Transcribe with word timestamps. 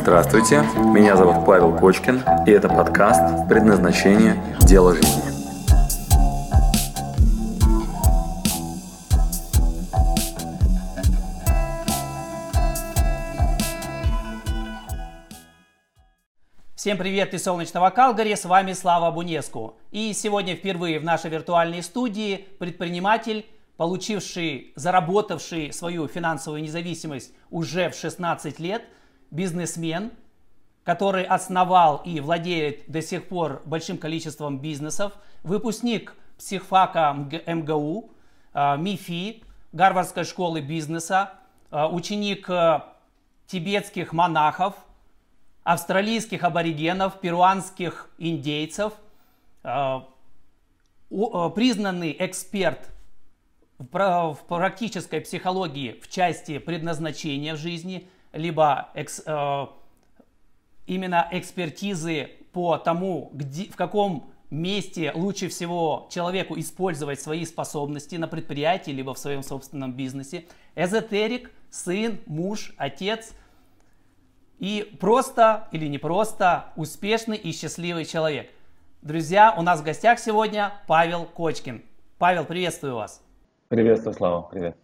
Здравствуйте, 0.00 0.62
меня 0.76 1.16
зовут 1.16 1.44
Павел 1.44 1.76
Кочкин, 1.76 2.22
и 2.46 2.50
это 2.52 2.68
подкаст 2.68 3.48
«Предназначение. 3.48 4.40
Дело 4.60 4.94
жизни». 4.94 5.22
Всем 16.76 16.96
привет 16.96 17.34
из 17.34 17.42
солнечного 17.42 17.90
Калгари, 17.90 18.34
с 18.34 18.44
вами 18.44 18.74
Слава 18.74 19.10
Бунеску. 19.10 19.76
И 19.90 20.12
сегодня 20.12 20.54
впервые 20.54 21.00
в 21.00 21.04
нашей 21.04 21.28
виртуальной 21.28 21.82
студии 21.82 22.46
предприниматель, 22.60 23.44
получивший, 23.76 24.72
заработавший 24.76 25.72
свою 25.72 26.06
финансовую 26.06 26.62
независимость 26.62 27.34
уже 27.50 27.90
в 27.90 27.96
16 27.96 28.60
лет, 28.60 28.84
бизнесмен, 29.30 30.12
который 30.84 31.24
основал 31.24 32.02
и 32.04 32.20
владеет 32.20 32.90
до 32.90 33.02
сих 33.02 33.28
пор 33.28 33.62
большим 33.64 33.98
количеством 33.98 34.58
бизнесов, 34.58 35.12
выпускник 35.42 36.14
психфака 36.38 37.14
МГУ, 37.46 38.10
а, 38.52 38.76
МИФИ, 38.76 39.42
Гарвардской 39.72 40.24
школы 40.24 40.60
бизнеса, 40.60 41.34
а, 41.70 41.88
ученик 41.88 42.48
э, 42.48 42.80
тибетских 43.46 44.12
монахов– 44.12 44.74
австралийских 45.68 46.44
аборигенов, 46.44 47.20
перуанских 47.20 48.08
индейцев, 48.16 48.94
признанный 51.10 52.16
эксперт 52.18 52.88
в 53.78 54.38
практической 54.48 55.20
психологии 55.20 56.00
в 56.00 56.08
части 56.08 56.56
предназначения 56.56 57.54
в 57.54 57.58
жизни, 57.58 58.08
либо 58.32 58.88
экс, 58.94 59.22
э, 59.24 59.66
именно 60.86 61.28
экспертизы 61.30 62.30
по 62.52 62.78
тому, 62.78 63.30
где, 63.32 63.64
в 63.64 63.76
каком 63.76 64.30
месте 64.50 65.12
лучше 65.14 65.48
всего 65.48 66.08
человеку 66.10 66.58
использовать 66.58 67.20
свои 67.20 67.44
способности 67.44 68.16
на 68.16 68.28
предприятии, 68.28 68.90
либо 68.90 69.14
в 69.14 69.18
своем 69.18 69.42
собственном 69.42 69.92
бизнесе. 69.92 70.46
Эзотерик, 70.74 71.50
сын, 71.70 72.18
муж, 72.26 72.74
отец– 72.78 73.32
и 74.58 74.96
просто 75.00 75.68
или 75.70 75.86
не 75.86 75.98
просто 75.98 76.66
успешный 76.76 77.36
и 77.36 77.52
счастливый 77.52 78.04
человек. 78.04 78.50
Друзья, 79.02 79.54
у 79.56 79.62
нас 79.62 79.80
в 79.80 79.84
гостях 79.84 80.18
сегодня 80.18 80.72
Павел 80.88 81.24
Кочкин. 81.24 81.82
Павел, 82.18 82.44
приветствую 82.44 82.96
вас. 82.96 83.22
Приветствую, 83.68 84.14
Слава, 84.14 84.42
привет. 84.42 84.76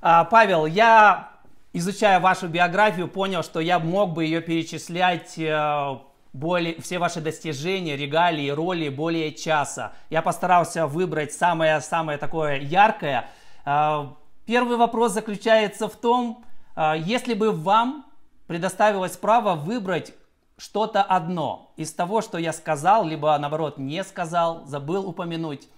А, 0.00 0.24
Павел, 0.24 0.66
я, 0.66 1.30
изучая 1.72 2.20
вашу 2.20 2.48
биографию, 2.48 3.08
понял, 3.08 3.42
что 3.42 3.60
я 3.60 3.78
мог 3.78 4.12
бы 4.12 4.24
ее 4.24 4.40
перечислять 4.40 5.38
э, 5.38 5.98
более, 6.32 6.80
все 6.80 6.98
ваши 6.98 7.20
достижения, 7.20 7.96
регалии, 7.96 8.50
роли 8.50 8.88
более 8.88 9.32
часа. 9.32 9.92
Я 10.10 10.22
постарался 10.22 10.86
выбрать 10.86 11.32
самое-самое 11.32 12.18
такое 12.18 12.60
яркое. 12.60 13.28
А, 13.64 14.14
первый 14.46 14.76
вопрос 14.76 15.12
заключается 15.12 15.88
в 15.88 15.96
том, 15.96 16.44
а, 16.74 16.94
если 16.94 17.34
бы 17.34 17.52
вам 17.52 18.06
предоставилось 18.46 19.16
право 19.16 19.54
выбрать 19.54 20.14
что-то 20.56 21.02
одно 21.02 21.72
из 21.76 21.92
того, 21.92 22.20
что 22.20 22.38
я 22.38 22.52
сказал, 22.52 23.04
либо 23.04 23.36
наоборот 23.38 23.78
не 23.78 24.04
сказал, 24.04 24.66
забыл 24.66 25.08
упомянуть. 25.08 25.68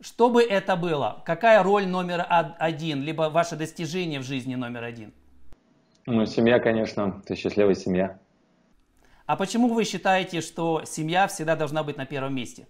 Что 0.00 0.28
бы 0.28 0.42
это 0.42 0.76
было? 0.76 1.22
Какая 1.24 1.62
роль 1.62 1.86
номер 1.86 2.26
один, 2.28 3.02
либо 3.02 3.30
ваше 3.30 3.56
достижение 3.56 4.20
в 4.20 4.24
жизни 4.24 4.54
номер 4.54 4.84
один? 4.84 5.12
Ну, 6.06 6.26
семья, 6.26 6.60
конечно, 6.60 7.22
ты 7.26 7.34
счастливая 7.34 7.74
семья. 7.74 8.18
А 9.26 9.36
почему 9.36 9.68
вы 9.68 9.84
считаете, 9.84 10.40
что 10.40 10.82
семья 10.84 11.26
всегда 11.26 11.56
должна 11.56 11.82
быть 11.82 11.96
на 11.96 12.06
первом 12.06 12.34
месте? 12.34 12.66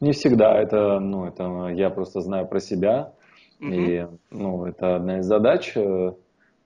Не 0.00 0.12
всегда. 0.12 0.60
Это, 0.60 1.00
ну, 1.00 1.26
это 1.26 1.68
я 1.74 1.90
просто 1.90 2.20
знаю 2.20 2.46
про 2.46 2.60
себя. 2.60 3.14
Угу. 3.60 3.72
И 3.72 4.06
ну, 4.30 4.64
это 4.66 4.96
одна 4.96 5.18
из 5.18 5.24
задач 5.24 5.72
э, 5.74 6.12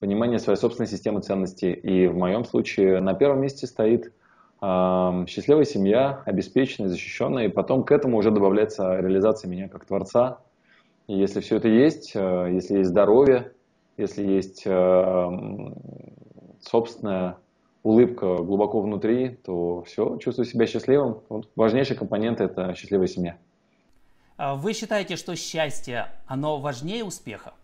понимание 0.00 0.38
своей 0.38 0.58
собственной 0.58 0.88
системы 0.88 1.20
ценностей. 1.20 1.72
И 1.72 2.08
в 2.08 2.16
моем 2.16 2.44
случае 2.44 3.00
на 3.00 3.14
первом 3.14 3.40
месте 3.40 3.66
стоит 3.66 4.12
счастливая 4.60 5.64
семья, 5.64 6.22
обеспеченная, 6.24 6.88
защищенная, 6.88 7.46
и 7.46 7.48
потом 7.48 7.84
к 7.84 7.92
этому 7.92 8.16
уже 8.16 8.30
добавляется 8.30 8.98
реализация 8.98 9.48
меня 9.48 9.68
как 9.68 9.84
творца. 9.84 10.38
И 11.06 11.16
если 11.16 11.40
все 11.40 11.56
это 11.56 11.68
есть, 11.68 12.12
э, 12.14 12.50
если 12.52 12.78
есть 12.78 12.90
здоровье, 12.90 13.52
если 13.96 14.24
есть 14.24 14.62
э, 14.64 15.30
собственная 16.60 17.36
улыбка 17.82 18.38
глубоко 18.38 18.80
внутри, 18.80 19.28
то 19.28 19.82
все, 19.82 20.16
чувствую 20.18 20.46
себя 20.46 20.66
счастливым. 20.66 21.20
Вот 21.28 21.48
важнейший 21.54 21.96
компонент– 21.96 22.40
это 22.40 22.74
счастливая 22.74 23.06
семья. 23.06 23.36
А 24.36 24.56
вы 24.56 24.72
считаете, 24.72 25.16
что 25.16 25.36
счастье, 25.36 26.08
оно 26.26 26.58
важнее 26.58 27.04
успеха? 27.04 27.54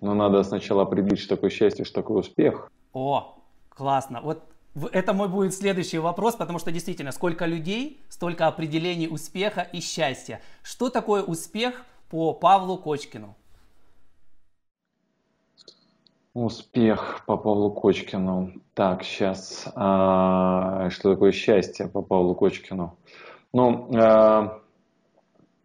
Но 0.00 0.14
надо 0.14 0.44
сначала 0.44 0.82
определить, 0.82 1.18
что 1.18 1.34
такое 1.34 1.50
счастье, 1.50 1.84
что 1.84 1.96
такое 1.96 2.18
успех. 2.18 2.70
О, 2.92 3.36
классно. 3.68 4.20
Вот 4.22 4.44
это 4.92 5.12
мой 5.12 5.28
будет 5.28 5.54
следующий 5.54 5.98
вопрос, 5.98 6.36
потому 6.36 6.58
что 6.58 6.70
действительно, 6.72 7.12
сколько 7.12 7.46
людей, 7.46 8.02
столько 8.08 8.46
определений 8.46 9.08
успеха 9.08 9.62
и 9.62 9.80
счастья. 9.80 10.40
Что 10.62 10.90
такое 10.90 11.22
успех 11.22 11.84
по 12.10 12.32
Павлу 12.34 12.78
Кочкину? 12.78 13.36
Успех 16.34 17.24
по 17.26 17.36
Павлу 17.36 17.70
Кочкину. 17.72 18.52
Так, 18.74 19.02
сейчас. 19.02 19.66
А, 19.74 20.88
что 20.90 21.14
такое 21.14 21.32
счастье 21.32 21.88
по 21.88 22.02
Павлу 22.02 22.34
Кочкину? 22.34 22.96
Ну, 23.52 23.90
а, 23.96 24.60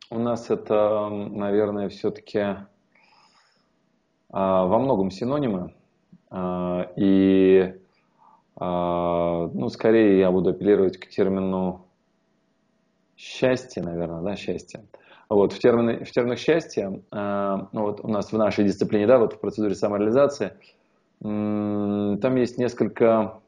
у 0.09 0.19
нас 0.19 0.49
это, 0.49 1.09
наверное, 1.09 1.89
все-таки 1.89 2.39
а, 4.29 4.65
во 4.65 4.79
многом 4.79 5.11
синонимы. 5.11 5.73
И, 6.95 7.75
ну, 8.59 9.69
скорее 9.69 10.19
я 10.19 10.31
буду 10.31 10.51
апеллировать 10.51 10.97
к 10.97 11.07
термину 11.07 11.85
счастье, 13.17 13.81
наверное, 13.81 14.21
да, 14.21 14.35
счастье. 14.35 14.85
Вот, 15.29 15.53
в, 15.53 15.59
термины, 15.59 16.03
в 16.03 16.11
терминах 16.11 16.37
счастья, 16.37 17.01
ну, 17.11 17.67
вот 17.73 18.01
у 18.03 18.07
нас 18.07 18.31
в 18.31 18.37
нашей 18.37 18.65
дисциплине, 18.65 19.07
да, 19.07 19.17
вот 19.17 19.33
в 19.33 19.39
процедуре 19.39 19.73
самореализации, 19.73 20.53
там 21.19 22.35
есть 22.35 22.57
несколько, 22.59 23.39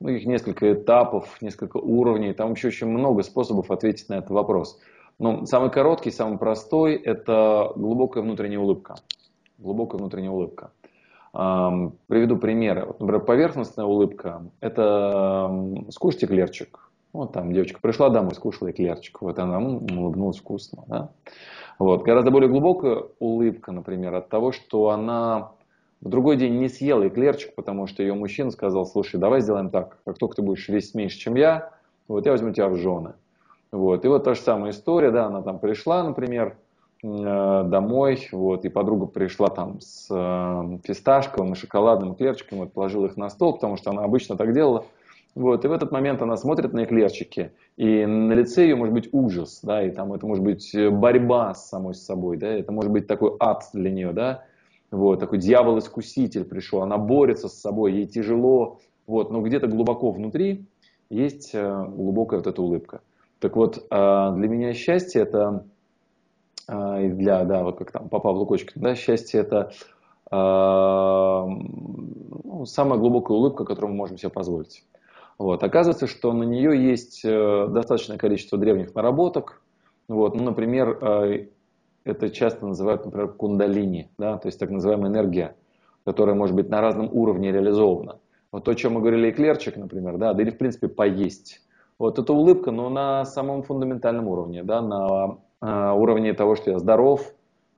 ну, 0.00 0.08
их 0.08 0.24
несколько 0.24 0.72
этапов, 0.72 1.42
несколько 1.42 1.76
уровней, 1.76 2.32
там 2.32 2.52
еще 2.52 2.68
очень 2.68 2.86
много 2.86 3.22
способов 3.22 3.70
ответить 3.70 4.08
на 4.08 4.14
этот 4.14 4.30
вопрос. 4.30 4.80
Но 5.18 5.44
самый 5.44 5.70
короткий, 5.70 6.10
самый 6.10 6.38
простой– 6.38 6.94
это 7.04 7.72
глубокая 7.76 8.22
внутренняя 8.22 8.60
улыбка 8.60 8.94
глубокая 9.62 9.98
внутренняя 9.98 10.30
улыбка. 10.30 10.72
Приведу 11.32 12.36
примеры. 12.36 12.84
Вот, 12.84 13.00
например, 13.00 13.24
поверхностная 13.24 13.86
улыбка– 13.86 14.42
это 14.60 15.50
скушать 15.90 16.24
эклерчик. 16.24 16.90
Вот 17.14 17.32
там 17.32 17.52
девочка 17.52 17.80
пришла 17.80 18.10
домой, 18.10 18.34
скушала 18.34 18.70
эклерчик. 18.70 19.22
Вот 19.22 19.38
она 19.38 19.58
улыбнулась 19.58 20.38
вкусно. 20.38 20.84
Да? 20.86 21.10
Вот. 21.78 22.02
Гораздо 22.02 22.30
более 22.30 22.50
глубокая 22.50 23.04
улыбка, 23.18 23.72
например, 23.72 24.14
от 24.14 24.28
того, 24.28 24.52
что 24.52 24.90
она 24.90 25.52
в 26.02 26.08
другой 26.08 26.36
день 26.36 26.58
не 26.58 26.68
съела 26.68 27.08
эклерчик, 27.08 27.54
потому 27.54 27.86
что 27.86 28.02
ее 28.02 28.14
мужчина 28.14 28.50
сказал, 28.50 28.84
слушай, 28.84 29.18
давай 29.18 29.40
сделаем 29.40 29.70
так, 29.70 29.98
как 30.04 30.18
только 30.18 30.36
ты 30.36 30.42
будешь 30.42 30.68
весить 30.68 30.94
меньше, 30.94 31.18
чем 31.18 31.36
я, 31.36 31.70
вот 32.08 32.26
я 32.26 32.32
возьму 32.32 32.52
тебя 32.52 32.68
в 32.68 32.76
жены. 32.76 33.14
Вот. 33.70 34.04
И 34.04 34.08
вот 34.08 34.24
та 34.24 34.34
же 34.34 34.40
самая 34.40 34.72
история, 34.72 35.10
да, 35.10 35.26
она 35.26 35.40
там 35.40 35.58
пришла, 35.58 36.02
например, 36.02 36.56
домой, 37.02 38.28
вот, 38.30 38.64
и 38.64 38.68
подруга 38.68 39.06
пришла 39.06 39.48
там 39.48 39.80
с 39.80 40.06
э, 40.08 40.78
фисташковым 40.84 41.54
и 41.54 41.56
шоколадным 41.56 42.14
эклерчиком, 42.14 42.60
вот, 42.60 42.72
положила 42.72 43.06
их 43.06 43.16
на 43.16 43.28
стол, 43.28 43.54
потому 43.54 43.76
что 43.76 43.90
она 43.90 44.04
обычно 44.04 44.36
так 44.36 44.54
делала, 44.54 44.86
вот, 45.34 45.64
и 45.64 45.68
в 45.68 45.72
этот 45.72 45.90
момент 45.90 46.22
она 46.22 46.36
смотрит 46.36 46.72
на 46.72 46.84
эклерчики, 46.84 47.50
и 47.76 48.06
на 48.06 48.34
лице 48.34 48.62
ее 48.62 48.76
может 48.76 48.94
быть 48.94 49.08
ужас, 49.10 49.60
да, 49.64 49.82
и 49.82 49.90
там 49.90 50.12
это 50.12 50.26
может 50.26 50.44
быть 50.44 50.72
борьба 50.92 51.54
с 51.54 51.68
самой 51.68 51.94
собой, 51.94 52.36
да, 52.36 52.46
это 52.46 52.70
может 52.70 52.92
быть 52.92 53.08
такой 53.08 53.34
ад 53.40 53.64
для 53.72 53.90
нее, 53.90 54.12
да, 54.12 54.44
вот, 54.92 55.18
такой 55.18 55.38
дьявол-искуситель 55.38 56.44
пришел, 56.44 56.82
она 56.82 56.98
борется 56.98 57.48
с 57.48 57.60
собой, 57.60 57.94
ей 57.94 58.06
тяжело, 58.06 58.78
вот, 59.08 59.32
но 59.32 59.40
где-то 59.40 59.66
глубоко 59.66 60.12
внутри 60.12 60.66
есть 61.10 61.50
э, 61.52 61.84
глубокая 61.88 62.38
вот 62.38 62.46
эта 62.46 62.62
улыбка. 62.62 63.00
Так 63.40 63.56
вот, 63.56 63.88
для 63.90 64.48
меня 64.48 64.72
счастье 64.72 65.22
это 65.22 65.64
для, 66.66 67.44
да, 67.44 67.62
вот 67.62 67.78
как 67.78 67.90
там 67.92 68.08
по 68.08 68.18
Павлу 68.18 68.46
Кочкину, 68.46 68.82
да, 68.84 68.94
счастье 68.94 69.40
это 69.40 69.72
э, 70.30 70.36
ну, 72.44 72.64
самая 72.66 72.98
глубокая 72.98 73.36
улыбка, 73.36 73.64
которую 73.64 73.92
мы 73.92 73.96
можем 73.96 74.18
себе 74.18 74.30
позволить. 74.30 74.84
Вот. 75.38 75.62
Оказывается, 75.62 76.06
что 76.06 76.32
на 76.32 76.44
нее 76.44 76.90
есть 76.90 77.22
э, 77.24 77.66
достаточное 77.68 78.18
количество 78.18 78.58
древних 78.58 78.94
наработок. 78.94 79.62
Вот. 80.08 80.34
Ну, 80.36 80.44
например, 80.44 80.98
э, 81.00 81.46
это 82.04 82.30
часто 82.30 82.66
называют, 82.66 83.04
например, 83.04 83.32
кундалини, 83.32 84.10
да, 84.18 84.38
то 84.38 84.48
есть 84.48 84.58
так 84.58 84.70
называемая 84.70 85.10
энергия 85.10 85.54
которое 86.04 86.34
может 86.34 86.56
быть 86.56 86.68
на 86.68 86.80
разном 86.80 87.08
уровне 87.12 87.52
реализовано. 87.52 88.18
Вот 88.50 88.64
то, 88.64 88.72
о 88.72 88.74
чем 88.74 88.94
мы 88.94 89.00
говорили, 89.00 89.30
эклерчик, 89.30 89.76
например, 89.76 90.18
да, 90.18 90.34
да 90.34 90.42
или 90.42 90.50
в 90.50 90.58
принципе 90.58 90.88
поесть. 90.88 91.60
Вот 91.98 92.18
эта 92.18 92.32
улыбка, 92.32 92.70
но 92.70 92.88
на 92.88 93.24
самом 93.24 93.62
фундаментальном 93.62 94.28
уровне, 94.28 94.62
да, 94.62 94.82
на 94.82 95.38
уровне 95.62 96.32
того, 96.34 96.56
что 96.56 96.72
я 96.72 96.78
здоров, 96.78 97.32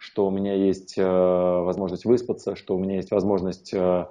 что 0.04 0.26
у 0.26 0.30
меня 0.30 0.54
есть 0.54 0.98
э, 0.98 1.02
возможность 1.02 2.04
выспаться, 2.04 2.56
что 2.56 2.76
у 2.76 2.78
меня 2.78 2.96
есть 2.96 3.10
возможность 3.10 3.72
э, 3.72 4.06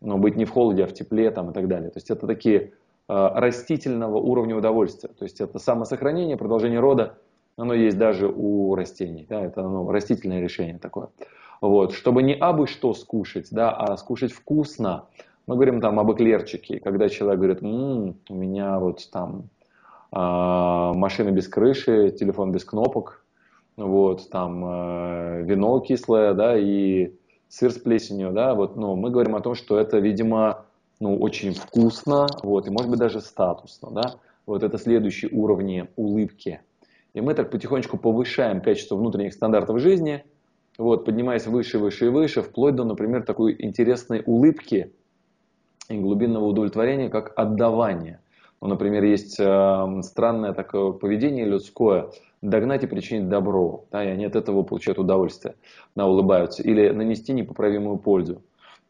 ну, 0.00 0.18
быть 0.18 0.36
не 0.36 0.44
в 0.44 0.50
холоде, 0.50 0.84
а 0.84 0.86
в 0.86 0.92
тепле 0.92 1.30
там, 1.30 1.50
и 1.50 1.52
так 1.52 1.66
далее. 1.68 1.90
То 1.90 1.98
есть 1.98 2.10
это 2.10 2.26
такие 2.26 2.60
э, 2.60 2.70
растительного 3.08 4.18
уровня 4.18 4.56
удовольствия. 4.56 5.10
То 5.10 5.24
есть 5.24 5.40
это 5.40 5.58
самосохранение, 5.58 6.36
продолжение 6.36 6.78
рода, 6.78 7.18
оно 7.56 7.74
есть 7.74 7.98
даже 7.98 8.28
у 8.28 8.74
растений. 8.76 9.26
Да, 9.28 9.42
это 9.42 9.62
ну, 9.62 9.90
растительное 9.90 10.40
решение 10.40 10.78
такое. 10.78 11.08
Вот. 11.60 11.92
Чтобы 11.92 12.22
не 12.22 12.34
абы 12.34 12.66
что 12.66 12.94
скушать, 12.94 13.48
да, 13.50 13.72
а 13.72 13.96
скушать 13.96 14.32
вкусно. 14.32 15.06
Мы 15.46 15.56
говорим 15.56 15.80
там 15.80 15.98
об 15.98 16.12
эклерчике, 16.12 16.78
когда 16.78 17.08
человек 17.08 17.38
говорит, 17.38 17.62
м-м, 17.62 18.16
у 18.28 18.34
меня 18.34 18.78
вот 18.78 19.08
там 19.10 19.48
э, 19.60 19.61
машина 20.12 21.30
без 21.30 21.48
крыши, 21.48 22.10
телефон 22.10 22.52
без 22.52 22.64
кнопок, 22.64 23.24
вот, 23.76 24.28
там 24.30 24.64
э, 24.64 25.42
вино 25.44 25.80
кислое, 25.80 26.34
да, 26.34 26.56
и 26.58 27.14
сыр 27.48 27.70
с 27.72 27.78
плесенью, 27.78 28.32
да, 28.32 28.54
вот, 28.54 28.76
ну, 28.76 28.96
мы 28.96 29.10
говорим 29.10 29.34
о 29.36 29.40
том, 29.40 29.54
что 29.54 29.78
это, 29.78 29.98
видимо, 29.98 30.66
ну, 31.00 31.16
очень 31.16 31.54
вкусно, 31.54 32.26
вот, 32.42 32.66
и 32.66 32.70
может 32.70 32.90
быть 32.90 32.98
даже 32.98 33.20
статусно, 33.20 33.90
да, 33.90 34.14
вот 34.46 34.62
это 34.62 34.78
следующий 34.78 35.28
уровни 35.28 35.88
улыбки. 35.96 36.60
И 37.14 37.20
мы 37.20 37.34
так 37.34 37.50
потихонечку 37.50 37.98
повышаем 37.98 38.60
качество 38.60 38.96
внутренних 38.96 39.34
стандартов 39.34 39.80
жизни, 39.80 40.24
вот, 40.78 41.04
поднимаясь 41.04 41.46
выше, 41.46 41.78
выше 41.78 42.06
и 42.06 42.08
выше, 42.08 42.42
вплоть 42.42 42.74
до, 42.74 42.84
например, 42.84 43.24
такой 43.24 43.54
интересной 43.58 44.22
улыбки 44.24 44.94
и 45.88 45.98
глубинного 45.98 46.46
удовлетворения, 46.46 47.10
как 47.10 47.32
отдавание. 47.36 48.21
Ну, 48.62 48.68
например, 48.68 49.02
есть 49.02 49.40
э, 49.40 50.02
странное 50.02 50.52
такое 50.52 50.92
поведение 50.92 51.44
людское, 51.44 52.10
догнать 52.42 52.84
и 52.84 52.86
причинить 52.86 53.28
добро, 53.28 53.86
да, 53.90 54.04
и 54.04 54.06
они 54.06 54.24
от 54.24 54.36
этого 54.36 54.62
получают 54.62 55.00
удовольствие, 55.00 55.56
да, 55.96 56.06
улыбаются, 56.06 56.62
или 56.62 56.90
нанести 56.90 57.32
непоправимую 57.32 57.96
пользу. 57.96 58.40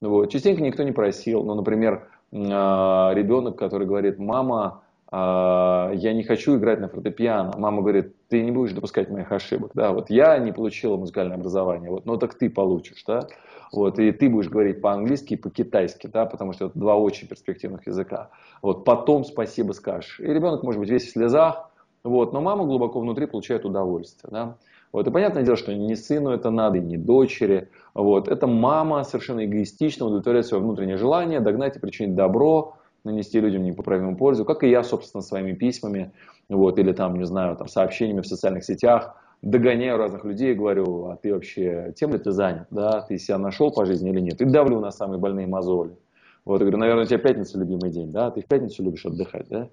Ну, 0.03 0.11
вот. 0.11 0.31
Частенько 0.31 0.61
никто 0.61 0.83
не 0.83 0.93
просил, 0.93 1.43
ну, 1.43 1.55
например, 1.55 2.07
э, 2.33 2.37
ребенок, 2.37 3.57
который 3.57 3.87
говорит, 3.87 4.19
мама, 4.19 4.83
я 5.13 6.13
не 6.15 6.25
хочу 6.25 6.57
играть 6.57 6.81
на 6.81 6.89
фортепиано. 6.89 7.53
Мама 7.59 7.83
говорит, 7.83 8.15
ты 8.29 8.43
не 8.43 8.51
будешь 8.51 8.73
допускать 8.73 9.11
моих 9.11 9.31
ошибок. 9.31 9.73
Да, 9.75 9.93
вот 9.93 10.09
я 10.09 10.39
не 10.39 10.53
получила 10.53 10.97
музыкальное 10.97 11.37
образование, 11.37 11.91
вот, 11.91 12.07
но 12.07 12.17
так 12.17 12.35
ты 12.35 12.49
получишь, 12.49 13.05
да. 13.07 13.29
Вот, 13.73 13.99
и 13.99 14.13
ты 14.13 14.29
будешь 14.29 14.49
говорить 14.49 14.81
по-английски 14.83 15.35
и 15.35 15.37
по-китайски, 15.37 16.07
да, 16.07 16.27
потому 16.27 16.53
что 16.53 16.67
это 16.67 16.79
два 16.79 16.97
очень 16.97 17.27
перспективных 17.27 17.87
языка. 17.87 18.31
Вот, 18.61 18.85
потом 18.85 19.25
спасибо 19.25 19.73
скажешь. 19.73 20.21
И 20.21 20.25
ребенок 20.25 20.63
может 20.63 20.79
быть 20.79 20.91
весь 20.91 21.07
в 21.07 21.11
слезах, 21.11 21.71
вот, 22.05 22.33
но 22.33 22.41
мама 22.41 22.65
глубоко 22.65 23.01
внутри 23.01 23.27
получает 23.27 23.65
удовольствие, 23.65 24.31
да. 24.31 24.57
Вот, 24.93 25.07
и 25.07 25.11
понятное 25.11 25.43
дело, 25.43 25.57
что 25.57 25.73
не 25.73 25.95
сыну 25.97 26.31
это 26.31 26.51
надо, 26.51 26.77
и 26.79 26.81
не 26.81 26.99
дочери. 26.99 27.71
Вот, 27.95 28.29
это 28.29 28.47
мама 28.47 29.05
совершенно 29.05 29.45
эгоистично 29.45 30.05
удовлетворяет 30.05 30.47
свое 30.47 30.63
внутреннее 30.63 30.99
желание 30.99 31.41
догнать 31.41 31.77
и 31.77 31.81
причинить 31.81 32.15
добро, 32.15 32.77
нанести 33.05 33.41
людям 33.41 33.65
непоправимую 33.65 34.17
пользу, 34.17 34.45
как 34.45 34.63
и 34.63 34.71
я, 34.71 34.83
собственно, 34.83 35.23
своими 35.23 35.53
письмами, 35.53 36.13
вот, 36.49 36.79
или 36.79 36.93
там, 36.93 37.19
не 37.19 37.27
знаю, 37.27 37.57
там, 37.57 37.69
сообщениями 37.69 38.21
в 38.21 38.27
социальных 38.27 38.65
сетях, 38.65 39.17
догоняю 39.43 39.99
разных 39.99 40.25
людей 40.25 40.53
и 40.53 40.55
говорю, 40.55 41.07
а 41.07 41.17
ты 41.17 41.33
вообще 41.33 41.93
тем 41.97 42.13
ли 42.13 42.19
ты 42.19 42.31
занят, 42.31 42.69
да, 42.71 43.01
ты 43.01 43.19
себя 43.19 43.39
нашел 43.39 43.73
по 43.73 43.85
жизни 43.85 44.11
или 44.11 44.21
нет, 44.21 44.41
и 44.41 44.45
давлю 44.45 44.81
на 44.81 44.93
самые 44.93 45.19
больные 45.19 45.47
мозоли. 45.47 45.97
Вот, 46.45 46.61
я 46.61 46.61
говорю, 46.61 46.79
наверное, 46.79 47.05
у 47.05 47.07
тебя 47.07 47.19
пятница 47.19 47.59
любимый 47.59 47.91
день, 47.91 48.13
да, 48.13 48.31
ты 48.31 48.41
в 48.41 48.47
пятницу 48.47 48.83
любишь 48.83 49.05
отдыхать, 49.05 49.49
да, 49.49 49.69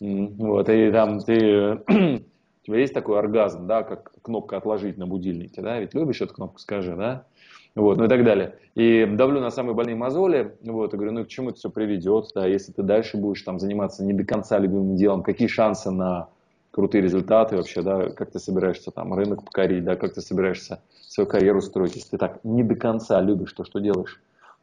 вот, 0.00 0.68
и 0.68 0.90
там 0.90 1.20
ты, 1.20 1.74
у 1.88 2.66
тебя 2.66 2.78
есть 2.78 2.92
такой 2.92 3.18
оргазм, 3.18 3.66
да, 3.66 3.82
как 3.82 4.12
кнопка 4.22 4.58
отложить 4.58 4.98
на 4.98 5.06
будильнике, 5.06 5.62
да, 5.62 5.80
ведь 5.80 5.94
любишь 5.94 6.20
эту 6.20 6.34
кнопку, 6.34 6.58
скажи, 6.58 6.94
да, 6.94 7.24
вот, 7.74 7.98
ну 7.98 8.04
и 8.04 8.08
так 8.08 8.24
далее. 8.24 8.56
И 8.74 9.04
давлю 9.06 9.40
на 9.40 9.50
самые 9.50 9.74
больные 9.74 9.96
мозоли, 9.96 10.56
вот, 10.62 10.94
и 10.94 10.96
говорю, 10.96 11.12
ну 11.12 11.20
и 11.20 11.24
к 11.24 11.28
чему 11.28 11.50
это 11.50 11.58
все 11.58 11.70
приведет, 11.70 12.28
да, 12.34 12.46
если 12.46 12.72
ты 12.72 12.82
дальше 12.82 13.16
будешь 13.16 13.42
там 13.42 13.58
заниматься 13.58 14.04
не 14.04 14.12
до 14.12 14.24
конца 14.24 14.58
любимым 14.58 14.96
делом, 14.96 15.22
какие 15.22 15.48
шансы 15.48 15.90
на 15.90 16.28
крутые 16.70 17.02
результаты 17.02 17.56
вообще, 17.56 17.82
да, 17.82 18.10
как 18.10 18.32
ты 18.32 18.38
собираешься 18.38 18.90
там 18.90 19.14
рынок 19.14 19.44
покорить, 19.44 19.84
да, 19.84 19.96
как 19.96 20.14
ты 20.14 20.20
собираешься 20.20 20.82
свою 21.02 21.28
карьеру 21.28 21.60
строить, 21.60 21.94
если 21.94 22.10
ты 22.10 22.18
так 22.18 22.40
не 22.42 22.64
до 22.64 22.74
конца 22.74 23.20
любишь 23.20 23.52
то, 23.52 23.64
что 23.64 23.78
делаешь, 23.78 24.20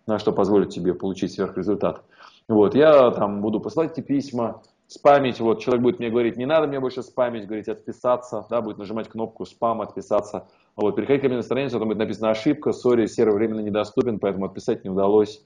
на 0.08 0.20
что 0.20 0.34
позволит 0.34 0.70
тебе 0.70 0.94
получить 0.94 1.32
сверхрезультат. 1.32 2.04
Вот, 2.50 2.76
я 2.76 3.12
там 3.12 3.42
буду 3.42 3.62
посылать 3.62 3.98
эти 3.98 4.06
письма, 4.06 4.62
спамить, 4.88 5.40
вот 5.40 5.62
человек 5.62 5.84
будет 5.84 6.00
мне 6.00 6.10
говорить, 6.10 6.36
не 6.36 6.46
надо 6.46 6.68
мне 6.68 6.82
больше 6.82 7.02
спамить, 7.02 7.46
говорить 7.46 7.70
отписаться, 7.70 8.46
да, 8.50 8.62
будет 8.62 8.78
нажимать 8.78 9.08
кнопку 9.08 9.46
спам, 9.46 9.80
отписаться, 9.80 10.50
вот, 10.76 10.96
переходить 10.96 11.22
ко 11.22 11.28
мне 11.28 11.38
на 11.38 11.44
страницу, 11.44 11.80
там 11.80 11.88
будет 11.88 11.98
написано 11.98 12.30
ошибка, 12.30 12.72
сори, 12.72 13.06
сервер 13.06 13.36
временно 13.36 13.60
недоступен, 13.60 14.20
поэтому 14.20 14.46
отписать 14.46 14.84
не 14.84 14.90
удалось. 14.90 15.44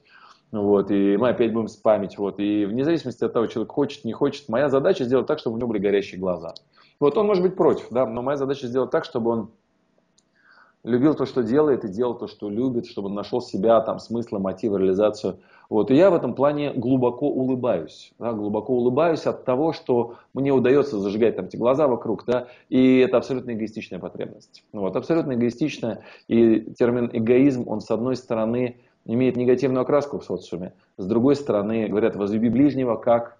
Вот, 0.52 0.90
и 0.90 1.16
мы 1.16 1.30
опять 1.30 1.52
будем 1.52 1.68
спамить. 1.68 2.18
Вот, 2.18 2.38
и 2.38 2.64
вне 2.64 2.84
зависимости 2.84 3.24
от 3.24 3.32
того, 3.32 3.46
человек 3.46 3.72
хочет, 3.72 4.04
не 4.04 4.12
хочет, 4.12 4.48
моя 4.48 4.68
задача 4.68 5.04
сделать 5.04 5.26
так, 5.26 5.38
чтобы 5.38 5.56
у 5.56 5.58
него 5.58 5.68
были 5.68 5.80
горящие 5.80 6.20
глаза. 6.20 6.54
Вот 7.00 7.16
он 7.18 7.26
может 7.26 7.42
быть 7.42 7.56
против, 7.56 7.88
да, 7.90 8.06
но 8.06 8.22
моя 8.22 8.36
задача 8.36 8.66
сделать 8.66 8.90
так, 8.90 9.04
чтобы 9.04 9.30
он 9.30 9.50
любил 10.86 11.14
то, 11.14 11.26
что 11.26 11.42
делает, 11.42 11.84
и 11.84 11.88
делал 11.88 12.14
то, 12.14 12.28
что 12.28 12.48
любит, 12.48 12.86
чтобы 12.86 13.08
он 13.08 13.14
нашел 13.14 13.40
себя, 13.40 13.80
там, 13.80 13.98
смысл, 13.98 14.38
мотив, 14.38 14.72
реализацию. 14.72 15.38
Вот, 15.68 15.90
и 15.90 15.96
я 15.96 16.10
в 16.10 16.14
этом 16.14 16.34
плане 16.34 16.72
глубоко 16.72 17.28
улыбаюсь. 17.28 18.12
Да, 18.20 18.32
глубоко 18.32 18.72
улыбаюсь 18.72 19.26
от 19.26 19.44
того, 19.44 19.72
что 19.72 20.14
мне 20.32 20.52
удается 20.52 21.00
зажигать 21.00 21.36
там 21.36 21.46
эти 21.46 21.56
глаза 21.56 21.88
вокруг, 21.88 22.24
да, 22.24 22.46
и 22.68 22.98
это 22.98 23.16
абсолютно 23.16 23.52
эгоистичная 23.52 23.98
потребность. 23.98 24.64
Вот, 24.72 24.94
абсолютно 24.94 25.32
эгоистичная, 25.32 26.04
и 26.28 26.60
термин 26.78 27.10
эгоизм, 27.12 27.64
он 27.66 27.80
с 27.80 27.90
одной 27.90 28.14
стороны 28.14 28.76
имеет 29.06 29.36
негативную 29.36 29.82
окраску 29.82 30.20
в 30.20 30.24
социуме, 30.24 30.72
с 30.98 31.06
другой 31.06 31.34
стороны 31.34 31.88
говорят, 31.88 32.14
возлюби 32.14 32.48
ближнего 32.48 32.94
как 32.94 33.35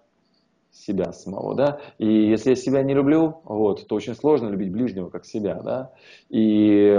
себя 0.78 1.12
самого, 1.12 1.54
да, 1.54 1.80
и 1.98 2.06
если 2.06 2.50
я 2.50 2.56
себя 2.56 2.82
не 2.82 2.94
люблю, 2.94 3.40
вот, 3.44 3.86
то 3.86 3.94
очень 3.94 4.14
сложно 4.14 4.48
любить 4.48 4.70
ближнего 4.70 5.08
как 5.08 5.24
себя, 5.24 5.60
да, 5.62 5.92
и 6.28 6.96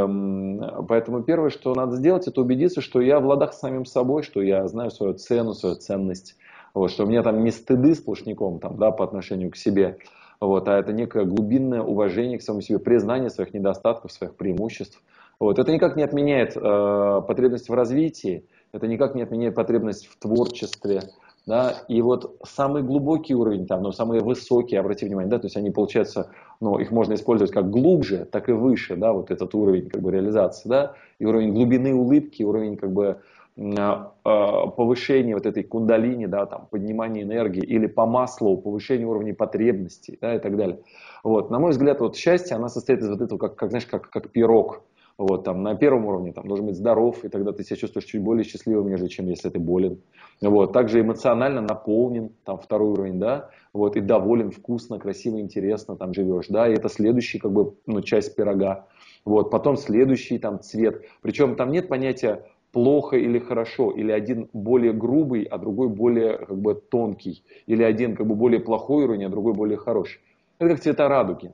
поэтому 0.87 1.23
первое, 1.23 1.49
что 1.49 1.73
надо 1.73 1.95
сделать, 1.95 2.27
это 2.27 2.41
убедиться, 2.41 2.81
что 2.81 3.01
я 3.01 3.19
в 3.19 3.25
ладах 3.25 3.53
с 3.53 3.59
самим 3.59 3.85
собой, 3.85 4.23
что 4.23 4.41
я 4.41 4.67
знаю 4.67 4.91
свою 4.91 5.13
цену, 5.13 5.53
свою 5.53 5.75
ценность, 5.75 6.35
вот, 6.73 6.91
что 6.91 7.05
у 7.05 7.07
меня 7.07 7.23
там 7.23 7.43
не 7.43 7.51
стыды 7.51 7.95
сплошняком, 7.95 8.59
там, 8.59 8.77
да, 8.77 8.91
по 8.91 9.03
отношению 9.03 9.51
к 9.51 9.55
себе, 9.55 9.97
вот, 10.39 10.67
а 10.67 10.77
это 10.77 10.93
некое 10.93 11.25
глубинное 11.25 11.81
уважение 11.81 12.37
к 12.37 12.41
самому 12.41 12.61
себе, 12.61 12.79
признание 12.79 13.29
своих 13.29 13.53
недостатков, 13.53 14.11
своих 14.11 14.35
преимуществ, 14.35 15.01
вот, 15.39 15.59
это 15.59 15.71
никак 15.71 15.95
не 15.95 16.03
отменяет 16.03 16.57
э, 16.57 17.21
потребность 17.27 17.69
в 17.69 17.73
развитии, 17.73 18.45
это 18.71 18.87
никак 18.87 19.15
не 19.15 19.21
отменяет 19.21 19.55
потребность 19.55 20.07
в 20.07 20.17
творчестве, 20.17 21.01
да, 21.47 21.75
и 21.87 22.01
вот 22.01 22.37
самый 22.43 22.83
глубокий 22.83 23.33
уровень, 23.33 23.65
там, 23.65 23.81
но 23.81 23.93
самые 23.93 24.21
высокие, 24.21 24.81
обрати 24.81 25.05
внимание, 25.05 25.31
да, 25.31 25.39
то 25.39 25.45
есть 25.45 25.55
они, 25.55 25.71
получается, 25.71 26.29
ну, 26.59 26.77
их 26.77 26.91
можно 26.91 27.13
использовать 27.13 27.53
как 27.53 27.69
глубже, 27.69 28.27
так 28.29 28.49
и 28.49 28.51
выше, 28.51 28.97
да, 28.97 29.13
вот 29.13 29.31
этот 29.31 29.55
уровень, 29.55 29.89
как 29.89 30.01
бы, 30.01 30.11
реализации, 30.11 30.67
да, 30.67 30.93
и 31.19 31.25
уровень 31.25 31.53
глубины 31.53 31.95
улыбки, 31.95 32.43
уровень, 32.43 32.75
как 32.75 32.91
бы, 32.91 33.21
а, 33.57 34.11
а, 34.25 34.67
повышения 34.67 35.35
вот 35.35 35.45
этой 35.45 35.63
кундалини, 35.63 36.25
да, 36.25 36.45
там, 36.45 36.67
поднимания 36.69 37.23
энергии, 37.23 37.63
или 37.63 37.87
по 37.87 38.05
маслу, 38.05 38.57
повышение 38.57 39.07
уровня 39.07 39.33
потребностей, 39.33 40.17
да, 40.21 40.35
и 40.35 40.39
так 40.39 40.57
далее. 40.57 40.79
Вот, 41.23 41.49
на 41.49 41.59
мой 41.59 41.71
взгляд, 41.71 42.01
вот 42.01 42.17
счастье, 42.17 42.57
оно 42.57 42.67
состоит 42.67 42.99
из 42.99 43.09
вот 43.09 43.21
этого, 43.21 43.39
как, 43.39 43.55
как 43.55 43.69
знаешь, 43.69 43.85
как, 43.85 44.09
как 44.09 44.31
пирог, 44.31 44.81
вот, 45.17 45.43
там, 45.43 45.63
на 45.63 45.75
первом 45.75 46.05
уровне 46.05 46.31
там, 46.31 46.47
должен 46.47 46.67
быть 46.67 46.75
здоров, 46.75 47.23
и 47.25 47.29
тогда 47.29 47.51
ты 47.51 47.63
себя 47.63 47.75
чувствуешь 47.75 48.05
чуть 48.05 48.21
более 48.21 48.43
счастливым, 48.43 48.89
нежели 48.89 49.07
чем 49.07 49.27
если 49.27 49.49
ты 49.49 49.59
болен. 49.59 49.99
Вот, 50.41 50.73
также 50.73 51.01
эмоционально 51.01 51.61
наполнен, 51.61 52.29
там, 52.45 52.59
второй 52.59 52.91
уровень, 52.91 53.19
да, 53.19 53.49
вот, 53.73 53.95
и 53.95 54.01
доволен, 54.01 54.51
вкусно, 54.51 54.99
красиво, 54.99 55.39
интересно 55.39 55.95
там 55.95 56.13
живешь, 56.13 56.47
да, 56.49 56.67
и 56.67 56.73
это 56.73 56.89
следующий, 56.89 57.39
как 57.39 57.51
бы, 57.51 57.73
ну, 57.85 58.01
часть 58.01 58.35
пирога. 58.35 58.85
Вот, 59.25 59.49
потом 59.49 59.75
следующий 59.75 60.37
там 60.37 60.61
цвет. 60.61 61.03
Причем 61.21 61.55
там 61.55 61.71
нет 61.71 61.87
понятия 61.87 62.45
плохо 62.71 63.17
или 63.17 63.39
хорошо, 63.39 63.91
или 63.91 64.11
один 64.11 64.49
более 64.53 64.93
грубый, 64.93 65.43
а 65.43 65.57
другой 65.57 65.89
более 65.89 66.37
как 66.37 66.57
бы 66.57 66.75
тонкий, 66.75 67.43
или 67.65 67.81
один 67.81 68.15
как 68.15 68.27
бы 68.27 68.35
более 68.35 68.59
плохой 68.59 69.05
уровень, 69.05 69.25
а 69.25 69.29
другой 69.29 69.53
более 69.53 69.77
хороший. 69.77 70.21
Это 70.59 70.69
как 70.71 70.81
цвета 70.81 71.09
радуги. 71.09 71.53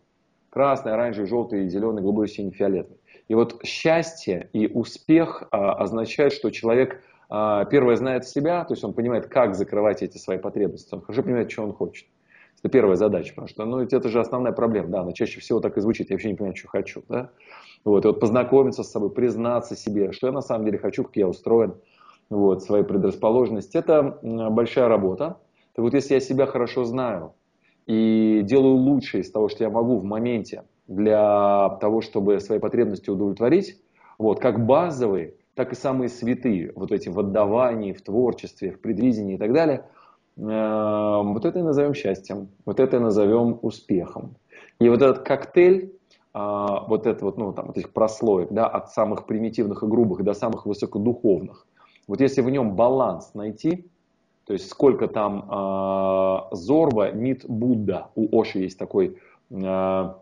Красный, 0.49 0.91
оранжевый, 0.91 1.27
желтый, 1.27 1.67
зеленый, 1.67 2.01
голубой, 2.01 2.27
синий, 2.27 2.51
фиолетовый. 2.51 2.97
И 3.27 3.35
вот 3.35 3.63
счастье 3.63 4.49
и 4.53 4.67
успех 4.67 5.43
а, 5.51 5.73
означает, 5.73 6.33
что 6.33 6.49
человек 6.51 7.01
а, 7.29 7.65
первое 7.65 7.95
знает 7.95 8.25
себя, 8.25 8.63
то 8.65 8.73
есть 8.73 8.83
он 8.83 8.93
понимает, 8.93 9.27
как 9.27 9.55
закрывать 9.55 10.01
эти 10.01 10.17
свои 10.17 10.37
потребности, 10.37 10.93
он 10.93 11.01
хорошо 11.01 11.23
понимает, 11.23 11.51
что 11.51 11.63
он 11.63 11.73
хочет. 11.73 12.07
Это 12.59 12.69
первая 12.69 12.95
задача, 12.95 13.29
потому 13.29 13.47
что 13.47 13.65
ну, 13.65 13.79
это 13.79 14.09
же 14.09 14.19
основная 14.19 14.53
проблема, 14.53 14.87
да, 14.89 15.01
она 15.01 15.13
чаще 15.13 15.39
всего 15.39 15.59
так 15.59 15.77
и 15.77 15.81
звучит, 15.81 16.09
я 16.09 16.15
вообще 16.15 16.29
не 16.29 16.35
понимаю, 16.35 16.55
что 16.55 16.67
хочу, 16.67 17.03
да. 17.09 17.31
Вот, 17.83 18.05
и 18.05 18.07
вот 18.07 18.19
познакомиться 18.19 18.83
с 18.83 18.91
собой, 18.91 19.09
признаться 19.09 19.75
себе, 19.75 20.13
что 20.13 20.27
я 20.27 20.33
на 20.33 20.41
самом 20.41 20.65
деле 20.65 20.77
хочу, 20.77 21.03
как 21.03 21.15
я 21.17 21.27
устроен, 21.27 21.75
вот, 22.29 22.63
свои 22.63 22.83
предрасположенности, 22.83 23.77
это 23.77 24.17
большая 24.21 24.87
работа. 24.87 25.37
Так 25.75 25.83
вот, 25.83 25.93
если 25.93 26.13
я 26.13 26.19
себя 26.19 26.45
хорошо 26.45 26.85
знаю 26.85 27.33
и 27.85 28.41
делаю 28.43 28.75
лучшее 28.75 29.21
из 29.21 29.31
того, 29.31 29.49
что 29.49 29.63
я 29.63 29.69
могу 29.69 29.97
в 29.97 30.05
моменте 30.05 30.63
для 30.87 31.77
того, 31.81 32.01
чтобы 32.01 32.39
свои 32.39 32.59
потребности 32.59 33.09
удовлетворить, 33.09 33.81
вот, 34.17 34.39
как 34.39 34.65
базовые, 34.65 35.35
так 35.55 35.71
и 35.71 35.75
самые 35.75 36.09
святые, 36.09 36.71
вот 36.75 36.91
эти 36.91 37.09
в 37.09 37.19
отдавании, 37.19 37.93
в 37.93 38.01
творчестве, 38.01 38.71
в 38.71 38.79
предвидении 38.79 39.35
и 39.35 39.37
так 39.37 39.53
далее, 39.53 39.85
э, 40.37 40.41
вот 40.41 41.45
это 41.45 41.59
и 41.59 41.61
назовем 41.61 41.93
счастьем, 41.93 42.49
вот 42.65 42.79
это 42.79 42.97
и 42.97 42.99
назовем 42.99 43.59
успехом. 43.61 44.35
И 44.79 44.89
вот 44.89 45.01
этот 45.01 45.19
коктейль, 45.19 45.93
э, 46.33 46.67
вот 46.87 47.07
это 47.07 47.25
вот, 47.25 47.37
ну, 47.37 47.53
там, 47.53 47.67
вот 47.67 47.77
этих 47.77 47.91
прослоек, 47.93 48.49
да, 48.51 48.67
от 48.67 48.91
самых 48.91 49.25
примитивных 49.25 49.83
и 49.83 49.87
грубых 49.87 50.23
до 50.23 50.33
самых 50.33 50.65
высокодуховных, 50.65 51.67
вот 52.07 52.19
если 52.19 52.41
в 52.41 52.49
нем 52.49 52.75
баланс 52.75 53.33
найти, 53.33 53.87
то 54.45 54.53
есть 54.53 54.69
сколько 54.69 55.07
там 55.07 55.49
э, 55.49 56.55
Зорба, 56.55 57.11
Мид, 57.11 57.45
Будда, 57.47 58.09
у 58.15 58.41
Оши 58.41 58.59
есть 58.59 58.77
такой 58.77 59.17
э, 59.49 60.13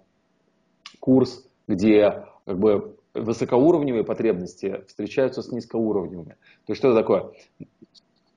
курс, 1.01 1.45
где 1.67 2.23
как 2.45 2.57
бы 2.57 2.95
высокоуровневые 3.13 4.05
потребности 4.05 4.85
встречаются 4.87 5.41
с 5.41 5.51
низкоуровневыми. 5.51 6.37
То 6.65 6.71
есть 6.71 6.79
что 6.79 6.91
это 6.91 7.01
такое? 7.01 7.31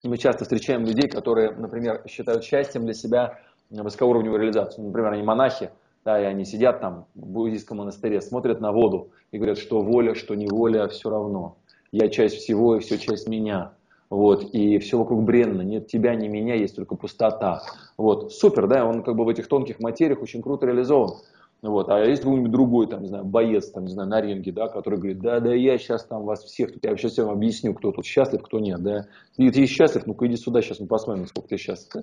Мы 0.02 0.18
часто 0.18 0.44
встречаем 0.44 0.84
людей, 0.84 1.08
которые, 1.08 1.52
например, 1.52 2.02
считают 2.08 2.42
счастьем 2.42 2.84
для 2.84 2.94
себя 2.94 3.38
высокоуровневую 3.70 4.40
реализацию. 4.40 4.84
Например, 4.84 5.12
они 5.12 5.22
монахи, 5.22 5.70
да, 6.04 6.20
и 6.20 6.24
они 6.24 6.44
сидят 6.44 6.80
там 6.80 7.06
в 7.14 7.26
буддийском 7.26 7.78
монастыре, 7.78 8.20
смотрят 8.20 8.60
на 8.60 8.72
воду 8.72 9.10
и 9.30 9.38
говорят, 9.38 9.58
что 9.58 9.80
воля, 9.80 10.14
что 10.14 10.34
не 10.34 10.46
воля, 10.46 10.88
все 10.88 11.08
равно. 11.08 11.56
Я 11.92 12.08
часть 12.08 12.36
всего, 12.36 12.76
и 12.76 12.80
все 12.80 12.98
часть 12.98 13.28
меня. 13.28 13.72
Вот, 14.10 14.44
и 14.52 14.78
все 14.78 14.98
вокруг 14.98 15.24
бренно, 15.24 15.62
нет 15.62 15.86
тебя, 15.86 16.14
ни 16.14 16.28
меня, 16.28 16.54
есть 16.54 16.76
только 16.76 16.94
пустота. 16.94 17.62
Вот, 17.96 18.32
супер, 18.32 18.68
да, 18.68 18.84
он 18.84 19.02
как 19.02 19.16
бы 19.16 19.24
в 19.24 19.28
этих 19.28 19.48
тонких 19.48 19.80
материях 19.80 20.20
очень 20.20 20.42
круто 20.42 20.66
реализован. 20.66 21.14
Вот. 21.64 21.88
А 21.88 21.98
есть 22.04 22.22
какой-нибудь 22.22 22.50
другой, 22.50 22.86
там, 22.88 23.00
не 23.00 23.08
знаю, 23.08 23.24
боец, 23.24 23.70
там, 23.70 23.84
не 23.84 23.90
знаю, 23.90 24.06
на 24.10 24.20
ринге, 24.20 24.52
да, 24.52 24.68
который 24.68 24.98
говорит, 24.98 25.20
да, 25.20 25.40
да, 25.40 25.54
я 25.54 25.78
сейчас 25.78 26.04
там 26.04 26.24
вас 26.24 26.44
всех, 26.44 26.72
я 26.82 26.94
сейчас 26.94 27.12
всем 27.12 27.30
объясню, 27.30 27.72
кто 27.72 27.90
тут 27.90 28.04
счастлив, 28.04 28.42
кто 28.42 28.58
нет, 28.58 28.82
да. 28.82 29.06
Ты, 29.34 29.50
ты 29.50 29.64
счастлив, 29.64 30.06
ну-ка 30.06 30.26
иди 30.26 30.36
сюда, 30.36 30.60
сейчас 30.60 30.78
мы 30.78 30.86
посмотрим, 30.86 31.26
сколько 31.26 31.48
ты 31.48 31.56
счастлив. 31.56 31.88
Да? 31.94 32.02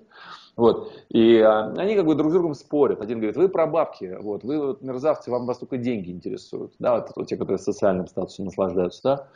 Вот. 0.56 0.92
И 1.10 1.38
а, 1.38 1.74
они 1.78 1.96
как 1.96 2.08
бы 2.08 2.16
друг 2.16 2.32
с 2.32 2.34
другом 2.34 2.56
спорят. 2.56 3.02
Один 3.02 3.20
говорит, 3.20 3.38
вы 3.38 3.50
про 3.50 3.68
бабки, 3.68 4.18
вот, 4.20 4.44
вы 4.44 4.58
вот, 4.58 4.82
мерзавцы, 4.82 5.30
вам 5.30 5.46
вас 5.46 5.60
только 5.60 5.78
деньги 5.78 6.10
интересуют, 6.10 6.74
да, 6.80 6.96
вот, 6.96 7.12
вот 7.16 7.28
те, 7.28 7.38
которые 7.38 7.60
социальным 7.60 8.08
статусом 8.08 8.46
наслаждаются, 8.46 9.02
да. 9.04 9.28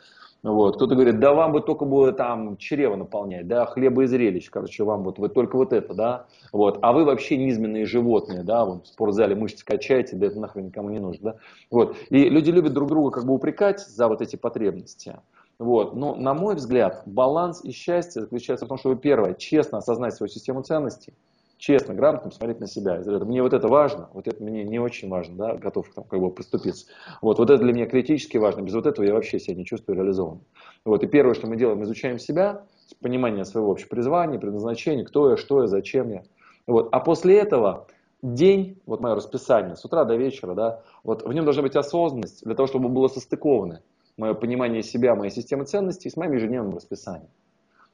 Вот. 0.42 0.76
Кто-то 0.76 0.94
говорит, 0.94 1.18
да 1.18 1.32
вам 1.34 1.52
бы 1.52 1.60
только 1.60 1.84
бы 1.84 2.12
там 2.12 2.56
чрево 2.56 2.96
наполнять, 2.96 3.48
да, 3.48 3.66
хлеба 3.66 4.04
и 4.04 4.06
зрелищ, 4.06 4.48
короче, 4.50 4.84
вам 4.84 5.02
вот, 5.02 5.18
вы 5.18 5.28
только 5.28 5.56
вот 5.56 5.72
это, 5.72 5.94
да, 5.94 6.26
вот, 6.52 6.78
а 6.82 6.92
вы 6.92 7.04
вообще 7.04 7.36
низменные 7.36 7.84
животные, 7.84 8.42
да, 8.42 8.64
вот 8.64 8.84
в 8.84 8.88
спортзале 8.88 9.34
мышцы 9.34 9.64
качаете, 9.64 10.14
да 10.16 10.26
это 10.26 10.38
нахрен 10.38 10.66
никому 10.66 10.90
не 10.90 11.00
нужно, 11.00 11.32
да, 11.32 11.38
вот, 11.70 11.96
и 12.10 12.28
люди 12.28 12.50
любят 12.50 12.74
друг 12.74 12.88
друга 12.88 13.10
как 13.10 13.24
бы 13.24 13.34
упрекать 13.34 13.80
за 13.80 14.06
вот 14.06 14.20
эти 14.20 14.36
потребности, 14.36 15.16
вот, 15.58 15.96
но 15.96 16.14
на 16.14 16.34
мой 16.34 16.54
взгляд 16.54 17.02
баланс 17.06 17.64
и 17.64 17.72
счастье 17.72 18.22
заключается 18.22 18.66
в 18.66 18.68
том, 18.68 18.78
чтобы 18.78 18.96
первое, 18.96 19.34
честно 19.34 19.78
осознать 19.78 20.14
свою 20.14 20.28
систему 20.28 20.62
ценностей, 20.62 21.14
честно, 21.58 21.94
грамотно 21.94 22.30
посмотреть 22.30 22.60
на 22.60 22.66
себя. 22.66 23.00
Мне 23.04 23.42
вот 23.42 23.52
это 23.52 23.68
важно, 23.68 24.08
вот 24.12 24.28
это 24.28 24.42
мне 24.42 24.64
не 24.64 24.78
очень 24.78 25.08
важно, 25.08 25.36
да, 25.36 25.54
готов 25.54 25.88
там, 25.94 26.04
как 26.04 26.20
бы 26.20 26.30
поступиться. 26.30 26.86
Вот, 27.22 27.38
вот 27.38 27.50
это 27.50 27.62
для 27.62 27.72
меня 27.72 27.86
критически 27.86 28.36
важно, 28.36 28.62
без 28.62 28.74
вот 28.74 28.86
этого 28.86 29.04
я 29.04 29.14
вообще 29.14 29.38
себя 29.38 29.56
не 29.56 29.64
чувствую 29.64 29.96
реализованным. 29.96 30.44
Вот, 30.84 31.02
и 31.02 31.06
первое, 31.06 31.34
что 31.34 31.46
мы 31.46 31.56
делаем, 31.56 31.82
изучаем 31.82 32.18
себя, 32.18 32.64
с 32.86 32.94
понимания 32.94 33.44
своего 33.44 33.70
общего 33.70 33.88
призвания, 33.88 34.38
предназначения, 34.38 35.04
кто 35.04 35.30
я, 35.30 35.36
что 35.36 35.62
я, 35.62 35.66
зачем 35.66 36.10
я. 36.10 36.22
Вот, 36.66 36.88
а 36.92 37.00
после 37.00 37.38
этого 37.38 37.86
день, 38.22 38.80
вот 38.86 39.00
мое 39.00 39.14
расписание, 39.14 39.76
с 39.76 39.84
утра 39.84 40.04
до 40.04 40.16
вечера, 40.16 40.54
да, 40.54 40.82
вот 41.04 41.26
в 41.26 41.32
нем 41.32 41.44
должна 41.44 41.62
быть 41.62 41.76
осознанность 41.76 42.44
для 42.44 42.54
того, 42.54 42.66
чтобы 42.66 42.88
было 42.88 43.08
состыковано 43.08 43.82
мое 44.16 44.34
понимание 44.34 44.82
себя, 44.82 45.14
моей 45.14 45.30
системы 45.30 45.64
ценностей 45.64 46.10
с 46.10 46.16
моим 46.16 46.32
ежедневным 46.32 46.74
расписанием. 46.74 47.28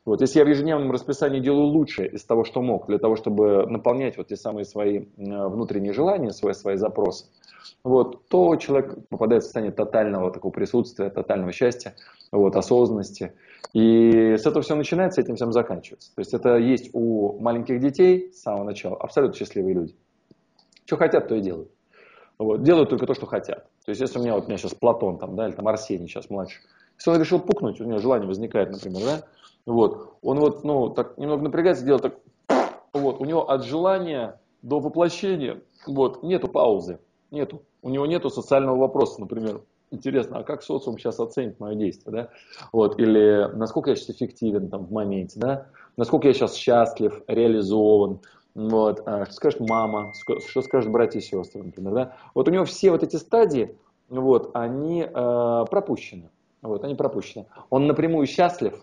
Вот, 0.05 0.21
если 0.21 0.41
я 0.41 0.45
в 0.45 0.49
ежедневном 0.49 0.91
расписании 0.91 1.39
делаю 1.39 1.67
лучшее 1.67 2.09
из 2.11 2.25
того, 2.25 2.43
что 2.45 2.61
мог, 2.61 2.87
для 2.89 2.99
того, 2.99 3.15
чтобы 3.15 3.67
наполнять 3.69 4.17
вот 4.17 4.27
те 4.29 4.37
самые 4.37 4.65
свои 4.65 4.99
э, 4.99 5.05
внутренние 5.17 5.93
желания, 5.93 6.31
свои, 6.31 6.55
свои 6.55 6.77
запросы, 6.77 7.27
вот, 7.85 8.27
то 8.29 8.57
человек 8.57 8.97
попадает 9.09 9.43
в 9.43 9.47
состояние 9.47 9.73
тотального 9.73 10.33
такого 10.33 10.51
присутствия, 10.51 11.09
тотального 11.09 11.53
счастья, 11.53 11.95
вот, 12.33 12.57
осознанности. 12.57 13.35
И 13.73 14.35
с 14.37 14.45
этого 14.45 14.63
все 14.63 14.75
начинается, 14.75 15.21
этим 15.21 15.37
всем 15.37 15.53
заканчивается. 15.53 16.13
То 16.15 16.21
есть 16.21 16.35
это 16.35 16.57
есть 16.57 16.91
у 16.95 17.39
маленьких 17.39 17.79
детей 17.79 18.33
с 18.33 18.43
самого 18.43 18.65
начала 18.65 18.97
абсолютно 18.97 19.37
счастливые 19.37 19.75
люди. 19.75 19.95
Что 20.85 20.97
хотят, 20.97 21.29
то 21.29 21.37
и 21.37 21.41
делают. 21.41 21.71
Вот, 22.39 22.65
делают 22.65 22.91
только 22.91 23.07
то, 23.07 23.15
что 23.15 23.27
хотят. 23.27 23.69
То 23.85 23.91
есть 23.91 24.01
если 24.01 24.19
у 24.19 24.23
меня, 24.23 24.35
вот, 24.35 24.45
у 24.45 24.49
меня 24.49 24.59
сейчас 24.59 24.75
Платон 24.75 25.19
там, 25.19 25.37
да, 25.37 25.47
или 25.47 25.55
там 25.55 25.69
Арсений 25.69 26.09
сейчас 26.09 26.29
младший, 26.29 26.61
если 27.03 27.11
он 27.11 27.21
решил 27.21 27.41
пукнуть, 27.41 27.81
у 27.81 27.85
него 27.85 27.99
желание 27.99 28.29
возникает, 28.29 28.71
например, 28.71 29.03
да, 29.05 29.23
вот. 29.67 30.15
Он 30.23 30.39
вот, 30.39 30.63
ну, 30.63 30.89
так 30.89 31.19
немного 31.19 31.43
напрягается, 31.43 31.85
делает 31.85 32.03
так, 32.47 32.75
вот, 32.93 33.21
у 33.21 33.25
него 33.25 33.51
от 33.51 33.65
желания 33.65 34.41
до 34.63 34.79
воплощения, 34.79 35.61
вот, 35.85 36.23
нету 36.23 36.47
паузы, 36.47 37.01
нету. 37.33 37.63
У 37.83 37.91
него 37.91 38.07
нету 38.07 38.31
социального 38.31 38.77
вопроса, 38.77 39.21
например, 39.21 39.63
интересно, 39.91 40.39
а 40.39 40.45
как 40.45 40.63
социум 40.63 40.97
сейчас 40.97 41.19
оценит 41.19 41.59
мое 41.59 41.75
действие, 41.75 42.13
да? 42.13 42.29
Вот, 42.73 43.01
или 43.01 43.51
насколько 43.53 43.91
я 43.91 43.97
сейчас 43.97 44.11
эффективен 44.11 44.69
там 44.69 44.87
в 44.87 44.93
моменте, 44.93 45.41
да? 45.41 45.67
Насколько 45.97 46.29
я 46.29 46.35
сейчас 46.35 46.55
счастлив, 46.55 47.21
реализован, 47.27 48.21
вот, 48.55 49.03
а, 49.07 49.25
что 49.25 49.35
скажет 49.35 49.59
мама, 49.59 50.13
что 50.49 50.63
скажут 50.63 50.93
братья 50.93 51.19
и 51.19 51.23
сестры, 51.23 51.65
например, 51.65 51.95
да? 51.95 52.17
Вот 52.33 52.47
у 52.47 52.53
него 52.53 52.65
все 52.65 52.93
вот 52.93 53.03
эти 53.03 53.17
стадии, 53.17 53.77
вот, 54.09 54.51
они 54.55 55.03
э, 55.03 55.65
пропущены, 55.69 56.29
вот, 56.63 56.85
они 56.85 56.95
пропущены. 56.95 57.47
Он 57.71 57.87
напрямую 57.87 58.27
счастлив, 58.27 58.83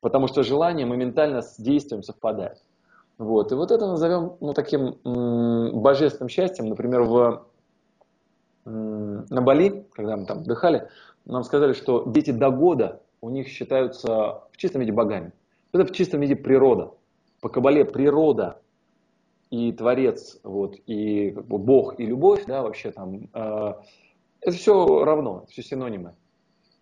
потому 0.00 0.28
что 0.28 0.42
желание 0.42 0.86
моментально 0.86 1.42
с 1.42 1.56
действием 1.56 2.02
совпадает. 2.02 2.62
Вот. 3.18 3.50
И 3.50 3.54
вот 3.54 3.70
это 3.70 3.86
назовем 3.86 4.36
ну, 4.40 4.52
таким 4.52 4.98
м- 5.04 5.80
божественным 5.80 6.28
счастьем. 6.28 6.68
Например, 6.68 7.02
в, 7.02 7.46
м- 8.66 9.24
на 9.30 9.40
Бали, 9.40 9.86
когда 9.92 10.16
мы 10.16 10.26
там 10.26 10.38
отдыхали, 10.40 10.88
нам 11.24 11.42
сказали, 11.42 11.72
что 11.72 12.04
дети 12.06 12.30
до 12.30 12.50
года 12.50 13.00
у 13.22 13.30
них 13.30 13.48
считаются 13.48 14.42
в 14.52 14.56
чистом 14.58 14.82
виде 14.82 14.92
богами. 14.92 15.32
Это 15.72 15.86
в 15.86 15.92
чистом 15.92 16.20
виде 16.20 16.36
природа. 16.36 16.92
По 17.40 17.48
Кабале 17.48 17.84
природа 17.84 18.60
и 19.50 19.72
Творец, 19.72 20.38
вот, 20.42 20.76
и 20.86 21.30
как 21.30 21.46
бы, 21.46 21.58
Бог 21.58 21.98
и 21.98 22.06
любовь, 22.06 22.44
да, 22.46 22.62
вообще 22.62 22.90
там, 22.90 23.28
э, 23.32 23.74
это 24.40 24.56
все 24.56 25.04
равно, 25.04 25.44
все 25.48 25.62
синонимы. 25.62 26.14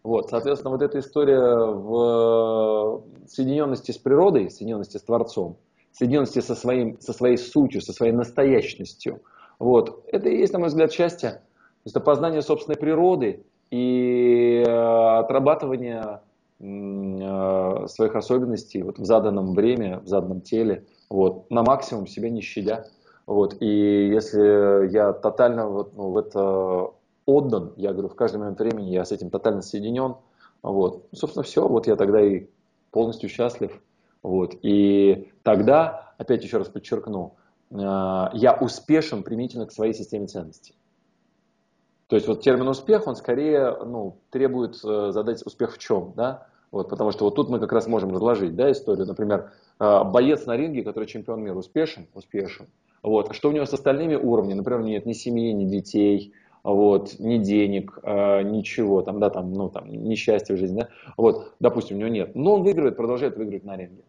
Вот, 0.04 0.28
соответственно, 0.28 0.70
вот 0.70 0.82
эта 0.82 0.98
история 0.98 1.40
в 1.40 3.02
соединенности 3.26 3.90
с 3.90 3.96
природой, 3.96 4.50
соединенности 4.50 4.98
с 4.98 5.02
Творцом, 5.02 5.56
соединенности 5.92 6.40
со, 6.40 6.54
своим, 6.54 7.00
со 7.00 7.14
своей 7.14 7.38
сутью, 7.38 7.80
со 7.80 7.94
своей 7.94 8.12
настоящностью, 8.12 9.22
вот, 9.58 10.04
это 10.12 10.28
и 10.28 10.36
есть, 10.36 10.52
на 10.52 10.58
мой 10.58 10.68
взгляд, 10.68 10.92
счастье. 10.92 11.40
Это 11.86 12.00
познание 12.00 12.42
собственной 12.42 12.76
природы 12.76 13.44
и 13.70 14.62
э, 14.66 14.70
отрабатывание 14.70 16.20
э, 16.60 17.86
своих 17.86 18.14
особенностей 18.14 18.82
вот, 18.82 18.98
в 18.98 19.04
заданном 19.06 19.54
времени, 19.54 20.00
в 20.02 20.06
заданном 20.06 20.42
теле, 20.42 20.84
вот, 21.08 21.50
на 21.50 21.62
максимум 21.62 22.06
себя 22.06 22.28
не 22.28 22.42
щадя. 22.42 22.86
Вот, 23.26 23.56
и 23.60 24.08
если 24.08 24.92
я 24.92 25.14
тотально 25.14 25.66
вот, 25.68 25.94
ну, 25.96 26.10
в 26.10 26.18
это 26.18 26.90
отдан, 27.26 27.72
я 27.76 27.92
говорю, 27.92 28.08
в 28.08 28.14
каждый 28.14 28.38
момент 28.38 28.58
времени 28.58 28.90
я 28.90 29.04
с 29.04 29.12
этим 29.12 29.30
тотально 29.30 29.62
соединен, 29.62 30.16
вот, 30.62 31.06
собственно, 31.12 31.42
все, 31.42 31.66
вот 31.66 31.86
я 31.86 31.96
тогда 31.96 32.20
и 32.20 32.46
полностью 32.90 33.28
счастлив, 33.28 33.80
вот, 34.22 34.56
и 34.62 35.30
тогда, 35.42 36.14
опять 36.18 36.42
еще 36.42 36.58
раз 36.58 36.68
подчеркну, 36.68 37.34
э, 37.70 37.76
я 37.76 38.58
успешен 38.60 39.22
применительно 39.22 39.66
к 39.66 39.72
своей 39.72 39.94
системе 39.94 40.26
ценностей. 40.26 40.74
То 42.08 42.16
есть 42.16 42.28
вот 42.28 42.42
термин 42.42 42.68
успех, 42.68 43.06
он 43.06 43.16
скорее 43.16 43.76
ну, 43.84 44.18
требует 44.30 44.78
э, 44.84 45.10
задать 45.10 45.44
успех 45.44 45.74
в 45.74 45.78
чем, 45.78 46.12
да? 46.16 46.46
Вот, 46.70 46.88
потому 46.88 47.12
что 47.12 47.24
вот 47.24 47.34
тут 47.36 47.48
мы 47.48 47.60
как 47.60 47.72
раз 47.72 47.86
можем 47.86 48.12
разложить 48.12 48.56
да, 48.56 48.70
историю. 48.70 49.06
Например, 49.06 49.52
э, 49.80 50.04
боец 50.04 50.44
на 50.44 50.56
ринге, 50.56 50.82
который 50.82 51.06
чемпион 51.06 51.42
мира, 51.42 51.54
успешен? 51.54 52.06
Успешен. 52.14 52.66
Вот. 53.02 53.34
Что 53.34 53.48
у 53.48 53.52
него 53.52 53.64
с 53.64 53.72
остальными 53.72 54.16
уровнями? 54.16 54.58
Например, 54.58 54.82
нет 54.82 55.06
ни 55.06 55.12
семьи, 55.12 55.52
ни 55.52 55.64
детей, 55.66 56.32
вот, 56.64 57.20
ни 57.20 57.38
денег, 57.38 57.98
э, 58.02 58.42
ничего, 58.42 59.02
там, 59.02 59.20
да, 59.20 59.30
там, 59.30 59.52
ну, 59.52 59.68
там, 59.68 59.88
несчастья 59.88 60.54
в 60.54 60.58
жизни, 60.58 60.80
да, 60.80 60.88
вот, 61.16 61.52
допустим, 61.60 61.96
у 61.96 62.00
него 62.00 62.08
нет, 62.08 62.34
но 62.34 62.54
он 62.54 62.62
выигрывает, 62.62 62.96
продолжает 62.96 63.36
выигрывать 63.36 63.64
на 63.64 63.76
ринге, 63.76 64.02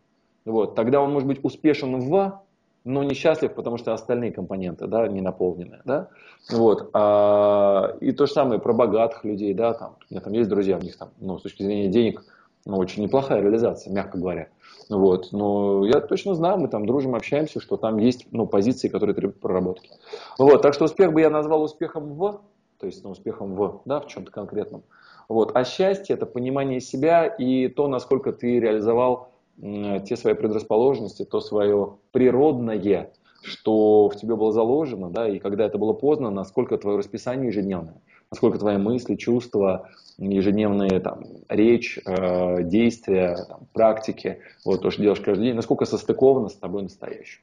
вот, 0.45 0.73
тогда 0.73 1.01
он 1.01 1.11
может 1.11 1.27
быть 1.27 1.39
успешен 1.43 1.99
в, 1.99 2.41
но 2.85 3.03
несчастлив, 3.03 3.53
потому 3.53 3.77
что 3.77 3.93
остальные 3.93 4.31
компоненты, 4.31 4.87
да, 4.87 5.07
не 5.07 5.21
наполнены, 5.21 5.79
да, 5.85 6.07
вот, 6.51 6.89
а, 6.93 7.97
и 7.99 8.11
то 8.13 8.25
же 8.25 8.31
самое 8.31 8.59
про 8.59 8.73
богатых 8.73 9.25
людей, 9.25 9.53
да, 9.53 9.73
там, 9.73 9.97
у 10.09 10.13
меня 10.13 10.21
там 10.21 10.33
есть 10.33 10.49
друзья, 10.49 10.77
у 10.77 10.81
них 10.81 10.97
там, 10.97 11.09
ну, 11.19 11.37
с 11.37 11.41
точки 11.41 11.63
зрения 11.63 11.89
денег, 11.89 12.23
Ну, 12.67 12.77
очень 12.77 13.03
неплохая 13.03 13.41
реализация, 13.41 13.93
мягко 13.93 14.17
говоря. 14.17 14.47
Вот. 14.89 15.31
Но 15.31 15.85
я 15.85 15.99
точно 16.01 16.35
знаю, 16.35 16.57
мы 16.57 16.67
там 16.67 16.85
дружим, 16.85 17.15
общаемся, 17.15 17.59
что 17.59 17.77
там 17.77 17.97
есть 17.97 18.27
ну, 18.31 18.45
позиции, 18.45 18.87
которые 18.87 19.15
требуют 19.15 19.39
проработки. 19.39 19.89
Вот. 20.37 20.61
Так 20.61 20.73
что 20.73 20.85
успех 20.85 21.13
бы 21.13 21.21
я 21.21 21.29
назвал 21.29 21.63
успехом 21.63 22.13
в, 22.13 22.41
то 22.79 22.85
есть 22.85 23.03
ну, 23.03 23.11
успехом 23.11 23.55
в, 23.55 23.81
да, 23.85 23.99
в 23.99 24.07
чем-то 24.07 24.31
конкретном. 24.31 24.83
Вот. 25.27 25.55
А 25.55 25.63
счастье– 25.63 26.13
это 26.15 26.25
понимание 26.25 26.79
себя 26.79 27.25
и 27.25 27.67
то, 27.67 27.87
насколько 27.87 28.31
ты 28.31 28.59
реализовал 28.59 29.29
те 29.57 30.15
свои 30.17 30.33
предрасположенности, 30.33 31.23
то 31.23 31.39
свое 31.39 31.97
природное, 32.11 33.11
что 33.41 34.09
в 34.09 34.15
тебе 34.15 34.35
было 34.35 34.51
заложено, 34.51 35.09
да, 35.09 35.29
и 35.29 35.39
когда 35.39 35.65
это 35.65 35.77
было 35.77 35.93
поздно, 35.93 36.29
насколько 36.29 36.77
твое 36.77 36.97
расписание 36.97 37.47
ежедневное, 37.47 38.01
насколько 38.31 38.57
твои 38.57 38.77
мысли, 38.77 39.15
чувства, 39.15 39.89
ежедневные 40.17 40.99
там, 40.99 41.23
речь, 41.49 41.99
э, 42.05 42.63
действия, 42.63 43.45
там, 43.47 43.67
практики, 43.73 44.39
вот 44.63 44.81
то, 44.81 44.91
что 44.91 45.01
делаешь 45.01 45.21
каждый 45.21 45.45
день, 45.45 45.55
насколько 45.55 45.85
состыковано 45.85 46.49
с 46.49 46.55
тобой 46.55 46.83
настоящим. 46.83 47.41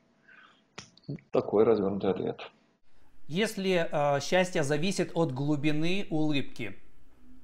Такой 1.30 1.64
развернутый 1.64 2.10
ответ. 2.10 2.40
Если 3.28 3.88
э, 3.90 4.20
счастье 4.20 4.62
зависит 4.62 5.12
от 5.14 5.32
глубины 5.32 6.06
улыбки, 6.10 6.74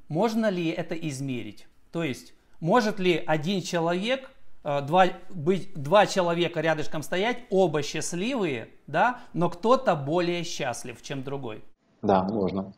можно 0.09 0.49
ли 0.49 0.69
это 0.69 0.95
измерить? 0.95 1.67
То 1.93 2.03
есть, 2.03 2.35
может 2.61 2.99
ли 2.99 3.23
один 3.27 3.63
человек 3.63 4.31
Э, 4.65 4.83
два, 4.83 5.07
быть, 5.31 5.73
два 5.75 6.07
человека 6.07 6.61
рядышком 6.61 7.03
стоять, 7.03 7.39
оба 7.51 7.83
счастливые, 7.83 8.69
да, 8.87 9.21
но 9.33 9.49
кто-то 9.49 9.97
более 9.97 10.45
счастлив, 10.45 11.01
чем 11.01 11.23
другой. 11.23 11.65
Да, 12.03 12.23
можно. 12.25 12.73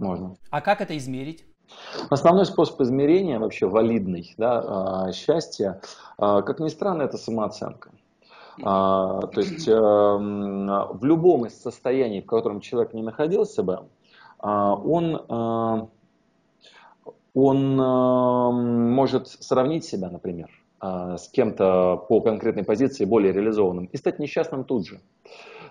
Можно. 0.00 0.36
А 0.50 0.60
как 0.60 0.80
это 0.80 0.96
измерить? 0.96 1.44
Основной 2.08 2.46
способ 2.46 2.80
измерения, 2.80 3.38
вообще 3.38 3.68
валидный, 3.68 4.34
да, 4.36 5.06
э, 5.08 5.12
счастья, 5.12 5.80
э, 6.18 6.42
как 6.44 6.58
ни 6.58 6.68
странно, 6.68 7.02
это 7.02 7.16
самооценка. 7.16 7.90
То 8.56 9.30
есть 9.36 9.66
в 9.66 10.98
любом 11.04 11.46
из 11.46 11.62
состояний, 11.62 12.20
в 12.20 12.26
котором 12.26 12.60
человек 12.60 12.92
не 12.92 13.02
находился 13.02 13.62
бы, 13.62 13.86
он, 14.38 15.88
он 17.32 17.76
может 18.92 19.28
сравнить 19.28 19.86
себя, 19.86 20.10
например, 20.10 20.50
а, 20.80 21.18
с 21.18 21.28
кем-то 21.28 22.06
по 22.08 22.22
конкретной 22.22 22.64
позиции 22.64 23.04
более 23.04 23.34
реализованным 23.34 23.84
и 23.84 23.96
стать 23.98 24.18
несчастным 24.18 24.64
тут 24.64 24.86
же. 24.86 25.00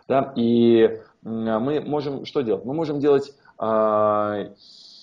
Да? 0.07 0.33
И 0.35 1.01
мы 1.23 1.81
можем 1.81 2.25
что 2.25 2.41
делать? 2.41 2.63
Мы 2.63 2.75
можем 2.75 2.99
делать 2.99 3.33
а, 3.45 3.48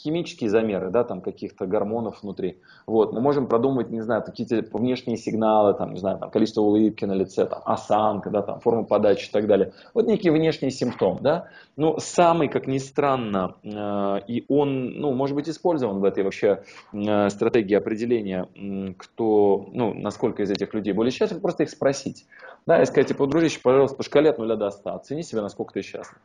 химические 0.06 0.50
замеры, 0.50 0.90
да, 0.90 1.02
там 1.02 1.20
каких-то 1.20 1.66
гормонов 1.66 2.22
внутри. 2.22 2.60
Вот, 2.86 3.12
мы 3.12 3.20
можем 3.20 3.48
продумывать, 3.48 3.90
не 3.90 4.02
знаю, 4.02 4.22
какие-то 4.22 4.64
внешние 4.72 5.16
сигналы, 5.16 5.74
там, 5.74 5.94
не 5.94 5.98
знаю, 5.98 6.18
там, 6.18 6.30
количество 6.30 6.60
улыбки 6.60 7.04
на 7.04 7.12
лице, 7.12 7.44
там, 7.46 7.60
осанка, 7.64 8.30
да, 8.30 8.42
там, 8.42 8.60
форма 8.60 8.84
подачи 8.84 9.28
и 9.28 9.32
так 9.32 9.48
далее. 9.48 9.72
Вот 9.94 10.06
некий 10.06 10.30
внешний 10.30 10.70
симптом, 10.70 11.18
да. 11.20 11.48
Но 11.76 11.98
самый, 11.98 12.48
как 12.48 12.68
ни 12.68 12.78
странно, 12.78 13.56
э, 13.64 14.20
и 14.28 14.44
он, 14.48 15.00
ну, 15.00 15.12
может 15.12 15.34
быть 15.34 15.48
использован 15.48 15.98
в 15.98 16.04
этой 16.04 16.22
вообще 16.22 16.62
э, 16.92 17.28
стратегии 17.28 17.74
определения, 17.74 18.48
э, 18.54 18.94
кто, 18.96 19.68
ну, 19.72 19.92
насколько 19.92 20.44
из 20.44 20.50
этих 20.50 20.72
людей 20.72 20.92
более 20.92 21.10
счастлив, 21.10 21.40
просто 21.40 21.64
их 21.64 21.70
спросить. 21.70 22.26
Да, 22.64 22.80
и 22.80 22.86
сказать, 22.86 23.08
типа, 23.08 23.26
дружище, 23.26 23.60
пожалуйста, 23.60 23.96
по 23.96 24.04
шкале 24.04 24.30
от 24.30 24.38
0 24.38 24.56
до 24.56 24.70
100, 24.70 24.94
оцени 24.94 25.22
себя, 25.22 25.42
насколько 25.42 25.72
ты 25.74 25.82
счастлив. 25.82 26.18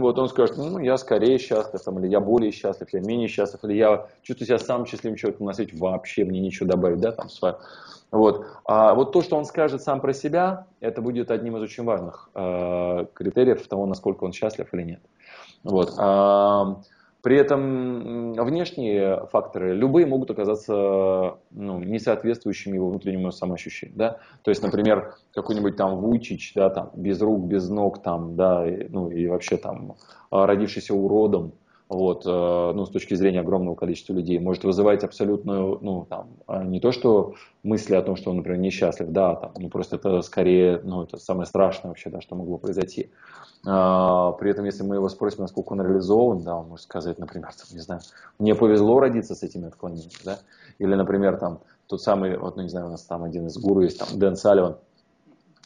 Вот 0.00 0.18
он 0.18 0.28
скажет, 0.28 0.56
ну, 0.58 0.78
я 0.78 0.98
скорее 0.98 1.38
счастлив, 1.38 1.82
там, 1.82 1.98
или 1.98 2.08
я 2.08 2.20
более 2.20 2.52
счастлив, 2.52 2.88
я 2.92 3.00
менее 3.00 3.28
счастлив, 3.28 3.64
или 3.64 3.74
я 3.74 4.06
чувствую 4.22 4.46
себя 4.46 4.58
самым 4.58 4.86
счастливым 4.86 5.16
человеком 5.16 5.46
на 5.46 5.52
вообще 5.78 6.24
мне 6.24 6.40
ничего 6.40 6.68
добавить, 6.68 7.00
да, 7.00 7.12
там, 7.12 7.30
свое. 7.30 7.56
Вот. 8.10 8.46
А 8.66 8.94
вот 8.94 9.12
то, 9.12 9.22
что 9.22 9.36
он 9.36 9.44
скажет 9.46 9.82
сам 9.82 10.00
про 10.00 10.12
себя, 10.12 10.66
это 10.80 11.00
будет 11.00 11.30
одним 11.30 11.56
из 11.56 11.62
очень 11.62 11.84
важных 11.84 12.28
э, 12.34 13.06
критериев 13.14 13.66
того, 13.66 13.86
насколько 13.86 14.24
он 14.24 14.32
счастлив 14.32 14.72
или 14.72 14.82
нет. 14.82 15.00
Вот. 15.64 15.94
А, 15.96 16.82
при 17.22 17.36
этом 17.38 18.32
внешние 18.34 19.26
факторы, 19.32 19.74
любые 19.74 20.06
могут 20.06 20.30
оказаться 20.30 21.38
ну, 21.50 21.80
не 21.80 21.98
соответствующими 21.98 22.76
его 22.76 22.88
внутреннему 22.88 23.32
самоощущению. 23.32 23.96
Да? 23.96 24.18
То 24.42 24.50
есть, 24.50 24.62
например, 24.62 25.16
какой-нибудь 25.34 25.76
там 25.76 25.96
Вучич, 25.96 26.52
да, 26.54 26.70
там, 26.70 26.90
без 26.94 27.20
рук, 27.20 27.44
без 27.44 27.68
ног, 27.68 28.02
там, 28.02 28.36
да, 28.36 28.64
ну 28.90 29.10
и 29.10 29.26
вообще 29.26 29.56
там 29.56 29.96
родившийся 30.30 30.94
уродом, 30.94 31.52
вот, 31.88 32.26
э, 32.26 32.72
ну, 32.74 32.84
с 32.84 32.90
точки 32.90 33.14
зрения 33.14 33.40
огромного 33.40 33.76
количества 33.76 34.12
людей, 34.12 34.38
может 34.40 34.64
вызывать 34.64 35.04
абсолютную, 35.04 35.78
ну, 35.80 36.04
там, 36.08 36.30
а 36.46 36.64
не 36.64 36.80
то, 36.80 36.90
что 36.90 37.34
мысли 37.62 37.94
о 37.94 38.02
том, 38.02 38.16
что 38.16 38.30
он, 38.30 38.38
например, 38.38 38.58
несчастлив, 38.60 39.10
да, 39.10 39.36
там, 39.36 39.52
ну, 39.56 39.68
просто 39.68 39.96
это 39.96 40.20
скорее, 40.22 40.80
ну, 40.82 41.04
это 41.04 41.16
самое 41.18 41.46
страшное 41.46 41.90
вообще, 41.90 42.10
да, 42.10 42.20
что 42.20 42.34
могло 42.34 42.58
произойти. 42.58 43.10
А, 43.64 44.32
при 44.32 44.50
этом, 44.50 44.64
если 44.64 44.82
мы 44.82 44.96
его 44.96 45.08
спросим, 45.08 45.42
насколько 45.42 45.72
он 45.72 45.82
реализован, 45.82 46.42
да, 46.42 46.56
он 46.56 46.68
может 46.68 46.84
сказать, 46.84 47.18
например, 47.18 47.50
там, 47.54 47.66
не 47.70 47.80
знаю, 47.80 48.00
мне 48.38 48.54
повезло 48.56 48.98
родиться 48.98 49.36
с 49.36 49.42
этими 49.44 49.68
отклонениями, 49.68 50.10
да, 50.24 50.40
или, 50.78 50.94
например, 50.94 51.36
там, 51.38 51.60
тот 51.86 52.02
самый, 52.02 52.36
вот, 52.36 52.56
ну, 52.56 52.62
не 52.62 52.68
знаю, 52.68 52.86
у 52.86 52.90
нас 52.90 53.04
там 53.04 53.22
один 53.22 53.46
из 53.46 53.56
гуру 53.58 53.82
есть, 53.82 53.98
там, 53.98 54.08
Дэн 54.18 54.34
Салливан, 54.34 54.76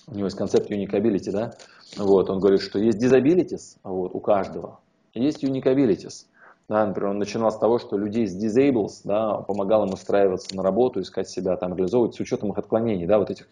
у 0.06 0.14
него 0.14 0.26
есть 0.26 0.36
концепт 0.36 0.70
unicability, 0.70 1.30
да, 1.32 1.54
вот, 1.96 2.28
он 2.28 2.40
говорит, 2.40 2.60
что 2.60 2.78
есть 2.78 3.02
disabilities, 3.02 3.78
вот, 3.82 4.14
у 4.14 4.20
каждого, 4.20 4.80
есть 5.14 5.44
unicabilities, 5.44 6.26
да, 6.68 6.86
например, 6.86 7.10
он 7.10 7.18
начинал 7.18 7.50
с 7.50 7.58
того, 7.58 7.80
что 7.80 7.98
людей 7.98 8.28
с 8.28 8.36
disables, 8.36 9.00
да, 9.02 9.38
помогал 9.38 9.84
им 9.86 9.92
устраиваться 9.92 10.54
на 10.54 10.62
работу, 10.62 11.00
искать 11.00 11.28
себя, 11.28 11.56
там, 11.56 11.74
реализовывать 11.74 12.14
с 12.14 12.20
учетом 12.20 12.52
их 12.52 12.58
отклонений, 12.58 13.06
да, 13.06 13.18
вот 13.18 13.28
этих 13.28 13.48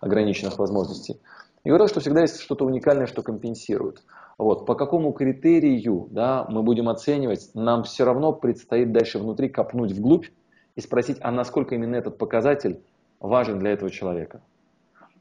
ограниченных 0.00 0.58
возможностей. 0.58 1.20
И 1.64 1.68
говорил, 1.68 1.86
что 1.86 2.00
всегда 2.00 2.22
есть 2.22 2.40
что-то 2.40 2.64
уникальное, 2.64 3.06
что 3.06 3.22
компенсирует. 3.22 4.02
Вот. 4.38 4.64
По 4.64 4.74
какому 4.74 5.12
критерию 5.12 6.08
да, 6.10 6.46
мы 6.48 6.62
будем 6.62 6.88
оценивать, 6.88 7.50
нам 7.54 7.84
все 7.84 8.04
равно 8.04 8.32
предстоит 8.32 8.90
дальше 8.90 9.18
внутри 9.18 9.50
копнуть 9.50 9.92
вглубь 9.92 10.26
и 10.74 10.80
спросить, 10.80 11.18
а 11.20 11.30
насколько 11.30 11.74
именно 11.74 11.96
этот 11.96 12.16
показатель 12.16 12.80
важен 13.20 13.58
для 13.58 13.72
этого 13.72 13.90
человека. 13.90 14.40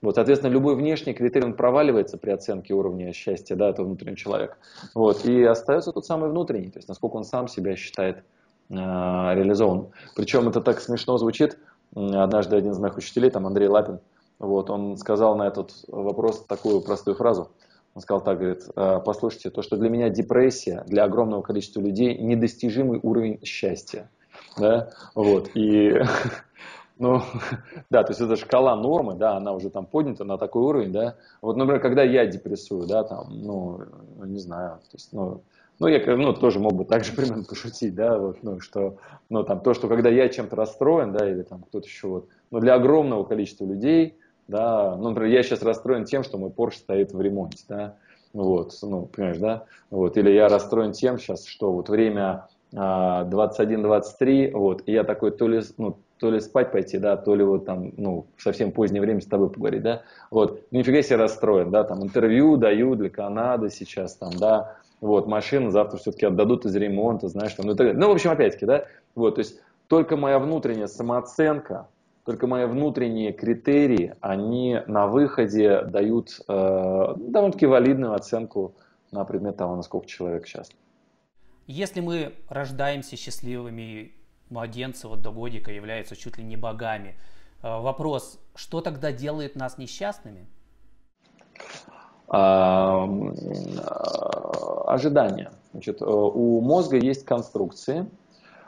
Вот, 0.01 0.15
соответственно, 0.15 0.51
любой 0.51 0.75
внешний 0.75 1.13
критерий 1.13 1.45
он 1.45 1.53
проваливается 1.53 2.17
при 2.17 2.31
оценке 2.31 2.73
уровня 2.73 3.13
счастья 3.13 3.55
да, 3.55 3.69
этого 3.69 3.85
внутреннего 3.85 4.17
человека. 4.17 4.57
Вот, 4.95 5.25
и 5.25 5.43
остается 5.43 5.91
тот 5.91 6.05
самый 6.05 6.29
внутренний, 6.29 6.71
то 6.71 6.79
есть 6.79 6.87
насколько 6.87 7.17
он 7.17 7.23
сам 7.23 7.47
себя 7.47 7.75
считает 7.75 8.23
э, 8.69 8.73
реализованным. 8.73 9.91
Причем 10.15 10.47
это 10.49 10.61
так 10.61 10.79
смешно 10.81 11.17
звучит. 11.17 11.57
Однажды 11.93 12.55
один 12.55 12.71
из 12.71 12.79
моих 12.79 12.97
учителей, 12.97 13.29
там 13.29 13.45
Андрей 13.45 13.67
Лапин, 13.67 13.99
вот, 14.39 14.71
он 14.71 14.97
сказал 14.97 15.35
на 15.35 15.43
этот 15.43 15.71
вопрос 15.87 16.45
такую 16.47 16.81
простую 16.81 17.15
фразу. 17.15 17.51
Он 17.93 18.01
сказал 18.01 18.23
так, 18.23 18.39
говорит, 18.39 18.63
«Э, 18.75 18.99
послушайте, 19.05 19.51
то, 19.51 19.61
что 19.61 19.77
для 19.77 19.89
меня 19.89 20.09
депрессия, 20.09 20.83
для 20.87 21.03
огромного 21.03 21.43
количества 21.43 21.79
людей 21.81 22.17
недостижимый 22.17 22.99
уровень 23.03 23.39
счастья. 23.43 24.09
Да? 24.57 24.89
Вот, 25.13 25.51
и, 25.55 26.01
ну, 27.01 27.23
да, 27.89 28.03
то 28.03 28.11
есть 28.11 28.21
это 28.21 28.35
шкала 28.37 28.75
нормы, 28.75 29.15
да, 29.15 29.35
она 29.35 29.53
уже 29.53 29.69
там 29.69 29.85
поднята 29.87 30.23
на 30.23 30.37
такой 30.37 30.61
уровень, 30.61 30.91
да. 30.91 31.15
Вот, 31.41 31.57
например, 31.57 31.81
когда 31.81 32.03
я 32.03 32.27
депрессую, 32.27 32.87
да, 32.87 33.03
там, 33.03 33.25
ну, 33.29 33.81
не 34.23 34.37
знаю, 34.37 34.77
то 34.77 34.95
есть, 34.95 35.11
ну, 35.11 35.41
ну, 35.79 35.87
я 35.87 36.15
ну, 36.15 36.31
тоже 36.33 36.59
мог 36.59 36.73
бы 36.73 36.85
так 36.85 37.03
же 37.03 37.13
примерно 37.13 37.43
пошутить, 37.43 37.95
да, 37.95 38.19
вот, 38.19 38.43
ну, 38.43 38.59
что, 38.59 38.97
ну, 39.29 39.43
там, 39.43 39.61
то, 39.61 39.73
что 39.73 39.87
когда 39.87 40.09
я 40.09 40.29
чем-то 40.29 40.55
расстроен, 40.55 41.11
да, 41.11 41.27
или 41.27 41.41
там 41.41 41.63
кто-то 41.63 41.87
еще 41.87 42.07
вот, 42.07 42.29
но 42.51 42.59
для 42.59 42.75
огромного 42.75 43.23
количества 43.23 43.65
людей, 43.65 44.19
да, 44.47 44.95
ну, 44.95 45.09
например, 45.09 45.31
я 45.31 45.41
сейчас 45.41 45.63
расстроен 45.63 46.05
тем, 46.05 46.23
что 46.23 46.37
мой 46.37 46.51
Porsche 46.51 46.75
стоит 46.75 47.13
в 47.13 47.19
ремонте, 47.19 47.63
да, 47.67 47.95
вот, 48.31 48.77
ну, 48.83 49.07
понимаешь, 49.07 49.39
да, 49.39 49.65
вот, 49.89 50.17
или 50.17 50.29
я 50.29 50.49
расстроен 50.49 50.91
тем 50.91 51.17
сейчас, 51.17 51.47
что 51.47 51.71
вот 51.71 51.89
время 51.89 52.47
21-23, 52.73 54.51
вот, 54.53 54.83
и 54.85 54.93
я 54.93 55.03
такой 55.03 55.31
то 55.31 55.47
ли, 55.47 55.61
ну, 55.77 55.97
то 56.17 56.31
ли 56.31 56.39
спать 56.39 56.71
пойти, 56.71 56.97
да, 56.97 57.17
то 57.17 57.35
ли 57.35 57.43
вот 57.43 57.65
там, 57.65 57.91
ну, 57.97 58.27
совсем 58.37 58.71
позднее 58.71 59.01
время 59.01 59.21
с 59.21 59.25
тобой 59.25 59.49
поговорить, 59.49 59.83
да, 59.83 60.03
вот, 60.29 60.61
ну, 60.71 60.79
нифига 60.79 61.01
себе 61.01 61.17
расстроен, 61.17 61.71
да, 61.71 61.83
там, 61.83 62.01
интервью 62.03 62.57
даю 62.57 62.95
для 62.95 63.09
Канады 63.09 63.69
сейчас, 63.69 64.15
там, 64.15 64.31
да, 64.39 64.77
вот, 65.01 65.27
машину 65.27 65.69
завтра 65.71 65.97
все-таки 65.97 66.25
отдадут 66.25 66.65
из 66.65 66.75
ремонта, 66.75 67.27
знаешь, 67.27 67.53
там, 67.53 67.65
ну, 67.65 67.75
так, 67.75 67.93
ну, 67.95 68.07
в 68.07 68.11
общем, 68.11 68.31
опять-таки, 68.31 68.65
да, 68.65 68.85
вот, 69.15 69.35
то 69.35 69.39
есть 69.39 69.59
только 69.87 70.15
моя 70.15 70.39
внутренняя 70.39 70.87
самооценка, 70.87 71.87
только 72.23 72.47
мои 72.47 72.65
внутренние 72.65 73.33
критерии, 73.33 74.15
они 74.21 74.79
на 74.87 75.07
выходе 75.07 75.81
дают 75.81 76.39
э, 76.47 77.13
довольно-таки 77.17 77.65
валидную 77.65 78.13
оценку 78.13 78.75
на 79.11 79.25
предмет 79.25 79.57
того, 79.57 79.75
насколько 79.75 80.07
человек 80.07 80.45
счастлив. 80.45 80.77
Если 81.71 82.01
мы 82.01 82.33
рождаемся 82.49 83.15
счастливыми, 83.15 84.11
младенцы 84.49 85.07
вот 85.07 85.21
до 85.21 85.31
годика 85.31 85.71
являются 85.71 86.17
чуть 86.17 86.37
ли 86.37 86.43
не 86.43 86.57
богами, 86.57 87.15
э, 87.63 87.79
вопрос, 87.79 88.39
что 88.55 88.81
тогда 88.81 89.13
делает 89.13 89.55
нас 89.55 89.77
несчастными? 89.77 90.47
А, 92.27 93.07
ожидания. 94.85 95.53
Значит, 95.71 96.01
э, 96.01 96.05
у 96.05 96.59
мозга 96.59 96.97
есть 96.97 97.23
конструкции, 97.23 98.05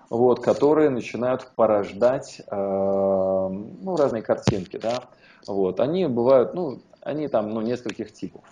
вот, 0.10 0.40
которые 0.40 0.90
начинают 0.90 1.52
порождать 1.58 2.42
э, 2.48 2.56
ну, 2.56 3.96
разные 3.98 4.22
картинки, 4.22 4.78
да, 4.78 5.04
вот, 5.46 5.82
они 5.82 6.08
бывают, 6.08 6.54
ну, 6.54 6.80
они 7.02 7.28
там, 7.28 7.50
ну, 7.50 7.60
нескольких 7.60 8.14
типов, 8.14 8.44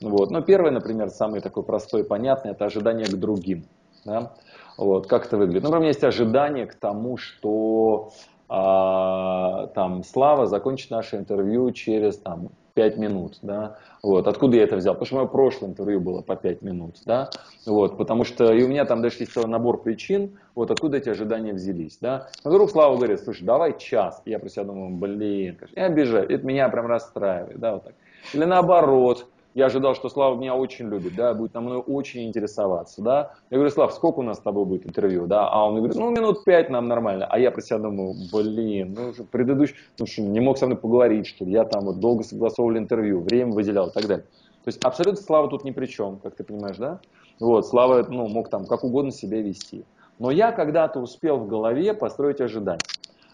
вот, 0.00 0.32
но 0.32 0.42
первый, 0.42 0.72
например, 0.72 1.10
самый 1.10 1.40
такой 1.40 1.62
простой 1.62 2.00
и 2.00 2.04
понятный, 2.04 2.50
это 2.50 2.64
ожидание 2.64 3.06
к 3.06 3.14
другим, 3.14 3.66
да, 4.04 4.32
вот, 4.76 5.06
как 5.06 5.26
это 5.26 5.36
выглядит, 5.36 5.62
ну, 5.62 5.70
у 5.70 5.76
меня 5.76 5.88
есть 5.88 6.04
ожидание 6.04 6.66
к 6.66 6.74
тому, 6.74 7.16
что 7.16 8.12
а, 8.48 9.68
там 9.68 10.02
Слава 10.02 10.46
закончит 10.46 10.90
наше 10.90 11.16
интервью 11.16 11.70
через 11.70 12.16
там 12.18 12.48
5 12.74 12.96
минут, 12.96 13.38
да, 13.42 13.76
вот, 14.02 14.26
откуда 14.26 14.56
я 14.56 14.64
это 14.64 14.76
взял, 14.76 14.94
потому 14.94 15.06
что 15.06 15.16
мое 15.16 15.26
прошлое 15.26 15.70
интервью 15.70 16.00
было 16.00 16.22
по 16.22 16.34
5 16.34 16.62
минут, 16.62 16.96
да, 17.04 17.30
вот, 17.66 17.96
потому 17.98 18.24
что 18.24 18.52
и 18.52 18.62
у 18.62 18.68
меня 18.68 18.84
там 18.84 19.02
даже 19.02 19.18
есть 19.20 19.34
целый 19.34 19.48
набор 19.48 19.82
причин, 19.82 20.38
вот, 20.54 20.70
откуда 20.70 20.96
эти 20.96 21.08
ожидания 21.08 21.52
взялись, 21.52 21.98
да, 22.00 22.28
но 22.44 22.50
вдруг 22.50 22.70
Слава 22.70 22.96
говорит, 22.96 23.20
слушай, 23.20 23.44
давай 23.44 23.78
час, 23.78 24.22
я 24.24 24.38
про 24.38 24.48
себя 24.48 24.64
думаю, 24.64 24.96
блин, 24.96 25.58
я 25.76 25.86
обижаю, 25.86 26.28
это 26.28 26.44
меня 26.46 26.68
прям 26.70 26.86
расстраивает, 26.86 27.58
да, 27.58 27.74
вот 27.74 27.84
так, 27.84 27.94
или 28.32 28.44
наоборот, 28.44 29.26
я 29.54 29.66
ожидал, 29.66 29.94
что 29.94 30.08
Слава 30.08 30.36
меня 30.36 30.54
очень 30.54 30.88
любит, 30.88 31.14
да, 31.16 31.34
будет 31.34 31.54
на 31.54 31.60
мной 31.60 31.78
очень 31.78 32.24
интересоваться, 32.24 33.02
да. 33.02 33.32
Я 33.50 33.56
говорю, 33.56 33.70
Слав, 33.70 33.92
сколько 33.92 34.20
у 34.20 34.22
нас 34.22 34.38
с 34.38 34.40
тобой 34.40 34.64
будет 34.64 34.86
интервью, 34.86 35.26
да? 35.26 35.48
А 35.48 35.66
он 35.66 35.76
говорит, 35.76 35.96
ну, 35.96 36.10
минут 36.10 36.44
пять 36.44 36.70
нам 36.70 36.86
нормально. 36.88 37.26
А 37.28 37.38
я 37.38 37.50
про 37.50 37.60
себя 37.60 37.78
думаю, 37.78 38.14
блин, 38.32 38.94
ну, 38.96 39.08
уже 39.08 39.24
предыдущий, 39.24 39.74
ну, 39.98 40.06
что, 40.06 40.22
не 40.22 40.40
мог 40.40 40.58
со 40.58 40.66
мной 40.66 40.78
поговорить, 40.78 41.26
что 41.26 41.44
ли, 41.44 41.52
я 41.52 41.64
там 41.64 41.84
вот 41.84 41.98
долго 41.98 42.22
согласовывал 42.22 42.78
интервью, 42.78 43.20
время 43.20 43.52
выделял 43.52 43.88
и 43.88 43.92
так 43.92 44.06
далее. 44.06 44.26
То 44.64 44.68
есть 44.68 44.84
абсолютно 44.84 45.20
Слава 45.20 45.48
тут 45.48 45.64
ни 45.64 45.72
при 45.72 45.86
чем, 45.86 46.18
как 46.18 46.36
ты 46.36 46.44
понимаешь, 46.44 46.76
да? 46.76 47.00
Вот, 47.40 47.66
Слава, 47.66 48.06
ну, 48.08 48.28
мог 48.28 48.50
там 48.50 48.66
как 48.66 48.84
угодно 48.84 49.10
себя 49.10 49.40
вести. 49.40 49.84
Но 50.18 50.30
я 50.30 50.52
когда-то 50.52 51.00
успел 51.00 51.38
в 51.38 51.48
голове 51.48 51.94
построить 51.94 52.40
ожидания. 52.40 52.78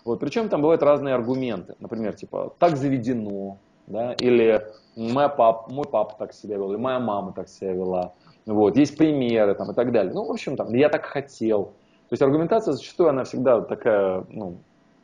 Вот, 0.04 0.20
причем 0.20 0.48
там 0.48 0.62
бывают 0.62 0.84
разные 0.84 1.14
аргументы. 1.16 1.74
Например, 1.80 2.14
типа, 2.14 2.54
так 2.60 2.76
заведено, 2.76 3.58
да, 3.86 4.12
или 4.14 4.66
моя 4.96 5.28
пап, 5.28 5.70
мой 5.70 5.84
папа 5.84 6.14
так 6.18 6.32
себя 6.32 6.56
вел, 6.56 6.72
или 6.72 6.78
моя 6.78 6.98
мама 6.98 7.32
так 7.32 7.48
себя 7.48 7.72
вела, 7.72 8.12
вот, 8.46 8.76
есть 8.76 8.96
примеры 8.96 9.54
там, 9.54 9.70
и 9.70 9.74
так 9.74 9.92
далее. 9.92 10.12
Ну, 10.12 10.24
в 10.24 10.30
общем, 10.30 10.56
там, 10.56 10.72
я 10.74 10.88
так 10.88 11.04
хотел. 11.04 11.64
То 12.08 12.12
есть 12.12 12.22
аргументация 12.22 12.74
зачастую, 12.74 13.10
она 13.10 13.24
всегда 13.24 13.60
такая, 13.60 14.24
ну, 14.28 14.58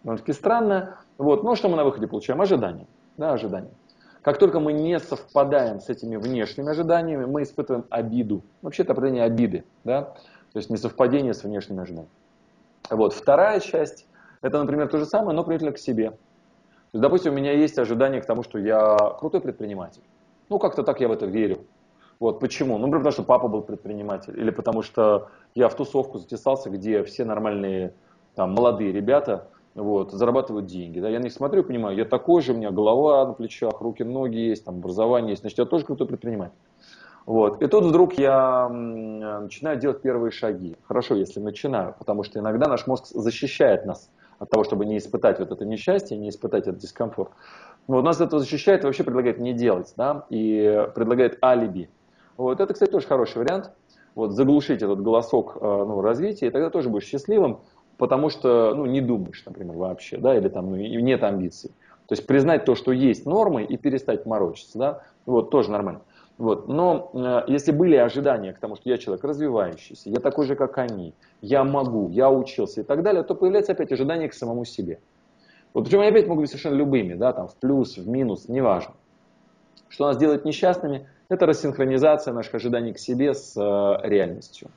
довольно-таки 0.05 0.33
странная. 0.33 0.97
Вот, 1.18 1.42
но 1.42 1.57
что 1.57 1.68
мы 1.68 1.77
на 1.77 1.85
выходе 1.85 2.07
получаем? 2.07 2.40
Ожидания. 2.40 2.87
Да, 3.16 3.33
ожидания. 3.33 3.71
Как 4.23 4.38
только 4.38 4.61
мы 4.61 4.73
не 4.73 5.01
совпадаем 5.01 5.81
с 5.81 5.88
этими 5.88 6.14
внешними 6.14 6.71
ожиданиями, 6.71 7.25
мы 7.25 7.42
испытываем 7.42 7.85
обиду. 7.90 8.42
Вообще 8.62 8.85
это 8.85 8.92
определение 8.92 9.25
обиды, 9.25 9.64
да? 9.83 10.03
То 10.53 10.59
есть 10.59 10.71
несовпадение 10.71 11.35
с 11.35 11.42
внешними 11.42 11.83
ожиданиями. 11.83 12.11
Вот, 12.88 13.14
вторая 13.14 13.59
часть, 13.59 14.07
это, 14.42 14.61
например, 14.61 14.88
то 14.88 14.99
же 14.99 15.07
самое, 15.07 15.35
но 15.35 15.42
применительно 15.42 15.73
к 15.73 15.79
себе 15.79 16.12
есть, 16.92 17.02
допустим, 17.02 17.33
у 17.33 17.37
меня 17.37 17.52
есть 17.52 17.78
ожидание 17.78 18.20
к 18.20 18.26
тому, 18.26 18.42
что 18.42 18.59
я 18.59 18.96
крутой 19.18 19.40
предприниматель. 19.40 20.02
Ну, 20.48 20.59
как-то 20.59 20.83
так 20.83 21.00
я 21.00 21.09
в 21.09 21.12
это 21.12 21.26
верю. 21.26 21.59
Вот 22.20 22.38
почему? 22.38 22.78
Ну, 22.78 22.87
потому 22.88 23.11
что 23.11 23.22
папа 23.22 23.48
был 23.48 23.62
предприниматель, 23.62 24.38
или 24.38 24.50
потому 24.50 24.83
что 24.83 25.28
я 25.55 25.68
в 25.68 25.74
тусовку 25.74 26.18
затесался, 26.18 26.70
где 26.70 27.02
все 27.02 27.24
нормальные 27.24 27.94
там, 28.35 28.52
молодые 28.52 28.92
ребята 28.92 29.48
вот, 29.74 30.12
зарабатывают 30.12 30.66
деньги. 30.66 31.00
Да? 31.00 31.09
Я 31.09 31.18
на 31.18 31.24
них 31.24 31.33
смотрю 31.33 31.62
и 31.62 31.66
понимаю, 31.66 31.96
я 31.96 32.05
такой 32.05 32.42
же, 32.42 32.52
у 32.52 32.57
меня 32.57 32.70
голова 32.70 33.26
на 33.26 33.33
плечах, 33.33 33.81
руки, 33.81 34.05
ноги 34.05 34.37
есть, 34.37 34.64
там, 34.64 34.76
образование 34.76 35.31
есть, 35.31 35.42
значит, 35.42 35.59
я 35.59 35.64
тоже 35.64 35.85
крутой 35.85 36.07
предприниматель. 36.07 36.55
Вот. 37.24 37.62
И 37.62 37.66
тут 37.66 37.85
вдруг 37.85 38.14
я 38.18 38.68
начинаю 38.68 39.78
делать 39.78 40.02
первые 40.02 40.33
шаги. 40.33 40.76
Хорошо, 40.87 41.14
если 41.14 41.40
начинаю, 41.40 41.94
потому 41.98 42.24
что 42.24 42.38
иногда 42.38 42.68
наш 42.68 42.87
мозг 42.87 43.07
защищает 43.07 43.87
нас 43.87 44.11
от 44.42 44.50
того, 44.50 44.64
чтобы 44.64 44.85
не 44.87 44.98
испытать 44.98 45.38
вот 45.38 45.52
это 45.52 45.64
несчастье, 45.64 46.18
не 46.18 46.28
испытать 46.28 46.66
этот 46.66 46.78
дискомфорт. 46.78 47.31
Вот, 47.87 48.02
нас 48.02 48.20
это 48.20 48.40
защищает 48.40 48.83
и 48.83 48.87
вообще 48.87 49.05
предлагает 49.05 49.38
не 49.38 49.52
делать, 49.52 49.94
да, 49.96 50.26
и 50.31 50.88
предлагает 50.96 51.38
алиби. 51.42 51.88
Вот 52.37 52.61
это, 52.61 52.72
кстати, 52.74 52.90
тоже 52.90 53.07
хороший 53.07 53.38
вариант. 53.38 53.70
Вот 54.16 54.33
заглушить 54.33 54.83
этот 54.83 55.00
голосок 55.00 55.57
э, 55.61 55.64
ну, 55.64 56.00
развития, 56.02 56.48
и 56.48 56.50
тогда 56.50 56.70
тоже 56.70 56.88
будешь 56.88 57.07
счастливым, 57.07 57.61
потому 57.98 58.31
что 58.31 58.74
ну, 58.74 58.85
не 58.85 59.00
думаешь, 59.00 59.42
например, 59.46 59.76
вообще, 59.76 60.18
да, 60.18 60.37
или 60.37 60.48
там 60.48 60.70
ну, 60.70 60.76
нет 60.76 61.22
амбиций. 61.22 61.70
То 62.09 62.14
есть 62.14 62.26
признать 62.26 62.64
то, 62.64 62.74
что 62.74 62.90
есть 62.90 63.24
нормой, 63.24 63.64
и 63.64 63.76
перестать 63.76 64.26
морочиться, 64.26 64.76
да, 64.76 65.02
вот 65.24 65.50
тоже 65.50 65.70
нормально. 65.70 66.02
Вот. 66.38 66.68
Но 66.68 67.11
э, 67.14 67.45
если 67.47 67.73
были 67.73 67.97
ожидания 67.97 68.53
к 68.53 68.59
тому, 68.59 68.77
что 68.77 68.88
я 68.88 68.99
человек 68.99 69.25
развивающийся, 69.25 70.11
я 70.11 70.18
такой 70.21 70.47
же, 70.47 70.57
как 70.57 70.79
они, 70.79 71.14
я 71.40 71.64
могу, 71.64 72.09
я 72.09 72.31
учился 72.31 72.81
и 72.81 72.85
так 72.85 73.03
далее, 73.03 73.23
то 73.23 73.35
появляется 73.35 73.73
опять 73.73 73.92
ожидание 73.92 74.29
к 74.29 74.35
самому 74.35 74.64
себе. 74.64 74.99
Вот 75.75 75.85
причем 75.85 76.01
они 76.01 76.09
опять 76.09 76.27
могут 76.27 76.42
быть 76.42 76.51
совершенно 76.51 76.75
любыми, 76.75 77.14
да, 77.14 77.33
там 77.33 77.49
в 77.49 77.57
плюс, 77.57 77.97
в 77.97 78.09
минус, 78.09 78.49
неважно. 78.49 78.95
Что 79.88 80.07
нас 80.07 80.16
делает 80.16 80.45
несчастными, 80.45 81.07
это 81.29 81.47
рассинхронизация 81.47 82.35
наших 82.35 82.55
ожиданий 82.55 82.92
к 82.92 82.99
себе 82.99 83.35
с 83.35 83.57
э, 83.57 84.09
реальностью. 84.09 84.71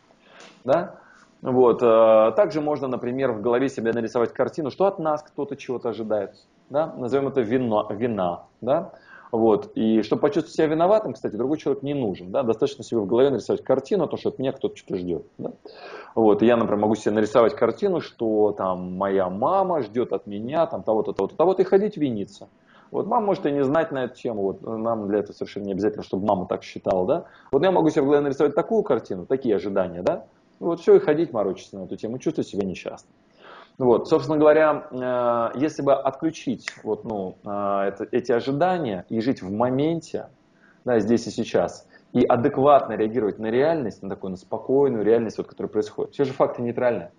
Да? 0.64 0.96
Вот. 1.42 1.82
Э, 1.82 2.32
также 2.36 2.62
можно, 2.62 2.88
например, 2.88 3.32
в 3.32 3.42
голове 3.42 3.70
себе 3.70 3.92
нарисовать 3.92 4.34
картину, 4.34 4.72
что 4.72 4.86
от 4.86 5.00
нас 5.00 5.24
кто-то 5.24 5.56
чего-то 5.56 5.90
ожидает. 5.90 6.36
Да? 6.70 6.94
Назовем 6.98 7.28
это 7.28 7.42
вино, 7.42 7.88
вина. 7.92 8.46
Да? 8.62 8.94
Вот. 9.32 9.72
И 9.76 10.02
чтобы 10.04 10.22
почувствовать 10.22 10.56
себя 10.56 10.68
виноватым, 10.68 11.14
кстати, 11.14 11.36
другой 11.36 11.58
человек 11.58 11.84
не 11.84 11.94
нужен. 11.94 12.32
Да? 12.32 12.44
Достаточно 12.44 12.84
себе 12.84 13.00
в 13.00 13.06
голове 13.06 13.30
нарисовать 13.30 13.64
картину, 13.64 14.08
то, 14.08 14.18
что 14.18 14.30
от 14.30 14.40
меня 14.40 14.52
кто-то 14.52 14.76
что-то 14.76 14.98
ждет. 14.98 15.26
Да? 15.38 15.52
Вот. 16.16 16.42
И 16.42 16.46
я, 16.46 16.58
например, 16.58 16.82
могу 16.82 16.96
себе 16.96 17.16
нарисовать 17.16 17.56
картину, 17.56 18.02
что 18.02 18.52
там 18.52 18.98
моя 18.98 19.30
мама 19.30 19.82
ждет 19.82 20.14
от 20.14 20.28
меня 20.28 20.66
там, 20.68 20.84
того-то, 20.84 21.14
того-то, 21.14 21.36
того-то, 21.36 21.62
и 21.62 21.66
ходить 21.66 21.98
виниться. 21.98 22.48
Вот 22.92 23.08
мама 23.08 23.26
может 23.26 23.46
и 23.46 23.52
не 23.52 23.64
знать 23.64 23.92
на 23.92 24.06
эту 24.06 24.16
тему, 24.16 24.44
вот 24.44 24.62
нам 24.62 25.08
для 25.08 25.20
этого 25.20 25.34
совершенно 25.34 25.66
не 25.66 25.72
обязательно, 25.74 26.04
чтобы 26.04 26.26
мама 26.26 26.46
так 26.46 26.64
считала, 26.64 27.06
да. 27.06 27.26
Вот 27.52 27.64
я 27.64 27.72
могу 27.72 27.90
себе 27.90 28.04
в 28.04 28.06
голове 28.06 28.22
нарисовать 28.22 28.56
такую 28.56 28.84
картину, 28.84 29.26
такие 29.26 29.56
ожидания, 29.56 30.02
да. 30.02 30.26
Вот 30.60 30.80
все, 30.80 30.96
и 30.96 31.00
ходить 31.00 31.34
морочиться 31.34 31.78
на 31.78 31.84
эту 31.84 31.98
тему, 31.98 32.20
чувствовать 32.20 32.48
себя 32.48 32.64
несчастным. 32.66 33.12
Вот, 33.78 34.08
собственно 34.08 34.38
говоря, 34.38 34.88
э, 34.90 35.60
если 35.60 35.82
бы 35.82 35.94
отключить 35.94 36.70
вот, 36.84 37.04
ну, 37.04 37.38
э, 37.44 37.50
это, 37.88 38.08
эти 38.12 38.32
ожидания 38.32 39.06
и 39.10 39.20
жить 39.20 39.42
в 39.42 39.52
моменте, 39.52 40.30
да, 40.86 41.00
здесь 41.00 41.28
и 41.28 41.32
сейчас, 41.32 41.86
и 42.14 42.24
адекватно 42.24 42.94
реагировать 42.94 43.38
на 43.38 43.48
реальность, 43.48 44.02
на 44.02 44.10
такую 44.10 44.32
на 44.32 44.38
спокойную 44.38 45.04
реальность, 45.04 45.38
вот, 45.38 45.48
которая 45.48 45.70
происходит. 45.70 46.14
Все 46.14 46.24
же 46.24 46.32
факты 46.32 46.62
нейтральны. 46.62 47.12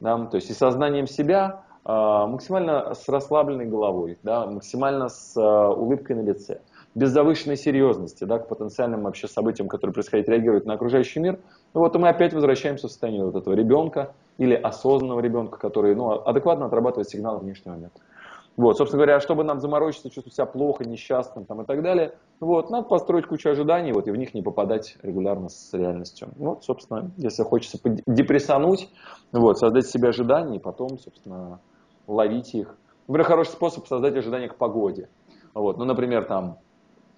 Да? 0.00 0.22
То 0.26 0.36
есть 0.36 0.50
и 0.50 0.52
сознанием 0.52 1.06
себя 1.06 1.62
э, 1.86 1.90
максимально 1.90 2.92
с 2.92 3.08
расслабленной 3.08 3.64
головой, 3.64 4.18
да, 4.22 4.46
максимально 4.46 5.08
с 5.08 5.34
улыбкой 5.40 6.16
на 6.16 6.20
лице, 6.20 6.60
без 6.96 7.10
завышенной 7.10 7.58
серьезности 7.58 8.24
да, 8.24 8.38
к 8.38 8.48
потенциальным 8.48 9.02
вообще 9.02 9.28
событиям, 9.28 9.68
которые 9.68 9.92
происходят, 9.92 10.28
реагировать 10.30 10.64
на 10.64 10.74
окружающий 10.74 11.20
мир, 11.20 11.38
ну 11.74 11.80
вот 11.80 11.94
и 11.94 11.98
мы 11.98 12.08
опять 12.08 12.32
возвращаемся 12.32 12.88
в 12.88 12.90
состояние 12.90 13.24
вот 13.24 13.36
этого 13.36 13.54
ребенка, 13.54 14.14
или 14.38 14.54
осознанного 14.54 15.20
ребенка, 15.20 15.58
который 15.58 15.94
ну, 15.94 16.10
адекватно 16.10 16.66
отрабатывает 16.66 17.08
сигналы 17.08 17.40
внешнего 17.40 17.74
мира. 17.74 17.90
Вот, 18.56 18.78
собственно 18.78 19.04
говоря, 19.04 19.20
чтобы 19.20 19.44
нам 19.44 19.60
заморочиться, 19.60 20.08
чувствовать 20.08 20.34
себя 20.34 20.46
плохо, 20.46 20.84
несчастным 20.84 21.44
там, 21.44 21.60
и 21.60 21.66
так 21.66 21.82
далее, 21.82 22.14
вот, 22.40 22.70
надо 22.70 22.88
построить 22.88 23.26
кучу 23.26 23.50
ожиданий 23.50 23.92
вот, 23.92 24.08
и 24.08 24.10
в 24.10 24.16
них 24.16 24.32
не 24.32 24.40
попадать 24.40 24.96
регулярно 25.02 25.50
с 25.50 25.74
реальностью. 25.74 26.28
Вот, 26.38 26.64
собственно, 26.64 27.10
если 27.18 27.42
хочется 27.42 27.78
депрессануть, 28.06 28.88
вот, 29.32 29.58
создать 29.58 29.86
себе 29.86 30.08
ожидания 30.08 30.56
и 30.56 30.60
потом, 30.60 30.98
собственно, 30.98 31.60
ловить 32.06 32.54
их. 32.54 32.74
Например, 33.06 33.26
хороший 33.26 33.50
способ 33.50 33.86
создать 33.86 34.16
ожидания 34.16 34.48
к 34.48 34.56
погоде. 34.56 35.10
Вот, 35.52 35.76
ну, 35.76 35.84
например, 35.84 36.24
там, 36.24 36.58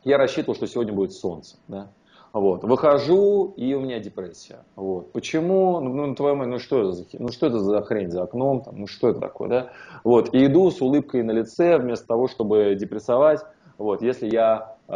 я 0.09 0.19
рассчитывал, 0.19 0.55
что 0.55 0.67
сегодня 0.67 0.93
будет 0.93 1.13
солнце. 1.13 1.57
Да? 1.69 1.91
Вот. 2.33 2.65
Выхожу, 2.65 3.55
и 3.57 3.75
у 3.75 3.81
меня 3.81 4.01
депрессия. 4.01 4.65
Вот. 4.77 5.13
Почему? 5.13 5.81
Ну, 5.81 5.93
ну, 5.93 6.15
твою 6.15 6.37
мать, 6.37 6.49
ну 6.49 6.59
что 6.59 6.81
это 6.81 6.93
за 6.93 7.05
ну 7.13 7.29
что 7.29 7.47
это 7.47 7.59
за 7.61 7.83
хрень 7.83 8.11
за 8.11 8.23
окном? 8.23 8.63
Там, 8.63 8.81
ну 8.81 8.87
что 8.87 9.11
это 9.11 9.21
такое, 9.21 9.49
да? 9.49 9.73
Вот. 10.05 10.35
И 10.35 10.47
иду 10.47 10.71
с 10.71 10.81
улыбкой 10.81 11.23
на 11.23 11.33
лице, 11.33 11.79
вместо 11.79 12.07
того, 12.07 12.29
чтобы 12.29 12.75
депрессовать, 12.75 13.41
вот, 13.79 14.03
если 14.03 14.29
я 14.29 14.77
э, 14.89 14.93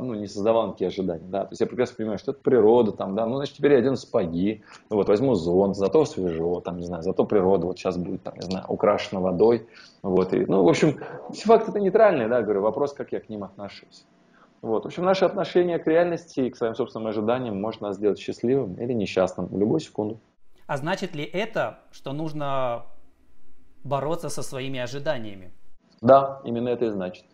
ну, 0.00 0.14
не 0.14 0.28
создавал 0.28 0.68
никакие 0.68 0.86
ожидания. 0.86 1.26
Да? 1.26 1.42
То 1.42 1.48
есть 1.50 1.60
я 1.60 1.66
прекрасно 1.66 1.96
понимаю, 1.96 2.18
что 2.18 2.30
это 2.30 2.40
природа, 2.40 2.92
там, 2.92 3.16
да, 3.16 3.26
ну, 3.26 3.36
значит, 3.36 3.56
теперь 3.56 3.72
я 3.72 3.78
одену 3.78 3.96
сапоги, 3.96 4.62
вот, 4.88 5.08
возьму 5.08 5.34
зонт, 5.34 5.76
зато 5.76 6.04
свежо, 6.04 6.60
там, 6.60 6.78
не 6.78 6.86
знаю, 6.86 7.02
зато 7.02 7.24
природа 7.24 7.66
вот 7.66 7.76
сейчас 7.76 7.96
будет, 7.96 8.22
там, 8.22 8.34
не 8.36 8.42
знаю, 8.42 8.66
украшена 8.68 9.20
водой. 9.20 9.66
Вот, 10.02 10.32
и, 10.32 10.46
ну, 10.46 10.62
в 10.62 10.68
общем, 10.68 11.00
все 11.32 11.44
факты 11.46 11.72
это 11.72 11.80
нейтральные, 11.80 12.28
да, 12.28 12.40
говорю, 12.42 12.62
вопрос, 12.62 12.92
как 12.92 13.10
я 13.10 13.18
к 13.18 13.28
ним 13.28 13.42
отношусь. 13.42 14.06
Вот. 14.64 14.84
В 14.84 14.86
общем, 14.86 15.04
наше 15.04 15.26
отношение 15.26 15.78
к 15.78 15.86
реальности 15.86 16.40
и 16.40 16.50
к 16.50 16.56
своим 16.56 16.74
собственным 16.74 17.08
ожиданиям 17.08 17.60
может 17.60 17.82
нас 17.82 17.96
сделать 17.96 18.18
счастливым 18.18 18.76
или 18.76 18.94
несчастным 18.94 19.46
в 19.46 19.58
любую 19.58 19.78
секунду. 19.78 20.18
А 20.66 20.78
значит 20.78 21.14
ли 21.14 21.22
это, 21.22 21.80
что 21.92 22.14
нужно 22.14 22.86
бороться 23.84 24.30
со 24.30 24.42
своими 24.42 24.80
ожиданиями? 24.80 25.52
Да, 26.00 26.40
именно 26.44 26.70
это 26.70 26.86
и 26.86 26.88
значит. 26.88 27.26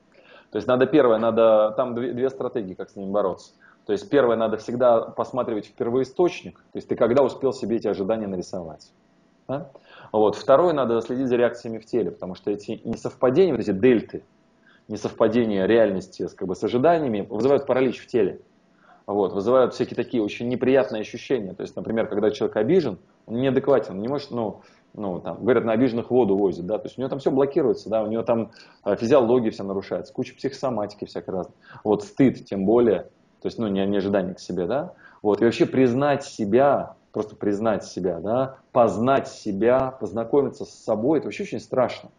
То 0.50 0.56
есть 0.56 0.66
надо 0.66 0.86
первое, 0.86 1.18
надо, 1.18 1.72
там 1.76 1.94
две, 1.94 2.12
две 2.14 2.30
стратегии, 2.30 2.74
как 2.74 2.90
с 2.90 2.96
ними 2.96 3.12
бороться. 3.12 3.52
То 3.86 3.92
есть 3.92 4.10
первое, 4.10 4.36
надо 4.36 4.56
всегда 4.56 5.00
посматривать 5.00 5.68
в 5.68 5.74
первоисточник. 5.74 6.58
То 6.58 6.78
есть 6.78 6.88
ты 6.88 6.96
когда 6.96 7.22
успел 7.22 7.52
себе 7.52 7.76
эти 7.76 7.86
ожидания 7.86 8.26
нарисовать. 8.26 8.90
Да? 9.46 9.70
Вот. 10.10 10.34
Второе, 10.34 10.72
надо 10.72 11.00
следить 11.00 11.28
за 11.28 11.36
реакциями 11.36 11.78
в 11.78 11.86
теле, 11.86 12.10
потому 12.10 12.34
что 12.34 12.50
эти 12.50 12.80
несовпадения, 12.82 13.52
вот 13.52 13.60
эти 13.60 13.70
дельты, 13.70 14.24
несовпадения 14.90 15.66
реальности 15.66 16.26
с, 16.26 16.34
как 16.34 16.48
бы, 16.48 16.54
с 16.54 16.62
ожиданиями 16.62 17.26
вызывают 17.28 17.66
паралич 17.66 18.00
в 18.00 18.06
теле. 18.06 18.40
Вот, 19.06 19.32
вызывают 19.32 19.74
всякие 19.74 19.96
такие 19.96 20.22
очень 20.22 20.48
неприятные 20.48 21.00
ощущения. 21.00 21.52
То 21.52 21.62
есть, 21.62 21.74
например, 21.74 22.06
когда 22.06 22.30
человек 22.30 22.56
обижен, 22.56 22.98
он 23.26 23.40
неадекватен, 23.40 23.94
он 23.94 24.00
не 24.00 24.08
может, 24.08 24.30
ну, 24.30 24.60
ну, 24.94 25.20
там, 25.20 25.42
говорят, 25.42 25.64
на 25.64 25.72
обиженных 25.72 26.10
воду 26.10 26.36
возят, 26.36 26.66
да, 26.66 26.78
то 26.78 26.86
есть 26.86 26.98
у 26.98 27.00
него 27.00 27.08
там 27.08 27.18
все 27.20 27.30
блокируется, 27.30 27.88
да, 27.88 28.02
у 28.02 28.08
него 28.08 28.22
там 28.22 28.50
э, 28.84 28.96
физиология 28.96 29.50
вся 29.50 29.64
нарушается, 29.64 30.12
куча 30.12 30.34
психосоматики 30.34 31.04
всякой 31.04 31.30
разной. 31.30 31.54
Вот 31.84 32.02
стыд, 32.02 32.44
тем 32.44 32.64
более, 32.64 33.02
то 33.40 33.46
есть, 33.46 33.58
ну, 33.58 33.68
не, 33.68 33.84
не 33.86 33.98
ожидание 33.98 34.34
к 34.34 34.40
себе, 34.40 34.66
да, 34.66 34.94
вот, 35.22 35.40
и 35.40 35.44
вообще 35.44 35.66
признать 35.66 36.24
себя, 36.24 36.96
просто 37.12 37.36
признать 37.36 37.84
себя, 37.84 38.20
да, 38.20 38.56
познать 38.72 39.28
себя, 39.28 39.92
познакомиться 39.92 40.64
с 40.64 40.70
собой, 40.70 41.18
это 41.18 41.28
вообще 41.28 41.44
очень 41.44 41.60
страшно. 41.60 42.10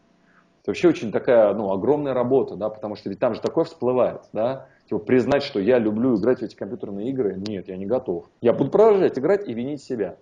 Это 0.62 0.72
вообще 0.72 0.90
очень 0.90 1.12
такая, 1.12 1.54
ну, 1.54 1.72
огромная 1.72 2.14
работа, 2.14 2.56
да, 2.56 2.70
потому 2.70 2.96
что 2.96 3.10
ведь 3.10 3.20
там 3.20 3.34
же 3.34 3.42
такое 3.42 3.64
всплывает, 3.64 4.22
да, 4.32 4.68
типа 4.88 5.00
признать, 5.00 5.42
что 5.42 5.60
я 5.60 5.80
люблю 5.80 6.16
играть 6.16 6.40
в 6.40 6.44
эти 6.44 6.56
компьютерные 6.56 7.10
игры, 7.10 7.36
нет, 7.36 7.68
я 7.68 7.78
не 7.78 7.88
готов. 7.88 8.26
Я 8.42 8.54
буду 8.54 8.70
продолжать 8.70 9.18
играть 9.18 9.48
и 9.48 9.54
винить 9.54 9.82
себя. 9.82 10.18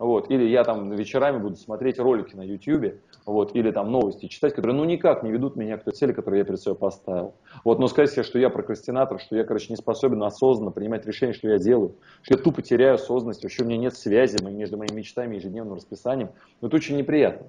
Вот. 0.00 0.30
Или 0.30 0.44
я 0.48 0.64
там 0.64 0.90
вечерами 0.92 1.36
буду 1.36 1.56
смотреть 1.56 1.98
ролики 1.98 2.34
на 2.34 2.40
YouTube, 2.40 2.94
вот, 3.26 3.54
или 3.54 3.70
там 3.70 3.92
новости 3.92 4.28
читать, 4.28 4.54
которые 4.54 4.74
ну 4.74 4.84
никак 4.84 5.22
не 5.22 5.30
ведут 5.30 5.56
меня 5.56 5.76
к 5.76 5.84
той 5.84 5.92
цели, 5.92 6.12
которую 6.12 6.38
я 6.38 6.44
перед 6.46 6.58
собой 6.58 6.78
поставил. 6.78 7.34
Вот, 7.64 7.78
но 7.78 7.86
сказать 7.86 8.10
себе, 8.10 8.22
что 8.22 8.38
я 8.38 8.48
прокрастинатор, 8.48 9.20
что 9.20 9.36
я, 9.36 9.44
короче, 9.44 9.66
не 9.68 9.76
способен 9.76 10.22
осознанно 10.22 10.70
принимать 10.70 11.04
решения, 11.04 11.34
что 11.34 11.48
я 11.48 11.58
делаю, 11.58 11.96
что 12.22 12.34
я 12.34 12.42
тупо 12.42 12.62
теряю 12.62 12.94
осознанность, 12.94 13.42
вообще 13.42 13.62
у 13.62 13.66
меня 13.66 13.76
нет 13.76 13.94
связи 13.94 14.42
между 14.42 14.78
моими 14.78 14.94
мечтами 14.94 15.34
и 15.34 15.38
ежедневным 15.38 15.74
расписанием, 15.74 16.30
ну 16.62 16.68
это 16.68 16.76
очень 16.76 16.96
неприятно. 16.96 17.48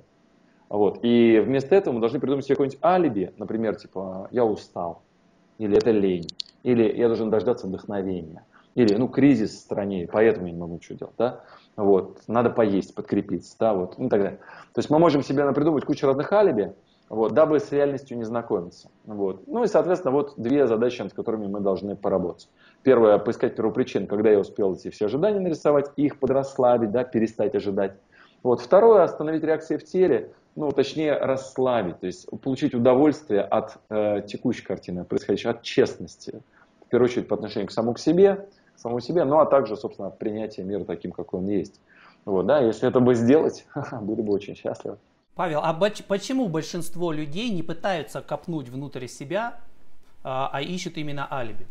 Вот. 0.71 0.99
И 1.01 1.43
вместо 1.45 1.75
этого 1.75 1.95
мы 1.95 1.99
должны 1.99 2.21
придумать 2.21 2.45
себе 2.45 2.55
какое-нибудь 2.55 2.79
алиби, 2.81 3.33
например, 3.35 3.75
типа 3.75 4.29
«я 4.31 4.45
устал», 4.45 5.01
или 5.57 5.77
«это 5.77 5.91
лень», 5.91 6.27
или 6.63 6.97
«я 6.97 7.07
должен 7.07 7.29
дождаться 7.29 7.67
вдохновения», 7.67 8.45
или 8.75 8.95
«ну 8.95 9.09
кризис 9.09 9.51
в 9.51 9.59
стране, 9.59 10.07
поэтому 10.09 10.47
я 10.47 10.53
не 10.53 10.57
могу 10.57 10.75
ничего 10.75 10.97
делать». 10.97 11.15
Да? 11.17 11.41
Вот, 11.75 12.21
надо 12.27 12.51
поесть, 12.51 12.95
подкрепиться, 12.95 13.53
да, 13.59 13.73
вот, 13.73 13.97
ну, 13.97 14.07
так 14.07 14.21
далее. 14.21 14.39
То 14.73 14.79
есть 14.79 14.89
мы 14.89 14.97
можем 14.97 15.23
себе 15.23 15.51
придумать 15.51 15.83
кучу 15.83 16.07
разных 16.07 16.31
алиби, 16.31 16.73
вот, 17.09 17.33
дабы 17.33 17.59
с 17.59 17.69
реальностью 17.73 18.17
не 18.17 18.23
знакомиться. 18.23 18.89
Вот. 19.05 19.45
Ну 19.47 19.65
и, 19.65 19.67
соответственно, 19.67 20.13
вот 20.13 20.35
две 20.37 20.67
задачи, 20.67 21.01
над 21.01 21.11
которыми 21.11 21.47
мы 21.47 21.59
должны 21.59 21.97
поработать. 21.97 22.47
Первое, 22.81 23.17
поискать 23.17 23.57
первопричин, 23.57 24.07
когда 24.07 24.29
я 24.29 24.39
успел 24.39 24.73
эти 24.73 24.89
все 24.89 25.07
ожидания 25.07 25.41
нарисовать, 25.41 25.91
их 25.97 26.17
подрасслабить, 26.17 26.91
да, 26.91 27.03
перестать 27.03 27.55
ожидать. 27.55 27.91
Вот. 28.41 28.61
Второе, 28.61 29.03
остановить 29.03 29.43
реакции 29.43 29.75
в 29.75 29.83
теле, 29.83 30.31
ну, 30.55 30.71
точнее, 30.71 31.17
расслабить, 31.17 31.99
то 31.99 32.07
есть 32.07 32.27
получить 32.41 32.73
удовольствие 32.73 33.41
от 33.41 33.77
э, 33.89 34.21
текущей 34.27 34.63
картины, 34.63 35.05
происходящей, 35.05 35.49
от 35.49 35.61
честности. 35.61 36.41
В 36.85 36.89
первую 36.89 37.09
очередь 37.09 37.27
по 37.27 37.35
отношению 37.35 37.69
к 37.69 37.71
самому 37.71 37.93
к 37.93 37.99
себе, 37.99 38.47
самому 38.75 38.99
себе, 38.99 39.23
ну 39.23 39.39
а 39.39 39.45
также, 39.45 39.77
собственно, 39.77 40.09
принятие 40.09 40.65
мира 40.65 40.83
таким, 40.83 41.11
какой 41.11 41.39
он 41.39 41.47
есть. 41.47 41.79
Вот, 42.25 42.45
да, 42.45 42.59
если 42.59 42.87
это 42.87 42.99
бы 42.99 43.15
сделать, 43.15 43.65
были 44.01 44.21
бы 44.21 44.33
очень 44.33 44.55
счастливы. 44.55 44.97
Павел, 45.35 45.61
а 45.63 45.73
почему 46.07 46.49
большинство 46.49 47.11
людей 47.11 47.49
не 47.49 47.63
пытаются 47.63 48.21
копнуть 48.21 48.69
внутрь 48.69 49.07
себя, 49.07 49.59
а, 50.23 50.49
а 50.51 50.61
ищут 50.61 50.97
именно 50.97 51.27
алиби? 51.31 51.65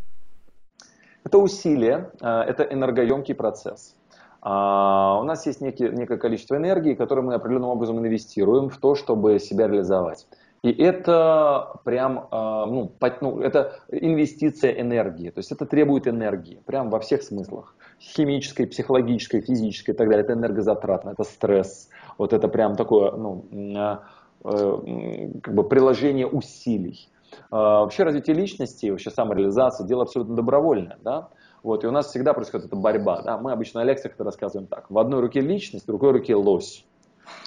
Это 1.25 1.38
усилие, 1.38 2.11
а, 2.21 2.43
это 2.43 2.62
энергоемкий 2.62 3.35
процесс. 3.35 3.95
А, 4.42 5.18
у 5.20 5.24
нас 5.24 5.46
есть 5.46 5.61
некий, 5.61 5.88
некое 5.88 6.18
количество 6.18 6.57
энергии, 6.57 6.94
которое 6.94 7.22
мы 7.22 7.35
определенным 7.35 7.70
образом 7.70 7.98
инвестируем 7.98 8.70
в 8.70 8.79
то, 8.79 8.94
чтобы 8.94 9.38
себя 9.38 9.66
реализовать. 9.68 10.26
И 10.62 10.70
это 10.70 11.81
прям, 11.85 12.29
а, 12.31 12.66
ну, 12.66 12.92
ну, 13.20 13.40
это 13.40 13.76
инвестиция 13.90 14.72
энергии, 14.72 15.31
то 15.31 15.38
есть 15.38 15.53
это 15.53 15.66
требует 15.66 16.07
энергии, 16.07 16.62
прям 16.66 16.90
во 16.90 17.00
всех 17.00 17.22
смыслах. 17.22 17.74
Химической, 17.98 18.66
психологической, 18.66 19.40
физической 19.42 19.90
и 19.90 19.94
так 19.94 20.09
далее. 20.09 20.24
Это 20.24 20.33
энергозатратно, 20.33 21.11
это 21.11 21.24
стресс. 21.24 21.88
Вот 22.16 22.33
это 22.33 22.48
прям 22.48 22.76
такое, 22.76 23.12
ну, 23.12 23.44
а, 23.76 24.05
э, 24.44 25.31
как 25.42 25.55
бы 25.55 25.64
приложение 25.68 26.26
усилий. 26.26 27.09
Вообще 27.50 28.03
развитие 28.03 28.35
личности, 28.35 28.90
вообще 28.90 29.11
самореализация, 29.11 29.87
дело 29.87 30.03
абсолютно 30.03 30.35
добровольное, 30.35 30.98
да. 31.05 31.29
Вот, 31.62 31.85
и 31.85 31.87
у 31.87 31.90
нас 31.90 32.09
всегда 32.09 32.33
происходит 32.33 32.66
эта 32.66 32.77
борьба, 32.77 33.23
да. 33.23 33.38
Мы 33.38 33.53
обычно 33.53 33.81
на 33.81 33.85
лекциях 33.85 34.14
это 34.14 34.25
рассказываем 34.25 34.66
так. 34.66 34.90
В 34.90 34.99
одной 34.99 35.20
руке 35.20 35.40
личность, 35.40 35.85
в 35.85 35.87
другой 35.87 36.12
руке 36.12 36.35
лось. 36.35 36.85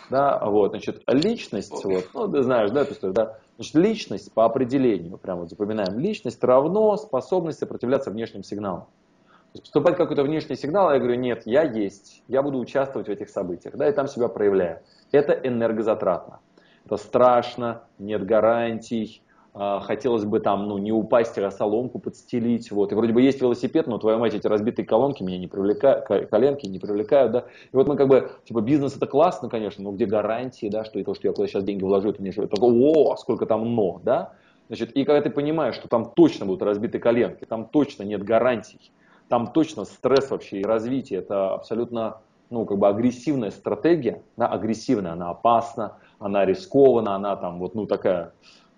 Да, 0.10 0.40
вот, 0.46 0.72
значит, 0.72 1.02
личность, 1.08 1.84
вот, 1.84 2.06
ну, 2.14 2.28
ты 2.28 2.44
знаешь, 2.44 2.72
да, 2.72 2.82
эту 2.82 2.94
историю, 2.94 3.14
да, 3.14 3.38
значит, 3.56 3.76
личность 3.76 4.32
по 4.34 4.46
определению, 4.46 5.18
прямо 5.18 5.42
вот 5.42 5.50
запоминаем, 5.50 6.00
личность 6.00 6.44
равно 6.44 6.96
способность 6.98 7.60
сопротивляться 7.60 8.12
внешним 8.12 8.44
сигналам. 8.44 8.82
То 8.82 9.58
есть 9.58 9.64
поступать 9.64 9.98
какой-то 9.98 10.24
внешний 10.24 10.56
сигнал, 10.56 10.92
я 10.92 11.00
говорю, 11.00 11.16
нет, 11.16 11.44
я 11.46 11.64
есть, 11.64 12.24
я 12.28 12.42
буду 12.42 12.60
участвовать 12.60 13.08
в 13.08 13.12
этих 13.12 13.30
событиях, 13.30 13.76
да, 13.76 13.90
и 13.90 13.92
там 13.92 14.08
себя 14.08 14.28
проявляю. 14.28 14.80
Это 15.12 15.34
энергозатратно. 15.34 16.40
Это 16.86 16.98
страшно, 16.98 17.84
нет 18.00 18.26
гарантий, 18.26 19.22
хотелось 19.54 20.26
бы 20.26 20.40
там, 20.40 20.68
ну, 20.68 20.80
не 20.80 20.92
упасть, 20.92 21.38
а 21.38 21.52
соломку 21.52 22.00
подстелить, 22.00 22.72
вот, 22.72 22.92
и 22.92 22.96
вроде 22.96 23.14
бы 23.14 23.22
есть 23.22 23.40
велосипед, 23.40 23.86
но, 23.86 24.00
твою 24.00 24.18
мать, 24.18 24.34
эти 24.34 24.48
разбитые 24.48 24.86
колонки 24.86 25.22
меня 25.22 25.38
не 25.38 25.46
привлекают, 25.48 26.08
коленки 26.08 26.66
не 26.66 26.80
привлекают, 26.80 27.32
да, 27.32 27.46
и 27.72 27.76
вот 27.76 27.88
мы 27.88 27.96
как 27.96 28.08
бы, 28.08 28.32
типа, 28.46 28.62
бизнес 28.62 28.98
это 28.98 29.06
классно, 29.06 29.50
конечно, 29.50 29.84
но 29.84 29.92
где 29.92 30.08
гарантии, 30.08 30.70
да, 30.70 30.84
что 30.84 30.98
и 30.98 31.04
то, 31.04 31.14
что 31.14 31.28
я 31.28 31.34
куда 31.34 31.48
сейчас 31.48 31.64
деньги 31.64 31.84
вложу, 31.84 32.10
это 32.10 32.24
не 32.24 32.32
что, 32.32 32.48
такое, 32.48 32.74
о, 32.74 33.16
сколько 33.18 33.46
там 33.46 33.76
но, 33.76 34.02
да, 34.04 34.34
значит, 34.68 34.92
и 34.94 35.04
когда 35.04 35.22
ты 35.22 35.30
понимаешь, 35.30 35.76
что 35.76 35.88
там 35.88 36.12
точно 36.16 36.48
будут 36.48 36.64
разбиты 36.64 36.98
коленки, 36.98 37.46
там 37.46 37.66
точно 37.66 38.04
нет 38.04 38.24
гарантий, 38.24 38.92
там 39.30 39.54
точно 39.54 39.86
стресс 39.86 40.32
вообще 40.32 40.62
и 40.62 40.64
развитие, 40.64 41.20
это 41.20 41.54
абсолютно, 41.54 42.22
ну, 42.50 42.66
как 42.66 42.80
бы 42.80 42.88
агрессивная 42.88 43.52
стратегия, 43.52 44.24
да, 44.36 44.48
агрессивная, 44.48 45.12
она 45.12 45.30
опасна, 45.30 45.98
она 46.18 46.44
рискована, 46.44 47.14
она 47.14 47.36
там 47.36 47.60
вот, 47.60 47.76
ну, 47.76 47.86
такая, 47.86 48.34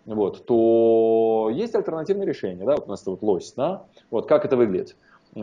вот, 0.05 0.45
то 0.45 1.49
есть 1.51 1.73
альтернативное 1.75 2.25
решение, 2.25 2.65
да, 2.65 2.75
вот 2.75 2.85
у 2.87 2.89
нас 2.89 3.05
вот 3.05 3.21
лось, 3.21 3.53
да, 3.53 3.85
вот 4.11 4.27
как 4.27 4.45
это 4.45 4.55
выглядит. 4.55 4.95
Эм, 5.35 5.41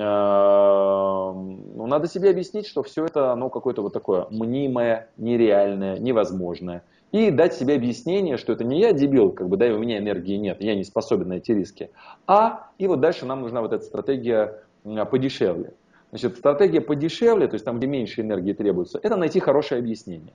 ну, 1.77 1.87
надо 1.87 2.09
себе 2.09 2.31
объяснить, 2.31 2.67
что 2.67 2.83
все 2.83 3.05
это, 3.05 3.35
ну, 3.35 3.51
какое-то 3.51 3.83
вот 3.83 3.93
такое 3.93 4.27
мнимое, 4.31 5.09
нереальное, 5.19 5.99
невозможное. 5.99 6.83
И 7.11 7.31
дать 7.31 7.53
себе 7.53 7.75
объяснение, 7.75 8.39
что 8.39 8.55
это 8.55 8.65
не 8.65 8.81
я 8.81 8.93
дебил, 8.93 9.33
как 9.33 9.49
бы, 9.51 9.59
да, 9.59 9.67
и 9.67 9.73
у 9.73 9.79
меня 9.79 9.99
энергии 9.99 10.37
нет, 10.37 10.63
я 10.63 10.75
не 10.75 10.85
способен 10.85 11.29
на 11.29 11.35
эти 11.35 11.53
риски. 11.53 11.91
А, 12.27 12.71
и 12.79 12.87
вот 12.87 13.01
дальше 13.01 13.27
нам 13.27 13.43
нужна 13.43 13.61
вот 13.61 13.75
эта 13.75 13.85
стратегия 13.85 14.63
подешевле. 15.11 15.75
Значит, 16.09 16.39
стратегия 16.39 16.81
подешевле, 16.81 17.49
то 17.49 17.55
есть 17.55 17.65
там, 17.67 17.79
где 17.79 17.87
меньше 17.87 18.23
энергии 18.23 18.55
требуется, 18.55 18.99
это 19.03 19.17
найти 19.17 19.41
хорошее 19.41 19.81
объяснение. 19.81 20.33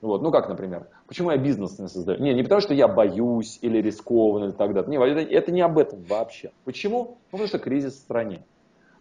Вот, 0.00 0.22
ну 0.22 0.30
как, 0.30 0.48
например, 0.48 0.86
почему 1.06 1.30
я 1.30 1.36
бизнес 1.36 1.78
не 1.78 1.88
создаю? 1.88 2.20
Не, 2.20 2.32
не 2.32 2.42
потому 2.42 2.62
что 2.62 2.72
я 2.72 2.88
боюсь 2.88 3.58
или 3.60 3.78
рискованно 3.78 4.44
или 4.46 4.52
так 4.52 4.72
далее. 4.72 4.90
Не, 4.90 4.96
это, 4.96 5.20
это 5.20 5.52
не 5.52 5.60
об 5.60 5.78
этом 5.78 6.02
вообще. 6.04 6.52
Почему? 6.64 6.98
Ну, 6.98 7.18
потому 7.30 7.48
что 7.48 7.58
кризис 7.58 7.94
в 7.94 7.98
стране. 7.98 8.42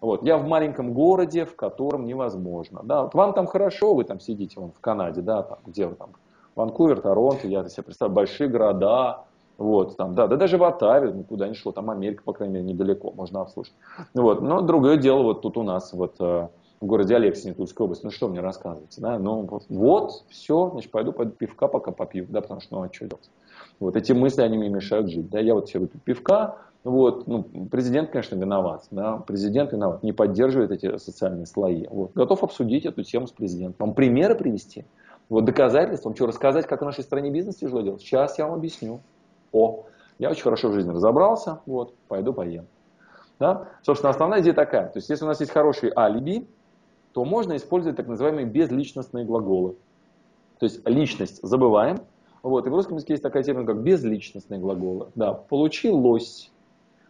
Вот, 0.01 0.23
я 0.23 0.37
в 0.37 0.47
маленьком 0.47 0.93
городе, 0.93 1.45
в 1.45 1.55
котором 1.55 2.05
невозможно. 2.05 2.81
Да, 2.83 3.03
вот 3.03 3.13
вам 3.13 3.33
там 3.33 3.47
хорошо, 3.47 3.93
вы 3.93 4.03
там 4.05 4.19
сидите 4.19 4.59
вон, 4.59 4.71
в 4.71 4.79
Канаде, 4.79 5.21
да, 5.21 5.43
там, 5.43 5.59
где 5.65 5.87
вы 5.87 5.95
там, 5.95 6.11
Ванкувер, 6.55 7.01
Торонто, 7.01 7.47
я 7.47 7.67
себе 7.67 7.83
представляю, 7.83 8.15
большие 8.15 8.49
города, 8.49 9.23
вот, 9.57 9.97
там, 9.97 10.15
да, 10.15 10.27
да 10.27 10.37
даже 10.37 10.57
в 10.57 10.63
Оттаве, 10.63 11.11
ну, 11.11 11.23
куда 11.23 11.49
ни 11.49 11.53
шло, 11.53 11.73
там 11.73 11.89
Америка, 11.89 12.23
по 12.23 12.31
крайней 12.31 12.55
мере, 12.55 12.65
недалеко, 12.65 13.11
можно 13.11 13.41
обслужить. 13.41 13.73
Вот, 14.13 14.41
но 14.41 14.61
другое 14.61 14.95
дело 14.95 15.23
вот 15.23 15.41
тут 15.41 15.57
у 15.57 15.63
нас, 15.63 15.91
вот, 15.91 16.15
э, 16.19 16.47
в 16.81 16.85
городе 16.85 17.15
Алексине, 17.15 17.53
Тульской 17.53 17.85
области, 17.85 18.05
ну 18.05 18.11
что 18.11 18.27
мне 18.27 18.39
рассказываете, 18.39 19.01
да, 19.01 19.19
ну 19.19 19.47
вот, 19.69 20.23
все, 20.29 20.69
значит, 20.71 20.91
пойду, 20.91 21.11
пойду 21.11 21.31
пивка 21.31 21.67
пока 21.67 21.91
попью, 21.91 22.25
да, 22.29 22.41
потому 22.41 22.61
что, 22.61 22.75
ну, 22.75 22.83
а 22.83 22.89
что 22.91 23.07
делать? 23.07 23.29
Вот 23.79 23.95
эти 23.95 24.13
мысли, 24.13 24.41
они 24.41 24.57
мне 24.57 24.69
мешают 24.69 25.09
жить, 25.09 25.29
да, 25.29 25.39
я 25.39 25.53
вот 25.53 25.69
себе 25.69 25.81
выпью 25.81 25.99
пивка, 26.03 26.57
вот, 26.83 27.27
ну, 27.27 27.43
президент, 27.69 28.11
конечно, 28.11 28.35
виноват, 28.35 28.85
да, 28.91 29.17
президент 29.17 29.73
виноват, 29.73 30.03
не 30.03 30.13
поддерживает 30.13 30.71
эти 30.71 30.97
социальные 30.97 31.47
слои, 31.47 31.85
вот, 31.89 32.13
готов 32.13 32.43
обсудить 32.43 32.85
эту 32.85 33.03
тему 33.03 33.27
с 33.27 33.31
президентом, 33.31 33.87
вам 33.87 33.95
примеры 33.95 34.35
привести, 34.35 34.85
вот, 35.27 35.43
доказательства, 35.43 36.09
вам 36.09 36.15
что, 36.15 36.27
рассказать, 36.27 36.65
как 36.65 36.81
в 36.81 36.85
нашей 36.85 37.03
стране 37.03 37.29
бизнес 37.29 37.57
тяжело 37.57 37.81
делать, 37.81 38.01
сейчас 38.01 38.37
я 38.37 38.47
вам 38.47 38.55
объясню, 38.55 39.01
о, 39.51 39.85
я 40.17 40.29
очень 40.29 40.43
хорошо 40.43 40.69
в 40.69 40.73
жизни 40.73 40.91
разобрался, 40.91 41.59
вот, 41.65 41.93
пойду 42.07 42.33
поем. 42.33 42.67
Да? 43.39 43.69
Собственно, 43.83 44.09
основная 44.09 44.41
идея 44.41 44.53
такая. 44.53 44.87
То 44.87 44.97
есть, 44.97 45.09
если 45.09 45.23
у 45.23 45.27
нас 45.27 45.39
есть 45.39 45.53
хороший 45.53 45.91
алиби, 45.95 46.45
то 47.13 47.25
можно 47.25 47.55
использовать 47.55 47.97
так 47.97 48.07
называемые 48.07 48.45
безличностные 48.45 49.25
глаголы. 49.25 49.75
То 50.59 50.65
есть 50.65 50.87
личность 50.87 51.39
забываем. 51.41 51.99
Вот, 52.43 52.65
и 52.65 52.69
в 52.69 52.73
русском 52.73 52.95
языке 52.95 53.13
есть 53.13 53.23
такая 53.23 53.43
термин, 53.43 53.65
как 53.65 53.81
безличностные 53.81 54.59
глаголы. 54.59 55.07
Да, 55.15 55.33
получилось. 55.33 56.51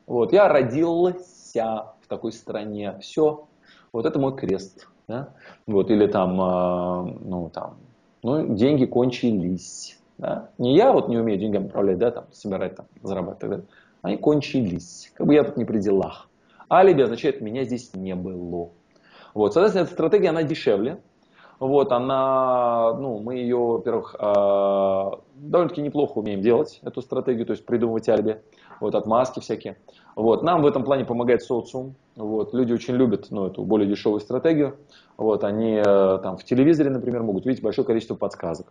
Вот, 0.08 0.34
я 0.34 0.48
родился 0.48 1.94
в 2.02 2.08
такой 2.08 2.32
стране. 2.32 2.98
Все. 3.02 3.46
Вот 3.92 4.06
это 4.06 4.20
мой 4.20 4.36
крест. 4.36 4.88
Да? 5.08 5.34
Вот, 5.68 5.90
или 5.92 6.08
там, 6.08 6.40
э, 6.40 7.18
ну, 7.26 7.50
там, 7.54 7.78
ну, 8.24 8.56
деньги 8.56 8.86
кончились. 8.86 10.00
Да? 10.18 10.50
Не 10.58 10.76
я 10.76 10.92
вот 10.94 11.10
не 11.10 11.18
умею 11.18 11.40
деньгами 11.40 11.68
управлять, 11.68 11.98
да, 11.98 12.12
там, 12.12 12.26
собирать, 12.32 12.76
там, 12.76 12.86
зарабатывать, 13.02 13.50
далее. 13.50 13.68
Они 14.02 14.18
кончились. 14.18 15.12
Как 15.16 15.28
бы 15.28 15.34
я 15.34 15.44
тут 15.44 15.58
не 15.58 15.66
при 15.66 15.80
делах. 15.80 16.30
Алиби 16.70 17.02
означает, 17.02 17.42
меня 17.42 17.64
здесь 17.64 17.96
не 17.96 18.16
было. 18.16 18.70
Вот, 19.34 19.54
соответственно, 19.54 19.84
эта 19.84 19.94
стратегия, 19.94 20.30
она 20.30 20.44
дешевле. 20.44 21.00
Вот, 21.60 21.92
она, 21.92 22.94
ну, 22.94 23.20
мы 23.20 23.36
ее, 23.36 23.58
во-первых, 23.58 24.16
э, 24.18 25.12
довольно-таки 25.36 25.82
неплохо 25.82 26.20
умеем 26.20 26.42
делать, 26.42 26.80
эту 26.84 27.02
стратегию, 27.02 27.46
то 27.46 27.52
есть 27.52 27.66
придумывать 27.66 28.08
алиби, 28.08 28.42
вот, 28.80 28.96
отмазки 28.96 29.42
всякие. 29.42 29.78
Вот, 30.16 30.42
нам 30.42 30.62
в 30.62 30.68
этом 30.68 30.86
плане 30.86 31.04
помогает 31.04 31.44
социум. 31.44 31.96
Вот, 32.16 32.54
люди 32.54 32.72
очень 32.72 32.96
любят, 32.96 33.28
ну, 33.30 33.48
эту 33.48 33.64
более 33.64 33.90
дешевую 33.90 34.22
стратегию. 34.22 34.78
Вот, 35.18 35.44
они 35.44 35.82
э, 35.86 36.20
там 36.24 36.38
в 36.38 36.46
телевизоре, 36.46 36.90
например, 36.92 37.24
могут 37.24 37.46
видеть 37.46 37.62
большое 37.62 37.86
количество 37.86 38.16
подсказок. 38.16 38.68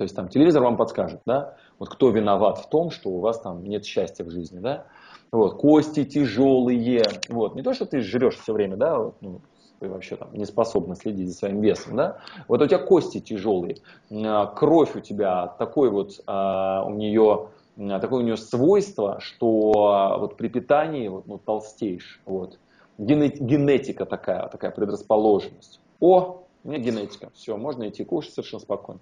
То 0.00 0.04
есть 0.04 0.16
там 0.16 0.30
телевизор 0.30 0.62
вам 0.62 0.78
подскажет, 0.78 1.20
да, 1.26 1.56
вот 1.78 1.90
кто 1.90 2.08
виноват 2.08 2.56
в 2.56 2.70
том, 2.70 2.90
что 2.90 3.10
у 3.10 3.20
вас 3.20 3.38
там 3.38 3.62
нет 3.62 3.84
счастья 3.84 4.24
в 4.24 4.30
жизни, 4.30 4.58
да. 4.58 4.86
Вот, 5.30 5.58
кости 5.58 6.06
тяжелые, 6.06 7.02
вот, 7.28 7.54
не 7.54 7.60
то, 7.60 7.74
что 7.74 7.84
ты 7.84 8.00
жрешь 8.00 8.38
все 8.38 8.54
время, 8.54 8.78
да, 8.78 8.98
вот, 8.98 9.16
ну, 9.20 9.42
ты 9.78 9.90
вообще 9.90 10.16
там 10.16 10.32
не 10.32 10.46
способна 10.46 10.96
следить 10.96 11.28
за 11.28 11.34
своим 11.34 11.60
весом, 11.60 11.96
да, 11.96 12.16
вот 12.48 12.62
у 12.62 12.66
тебя 12.66 12.78
кости 12.78 13.20
тяжелые, 13.20 13.76
а, 14.10 14.46
кровь 14.46 14.96
у 14.96 15.00
тебя 15.00 15.48
такой 15.58 15.90
вот, 15.90 16.18
а, 16.26 16.82
у 16.86 16.94
нее 16.94 17.50
такое 17.76 18.20
у 18.20 18.24
нее 18.24 18.38
свойство, 18.38 19.20
что 19.20 20.16
вот 20.18 20.38
при 20.38 20.48
питании 20.48 21.08
вот, 21.08 21.26
ну, 21.26 21.36
толстеешь, 21.36 22.22
вот, 22.24 22.58
генетика 22.96 24.06
такая, 24.06 24.48
такая 24.48 24.70
предрасположенность. 24.70 25.78
О, 26.00 26.46
у 26.64 26.68
меня 26.68 26.78
генетика, 26.78 27.30
все, 27.34 27.58
можно 27.58 27.86
идти 27.86 28.02
кушать 28.02 28.32
совершенно 28.32 28.62
спокойно 28.62 29.00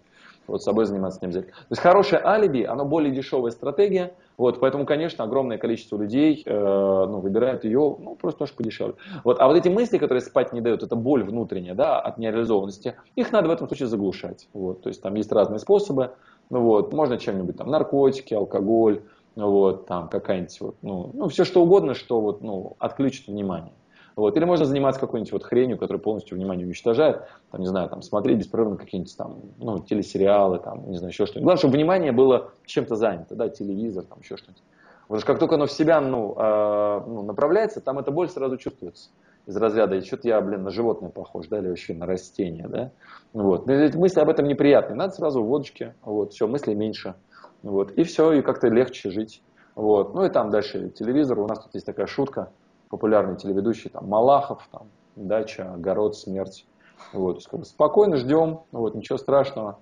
вот 0.48 0.62
собой 0.62 0.86
заниматься 0.86 1.20
не 1.22 1.26
обязательно. 1.26 1.52
То 1.52 1.70
есть 1.70 1.82
хорошее 1.82 2.22
алиби, 2.24 2.62
оно 2.62 2.84
более 2.84 3.12
дешевая 3.12 3.50
стратегия, 3.50 4.14
вот, 4.36 4.60
поэтому, 4.60 4.86
конечно, 4.86 5.24
огромное 5.24 5.58
количество 5.58 5.96
людей 5.96 6.42
э, 6.44 6.52
ну, 6.52 7.20
выбирают 7.20 7.64
ее 7.64 7.96
ну, 7.98 8.16
просто 8.16 8.40
немножко 8.40 8.56
подешевле. 8.56 8.94
Вот, 9.24 9.40
а 9.40 9.46
вот 9.46 9.56
эти 9.56 9.68
мысли, 9.68 9.98
которые 9.98 10.22
спать 10.22 10.52
не 10.52 10.60
дают, 10.60 10.82
это 10.82 10.96
боль 10.96 11.22
внутренняя 11.24 11.74
да, 11.74 12.00
от 12.00 12.18
нереализованности, 12.18 12.96
их 13.16 13.32
надо 13.32 13.48
в 13.48 13.50
этом 13.50 13.68
случае 13.68 13.88
заглушать. 13.88 14.48
Вот, 14.52 14.82
то 14.82 14.88
есть 14.88 15.02
там 15.02 15.14
есть 15.14 15.30
разные 15.32 15.58
способы. 15.58 16.12
Ну, 16.50 16.62
вот, 16.62 16.92
можно 16.94 17.18
чем-нибудь, 17.18 17.56
там, 17.56 17.68
наркотики, 17.68 18.32
алкоголь, 18.32 19.02
вот, 19.36 19.86
там, 19.86 20.08
какая-нибудь, 20.08 20.60
вот, 20.60 20.76
ну, 20.82 21.10
ну, 21.12 21.28
все 21.28 21.44
что 21.44 21.62
угодно, 21.62 21.94
что 21.94 22.20
вот, 22.20 22.42
ну, 22.42 22.76
отключит 22.78 23.26
внимание. 23.26 23.74
Вот. 24.18 24.36
Или 24.36 24.44
можно 24.44 24.64
заниматься 24.64 25.00
какой-нибудь 25.00 25.30
вот 25.30 25.44
хренью, 25.44 25.78
которая 25.78 26.02
полностью 26.02 26.36
внимание 26.36 26.66
уничтожает. 26.66 27.22
Там, 27.52 27.60
не 27.60 27.68
знаю, 27.68 27.88
там, 27.88 28.02
смотреть 28.02 28.38
беспрерывно 28.38 28.76
какие-нибудь 28.76 29.16
там, 29.16 29.42
ну, 29.58 29.78
телесериалы, 29.78 30.58
там, 30.58 30.90
не 30.90 30.96
знаю, 30.96 31.12
еще 31.12 31.24
что-нибудь. 31.24 31.44
Главное, 31.44 31.58
чтобы 31.58 31.74
внимание 31.74 32.10
было 32.10 32.50
чем-то 32.66 32.96
занято, 32.96 33.36
да, 33.36 33.48
телевизор, 33.48 34.06
там, 34.06 34.18
еще 34.18 34.36
что-нибудь. 34.36 34.60
Потому 35.02 35.20
что 35.20 35.26
как 35.28 35.38
только 35.38 35.54
оно 35.54 35.66
в 35.66 35.70
себя 35.70 36.00
ну, 36.00 36.34
э, 36.36 37.00
ну, 37.06 37.22
направляется, 37.22 37.80
там 37.80 38.00
эта 38.00 38.10
боль 38.10 38.28
сразу 38.28 38.56
чувствуется. 38.56 39.10
Из 39.46 39.56
разряда, 39.56 39.94
и 39.94 40.00
что-то 40.00 40.26
я, 40.26 40.40
блин, 40.40 40.64
на 40.64 40.70
животное 40.70 41.10
похож, 41.10 41.46
да, 41.46 41.60
или 41.60 41.68
вообще 41.68 41.94
на 41.94 42.04
растение, 42.04 42.66
да. 42.66 42.90
Вот. 43.32 43.68
Но 43.68 43.74
мысли 44.00 44.18
об 44.18 44.30
этом 44.30 44.48
неприятные. 44.48 44.96
Надо 44.96 45.12
сразу 45.12 45.44
водочки, 45.44 45.94
вот, 46.02 46.32
все, 46.32 46.48
мыслей 46.48 46.74
меньше. 46.74 47.14
Вот. 47.62 47.92
И 47.92 48.02
все, 48.02 48.32
и 48.32 48.42
как-то 48.42 48.66
легче 48.66 49.10
жить. 49.10 49.42
Вот. 49.76 50.12
Ну 50.12 50.24
и 50.24 50.28
там 50.28 50.50
дальше 50.50 50.90
телевизор. 50.90 51.38
У 51.38 51.46
нас 51.46 51.62
тут 51.62 51.72
есть 51.74 51.86
такая 51.86 52.06
шутка 52.06 52.50
популярный 52.88 53.36
телеведущий, 53.36 53.90
там, 53.90 54.08
Малахов, 54.08 54.66
там, 54.70 54.88
дача, 55.16 55.72
огород, 55.74 56.16
смерть. 56.16 56.66
Вот, 57.12 57.42
спокойно 57.42 58.16
ждем, 58.16 58.60
вот, 58.72 58.94
ничего 58.94 59.18
страшного. 59.18 59.78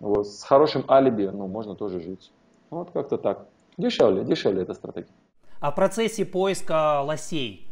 Вот, 0.00 0.26
с 0.26 0.42
хорошим 0.42 0.84
алиби, 0.88 1.30
ну, 1.32 1.46
можно 1.46 1.74
тоже 1.74 2.00
жить. 2.00 2.32
Вот 2.70 2.90
как-то 2.90 3.18
так. 3.18 3.46
Дешевле, 3.76 4.24
дешевле 4.24 4.62
эта 4.62 4.74
стратегия. 4.74 5.08
В 5.60 5.70
процессе 5.72 6.24
поиска 6.24 7.00
лосей 7.02 7.70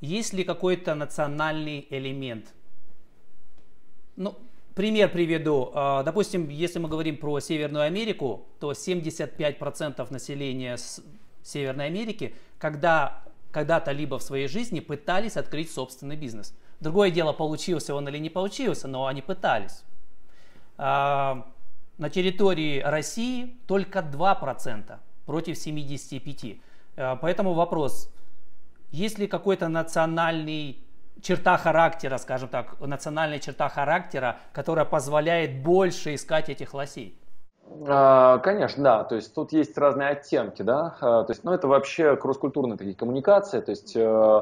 есть 0.00 0.34
ли 0.34 0.44
какой-то 0.44 0.94
национальный 0.94 1.86
элемент? 1.90 2.52
Ну, 4.16 4.36
пример 4.74 5.10
приведу. 5.10 5.70
А, 5.74 6.02
допустим, 6.02 6.48
если 6.48 6.78
мы 6.78 6.88
говорим 6.88 7.16
про 7.16 7.40
Северную 7.40 7.84
Америку, 7.84 8.46
то 8.60 8.72
75% 8.72 10.12
населения 10.12 10.76
Северной 11.42 11.86
Америки, 11.86 12.34
когда 12.58 13.24
когда-то 13.54 13.92
либо 13.92 14.18
в 14.18 14.22
своей 14.22 14.48
жизни 14.48 14.80
пытались 14.80 15.36
открыть 15.36 15.72
собственный 15.72 16.16
бизнес. 16.16 16.52
Другое 16.80 17.10
дело, 17.12 17.32
получился 17.32 17.94
он 17.94 18.08
или 18.08 18.18
не 18.18 18.28
получился, 18.28 18.88
но 18.88 19.06
они 19.06 19.22
пытались. 19.22 19.84
А, 20.76 21.46
на 21.96 22.10
территории 22.10 22.80
России 22.80 23.56
только 23.68 24.00
2% 24.00 24.98
против 25.24 25.56
75%. 25.56 26.58
А, 26.96 27.14
поэтому 27.14 27.54
вопрос, 27.54 28.10
есть 28.90 29.18
ли 29.18 29.28
какой-то 29.28 29.68
национальный 29.68 30.84
черта 31.22 31.56
характера, 31.56 32.18
скажем 32.18 32.48
так, 32.48 32.80
национальная 32.80 33.38
черта 33.38 33.68
характера, 33.68 34.40
которая 34.52 34.84
позволяет 34.84 35.62
больше 35.62 36.16
искать 36.16 36.48
этих 36.48 36.74
лосей? 36.74 37.16
А, 37.86 38.38
конечно, 38.38 38.82
да. 38.82 39.04
То 39.04 39.16
есть 39.16 39.34
тут 39.34 39.52
есть 39.52 39.76
разные 39.76 40.10
оттенки, 40.10 40.62
да. 40.62 40.96
А, 41.00 41.24
то 41.24 41.32
есть, 41.32 41.44
ну, 41.44 41.52
это 41.52 41.66
вообще 41.66 42.16
кросс-культурные 42.16 42.76
такие 42.76 42.94
коммуникации. 42.94 43.60
То 43.60 43.70
есть, 43.70 43.96
э, 43.96 44.40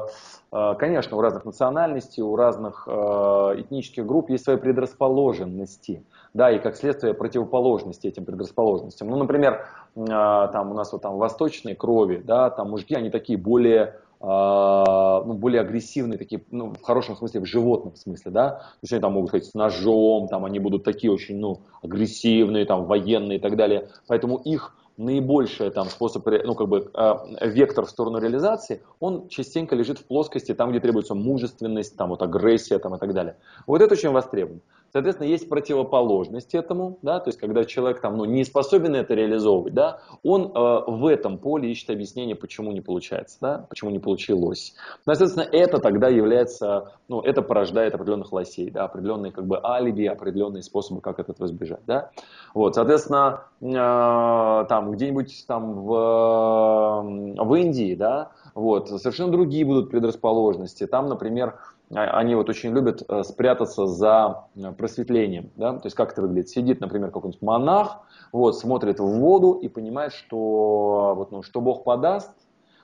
э, 0.51 0.75
конечно, 0.77 1.17
у 1.17 1.21
разных 1.21 1.45
национальностей, 1.45 2.21
у 2.21 2.35
разных 2.35 2.87
э, 2.87 2.91
этнических 2.91 4.05
групп 4.05 4.29
есть 4.29 4.43
свои 4.43 4.57
предрасположенности, 4.57 6.03
да, 6.33 6.51
и 6.51 6.59
как 6.59 6.75
следствие 6.75 7.13
противоположности 7.13 8.07
этим 8.07 8.25
предрасположенностям. 8.25 9.09
Ну, 9.09 9.17
например, 9.17 9.65
там 9.95 10.71
у 10.71 10.73
нас 10.73 10.91
вот 10.91 11.03
там 11.03 11.17
восточные 11.17 11.75
крови, 11.75 12.21
да, 12.25 12.49
там 12.49 12.71
мужики, 12.71 12.95
они 12.95 13.11
такие 13.11 13.37
более 13.37 13.97
а, 14.12 14.12
ну, 14.23 15.33
более 15.33 15.59
агрессивные, 15.59 16.17
такие, 16.17 16.43
ну, 16.49 16.73
в 16.73 16.81
хорошем 16.81 17.17
смысле, 17.17 17.41
в 17.41 17.45
животном 17.45 17.95
смысле, 17.95 18.31
да, 18.31 18.49
то 18.51 18.77
есть 18.81 18.93
они 18.93 19.01
там 19.01 19.13
могут 19.13 19.31
ходить 19.31 19.49
с 19.49 19.53
ножом, 19.53 20.29
там 20.29 20.45
они 20.45 20.59
будут 20.59 20.85
такие 20.85 21.11
очень, 21.11 21.37
ну, 21.37 21.59
агрессивные, 21.81 22.65
там, 22.65 22.85
военные 22.85 23.37
и 23.37 23.41
так 23.41 23.57
далее, 23.57 23.89
поэтому 24.07 24.37
их 24.37 24.77
наибольший 24.97 25.71
там 25.71 25.87
способ, 25.87 26.25
ну, 26.25 26.55
как 26.55 26.67
бы, 26.67 26.91
э, 26.93 27.47
вектор 27.47 27.85
в 27.85 27.89
сторону 27.89 28.19
реализации, 28.19 28.81
он 28.99 29.27
частенько 29.27 29.75
лежит 29.75 29.99
в 29.99 30.05
плоскости 30.05 30.53
там, 30.53 30.69
где 30.69 30.79
требуется 30.79 31.15
мужественность, 31.15 31.97
там, 31.97 32.09
вот 32.09 32.21
агрессия, 32.21 32.79
там, 32.79 32.95
и 32.95 32.99
так 32.99 33.13
далее. 33.13 33.35
Вот 33.67 33.81
это 33.81 33.93
очень 33.93 34.09
востребовано. 34.09 34.61
Соответственно, 34.93 35.27
есть 35.27 35.49
противоположность 35.49 36.53
этому, 36.53 36.99
да, 37.01 37.19
то 37.19 37.29
есть 37.29 37.39
когда 37.39 37.65
человек 37.65 37.99
там, 37.99 38.15
ну, 38.15 38.25
не 38.25 38.43
способен 38.43 38.93
это 38.93 39.15
реализовывать, 39.15 39.73
да, 39.73 40.01
он 40.21 40.51
э, 40.53 40.83
в 40.85 41.07
этом 41.07 41.39
поле 41.39 41.71
ищет 41.71 41.89
объяснение, 41.89 42.35
почему 42.35 42.71
не 42.71 42.81
получается, 42.81 43.39
да, 43.41 43.65
почему 43.69 43.89
не 43.89 43.97
получилось. 43.97 44.75
Ну, 45.07 45.15
соответственно, 45.15 45.47
это 45.51 45.79
тогда 45.79 46.09
является, 46.09 46.91
ну, 47.07 47.21
это 47.21 47.41
порождает 47.41 47.95
определенных 47.95 48.31
лосей, 48.31 48.69
да, 48.69 48.83
определенные 48.83 49.31
как 49.31 49.47
бы 49.47 49.59
алиби, 49.63 50.05
определенные 50.05 50.61
способы, 50.61 51.01
как 51.01 51.17
от 51.17 51.27
этого 51.27 51.47
избежать, 51.47 51.81
да. 51.87 52.11
Вот, 52.53 52.75
соответственно, 52.75 53.45
э, 53.61 54.65
там 54.69 54.91
где-нибудь 54.91 55.45
там 55.47 55.73
в, 55.85 57.01
в 57.39 57.55
Индии, 57.55 57.95
да, 57.95 58.29
вот, 58.53 58.89
совершенно 58.89 59.31
другие 59.31 59.65
будут 59.65 59.89
предрасположенности. 59.89 60.85
Там, 60.85 61.07
например, 61.07 61.55
они 61.95 62.35
вот 62.35 62.49
очень 62.49 62.73
любят 62.73 63.03
э, 63.07 63.23
спрятаться 63.23 63.87
за 63.87 64.45
э, 64.55 64.71
просветлением. 64.73 65.51
Да? 65.55 65.73
То 65.73 65.85
есть 65.85 65.95
как 65.95 66.11
это 66.11 66.21
выглядит? 66.21 66.49
Сидит, 66.49 66.81
например, 66.81 67.11
какой-нибудь 67.11 67.41
монах, 67.41 67.99
вот, 68.31 68.57
смотрит 68.57 68.99
в 68.99 69.05
воду 69.05 69.53
и 69.53 69.67
понимает, 69.67 70.13
что, 70.13 71.13
вот, 71.15 71.31
ну, 71.31 71.43
что 71.43 71.61
Бог 71.61 71.83
подаст, 71.83 72.31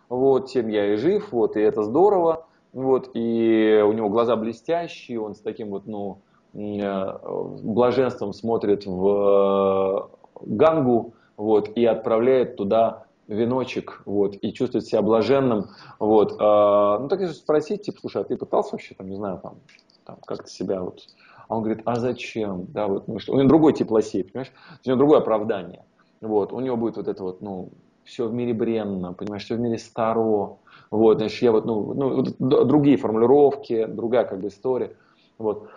вот, 0.09 0.47
тем 0.47 0.67
я 0.67 0.93
и 0.93 0.95
жив, 0.97 1.31
вот, 1.31 1.57
и 1.57 1.61
это 1.61 1.83
здорово, 1.83 2.45
вот, 2.73 3.11
и 3.13 3.83
у 3.85 3.93
него 3.93 4.09
глаза 4.09 4.35
блестящие, 4.35 5.19
он 5.19 5.35
с 5.35 5.39
таким 5.39 5.69
вот, 5.69 5.87
ну, 5.87 6.19
э, 6.53 7.17
блаженством 7.63 8.33
смотрит 8.33 8.85
в 8.85 10.09
Гангу, 10.41 11.13
вот, 11.37 11.69
и 11.75 11.85
отправляет 11.85 12.57
туда 12.57 13.05
веночек, 13.29 14.01
вот, 14.05 14.35
и 14.41 14.51
чувствует 14.51 14.85
себя 14.85 15.01
блаженным, 15.01 15.67
вот. 15.99 16.35
А, 16.39 16.99
ну, 16.99 17.07
так 17.07 17.21
если 17.21 17.35
спросить, 17.35 17.83
типа, 17.83 17.99
слушай, 18.01 18.21
а 18.21 18.25
ты 18.25 18.35
пытался 18.35 18.71
вообще, 18.73 18.95
там, 18.95 19.07
не 19.07 19.15
знаю, 19.15 19.39
там, 19.41 19.55
там 20.03 20.17
как-то 20.25 20.49
себя 20.49 20.81
вот... 20.81 21.01
А 21.47 21.55
он 21.55 21.63
говорит, 21.63 21.81
а 21.85 21.95
зачем? 21.95 22.65
Да, 22.69 22.87
вот, 22.87 23.07
ну, 23.07 23.19
что? 23.19 23.33
У 23.33 23.37
него 23.37 23.47
другой 23.47 23.73
тип 23.73 23.89
лосей, 23.89 24.23
понимаешь? 24.23 24.51
У 24.85 24.87
него 24.87 24.97
другое 24.97 25.19
оправдание. 25.19 25.83
Вот, 26.21 26.53
у 26.53 26.59
него 26.59 26.75
будет 26.75 26.97
вот 26.97 27.07
это 27.07 27.23
вот, 27.23 27.41
ну, 27.41 27.69
все 28.03 28.27
в 28.27 28.33
мире 28.33 28.53
бренно, 28.53 29.13
понимаешь, 29.13 29.45
все 29.45 29.55
в 29.55 29.59
мире 29.59 29.77
старо, 29.77 30.57
вот, 30.91 31.17
значит, 31.17 31.41
я 31.41 31.51
вот, 31.51 31.65
ну, 31.65 31.93
ну 31.93 32.65
другие 32.65 32.97
формулировки, 32.97 33.85
другая 33.85 34.25
как 34.25 34.41
бы 34.41 34.47
история, 34.47 34.95
вот. 35.37 35.69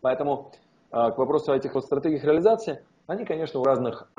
Поэтому 0.00 0.50
а, 0.90 1.10
к 1.10 1.18
вопросу 1.18 1.52
о 1.52 1.56
этих 1.56 1.74
вот 1.74 1.84
стратегиях 1.84 2.24
реализации, 2.24 2.82
они, 3.06 3.24
конечно, 3.24 3.60
у 3.60 3.64
разных 3.64 4.10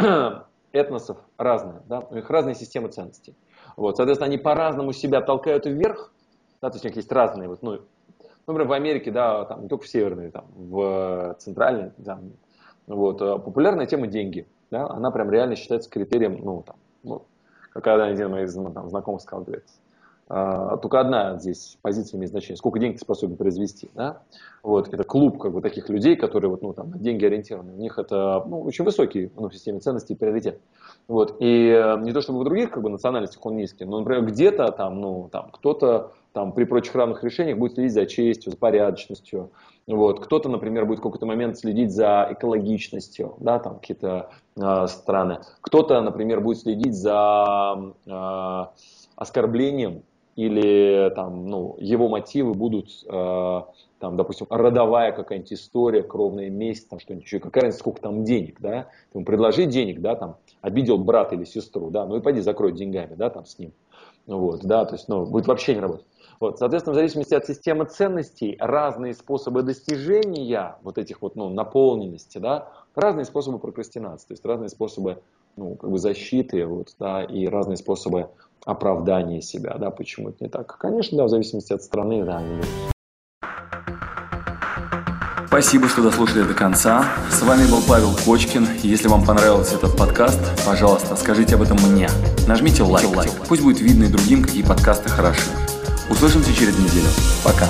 этносов 0.74 1.17
разные, 1.38 1.82
да, 1.88 1.99
у 1.99 2.15
них 2.15 2.30
разные 2.30 2.55
системы 2.55 2.89
ценностей. 2.89 3.36
Вот, 3.78 3.95
соответственно, 3.97 4.28
они 4.28 4.38
по-разному 4.38 4.91
себя 4.91 5.21
толкают 5.21 5.65
вверх, 5.65 6.11
да, 6.61 6.69
то 6.69 6.76
есть 6.76 6.86
у 6.86 6.88
них 6.89 6.97
есть 6.97 7.11
разные, 7.11 7.47
вот, 7.47 7.61
ну, 7.61 7.80
например, 8.47 8.67
в 8.67 8.74
Америке, 8.74 9.11
да, 9.11 9.45
там, 9.45 9.63
не 9.63 9.67
только 9.69 9.86
в 9.86 9.88
Северной, 9.88 10.32
там, 10.32 10.45
в 10.55 11.36
Центральной, 11.39 11.91
там, 12.03 12.34
вот, 12.88 13.21
э, 13.21 13.39
популярная 13.39 13.86
тема 13.86 14.07
деньги, 14.07 14.47
да, 14.71 14.89
она 14.89 15.11
прям 15.11 15.32
реально 15.32 15.55
считается 15.55 15.89
критерием, 15.89 16.39
ну, 16.43 16.63
там, 16.63 16.76
ну, 17.03 17.26
как 17.71 17.88
один 17.88 18.28
из 18.38 18.55
моих 18.55 18.74
там, 18.74 18.89
знакомых 18.89 19.21
сказал, 19.21 19.43
говорит, 19.43 19.65
только 20.81 20.99
одна 20.99 21.38
здесь 21.38 21.77
позиция 21.81 22.17
имеет 22.17 22.31
значение, 22.31 22.57
сколько 22.57 22.79
денег 22.79 22.95
ты 22.95 23.01
способен 23.01 23.36
произвести. 23.36 23.89
Да? 23.93 24.23
Вот, 24.63 24.91
это 24.93 25.03
клуб 25.03 25.38
как 25.38 25.53
бы, 25.53 25.61
таких 25.61 25.89
людей, 25.89 26.15
которые 26.15 26.49
вот, 26.49 26.61
ну, 26.61 26.73
там, 26.73 26.89
на 26.89 26.97
деньги 26.97 27.25
ориентированы. 27.25 27.73
У 27.73 27.77
них 27.77 27.99
это 27.99 28.43
ну, 28.47 28.61
очень 28.61 28.86
высокий 28.86 29.31
ну, 29.36 29.49
в 29.49 29.53
системе 29.53 29.79
ценностей 29.79 30.15
приоритет. 30.15 30.59
Вот, 31.07 31.36
и 31.39 31.67
э, 31.67 31.99
не 32.01 32.13
то 32.13 32.21
чтобы 32.21 32.39
в 32.39 32.43
других 32.45 32.71
как 32.71 32.81
бы, 32.81 32.89
национальностях 32.89 33.45
он 33.45 33.57
низкий, 33.57 33.86
но, 33.86 33.99
например, 33.99 34.25
где-то 34.25 34.71
там, 34.71 35.01
ну, 35.01 35.29
там, 35.31 35.49
кто-то 35.51 36.13
там, 36.31 36.51
при 36.51 36.63
прочих 36.63 36.95
равных 36.95 37.23
решениях 37.23 37.57
будет 37.57 37.73
следить 37.73 37.93
за 37.93 38.05
честью, 38.05 38.51
за 38.51 38.57
порядочностью. 38.57 39.51
Вот. 39.86 40.23
Кто-то, 40.25 40.49
например, 40.49 40.86
будет 40.86 40.99
в 40.99 41.03
какой-то 41.03 41.25
момент 41.25 41.57
следить 41.57 41.91
за 41.91 42.27
экологичностью, 42.31 43.36
да, 43.39 43.59
там 43.59 43.79
какие-то 43.79 44.31
э, 44.55 44.88
страны. 44.88 45.39
Кто-то, 45.61 46.01
например, 46.01 46.41
будет 46.41 46.59
следить 46.59 46.95
за 46.95 47.93
э, 48.05 48.65
оскорблением 49.15 50.03
или 50.36 51.11
там, 51.15 51.47
ну, 51.47 51.75
его 51.79 52.09
мотивы 52.09 52.53
будут, 52.53 52.89
э, 53.07 53.61
там, 53.99 54.17
допустим, 54.17 54.47
родовая 54.49 55.11
какая-нибудь 55.11 55.53
история, 55.53 56.01
кровная 56.01 56.49
месть, 56.49 56.89
там 56.89 56.99
что-нибудь 56.99 57.25
еще, 57.25 57.39
какая 57.39 57.65
разница, 57.65 57.79
сколько 57.79 58.01
там 58.01 58.23
денег, 58.23 58.59
да, 58.59 58.88
ему 59.13 59.25
предложи 59.25 59.65
денег, 59.65 60.01
да, 60.01 60.15
там, 60.15 60.38
обидел 60.61 60.97
брата 60.97 61.36
или 61.36 61.43
сестру, 61.43 61.89
да, 61.89 62.05
ну 62.05 62.17
и 62.17 62.21
пойди 62.21 62.41
закрой 62.41 62.73
деньгами, 62.73 63.13
да, 63.15 63.29
там 63.29 63.45
с 63.45 63.59
ним, 63.59 63.73
вот, 64.25 64.61
да, 64.63 64.86
то 64.86 64.95
есть, 64.95 65.07
ну, 65.07 65.25
будет 65.25 65.47
вообще 65.47 65.75
не 65.75 65.81
работать. 65.81 66.07
Вот, 66.39 66.57
соответственно, 66.57 66.93
в 66.93 66.95
зависимости 66.95 67.34
от 67.36 67.45
системы 67.45 67.86
ценностей, 67.86 68.57
разные 68.59 69.13
способы 69.13 69.61
достижения 69.61 70.75
вот 70.81 70.97
этих 70.97 71.21
вот, 71.21 71.36
ну, 71.36 71.49
наполненности, 71.49 72.39
да, 72.39 72.69
разные 72.95 73.25
способы 73.25 73.59
прокрастинации, 73.59 74.27
то 74.27 74.34
есть 74.34 74.45
разные 74.45 74.69
способы, 74.69 75.21
ну, 75.56 75.76
как 75.76 75.89
бы 75.89 75.97
защиты, 75.97 76.66
вот, 76.66 76.95
да, 76.99 77.24
и 77.24 77.47
разные 77.47 77.78
способы 77.78 78.28
оправдание 78.66 79.41
себя, 79.41 79.76
да, 79.78 79.91
почему 79.91 80.30
это 80.30 80.43
не 80.43 80.49
так. 80.49 80.78
Конечно, 80.78 81.18
да, 81.18 81.26
в 81.26 81.30
зависимости 81.30 81.74
от 81.74 81.84
страны, 81.84 82.24
да, 82.24 82.41
Спасибо, 85.47 85.88
что 85.88 86.01
дослушали 86.01 86.41
до 86.41 86.56
конца. 86.56 87.06
С 87.30 87.43
вами 87.43 87.70
был 87.70 87.78
Павел 87.88 88.10
Кочкин. 88.26 88.68
Если 88.82 89.08
вам 89.08 89.24
понравился 89.24 89.76
этот 89.76 89.95
подкаст, 89.95 90.39
пожалуйста, 90.66 91.16
скажите 91.16 91.54
об 91.54 91.62
этом 91.62 91.78
мне. 91.91 92.10
Нажмите 92.47 92.82
лайк. 92.82 93.16
лайк. 93.16 93.30
Пусть 93.47 93.62
будет 93.62 93.80
видно 93.80 94.06
и 94.06 94.08
другим, 94.08 94.41
какие 94.41 94.64
подкасты 94.64 95.10
хороши. 95.10 95.51
Услышимся 96.10 96.51
через 96.56 96.76
неделю. 96.80 97.08
Пока. 97.43 97.68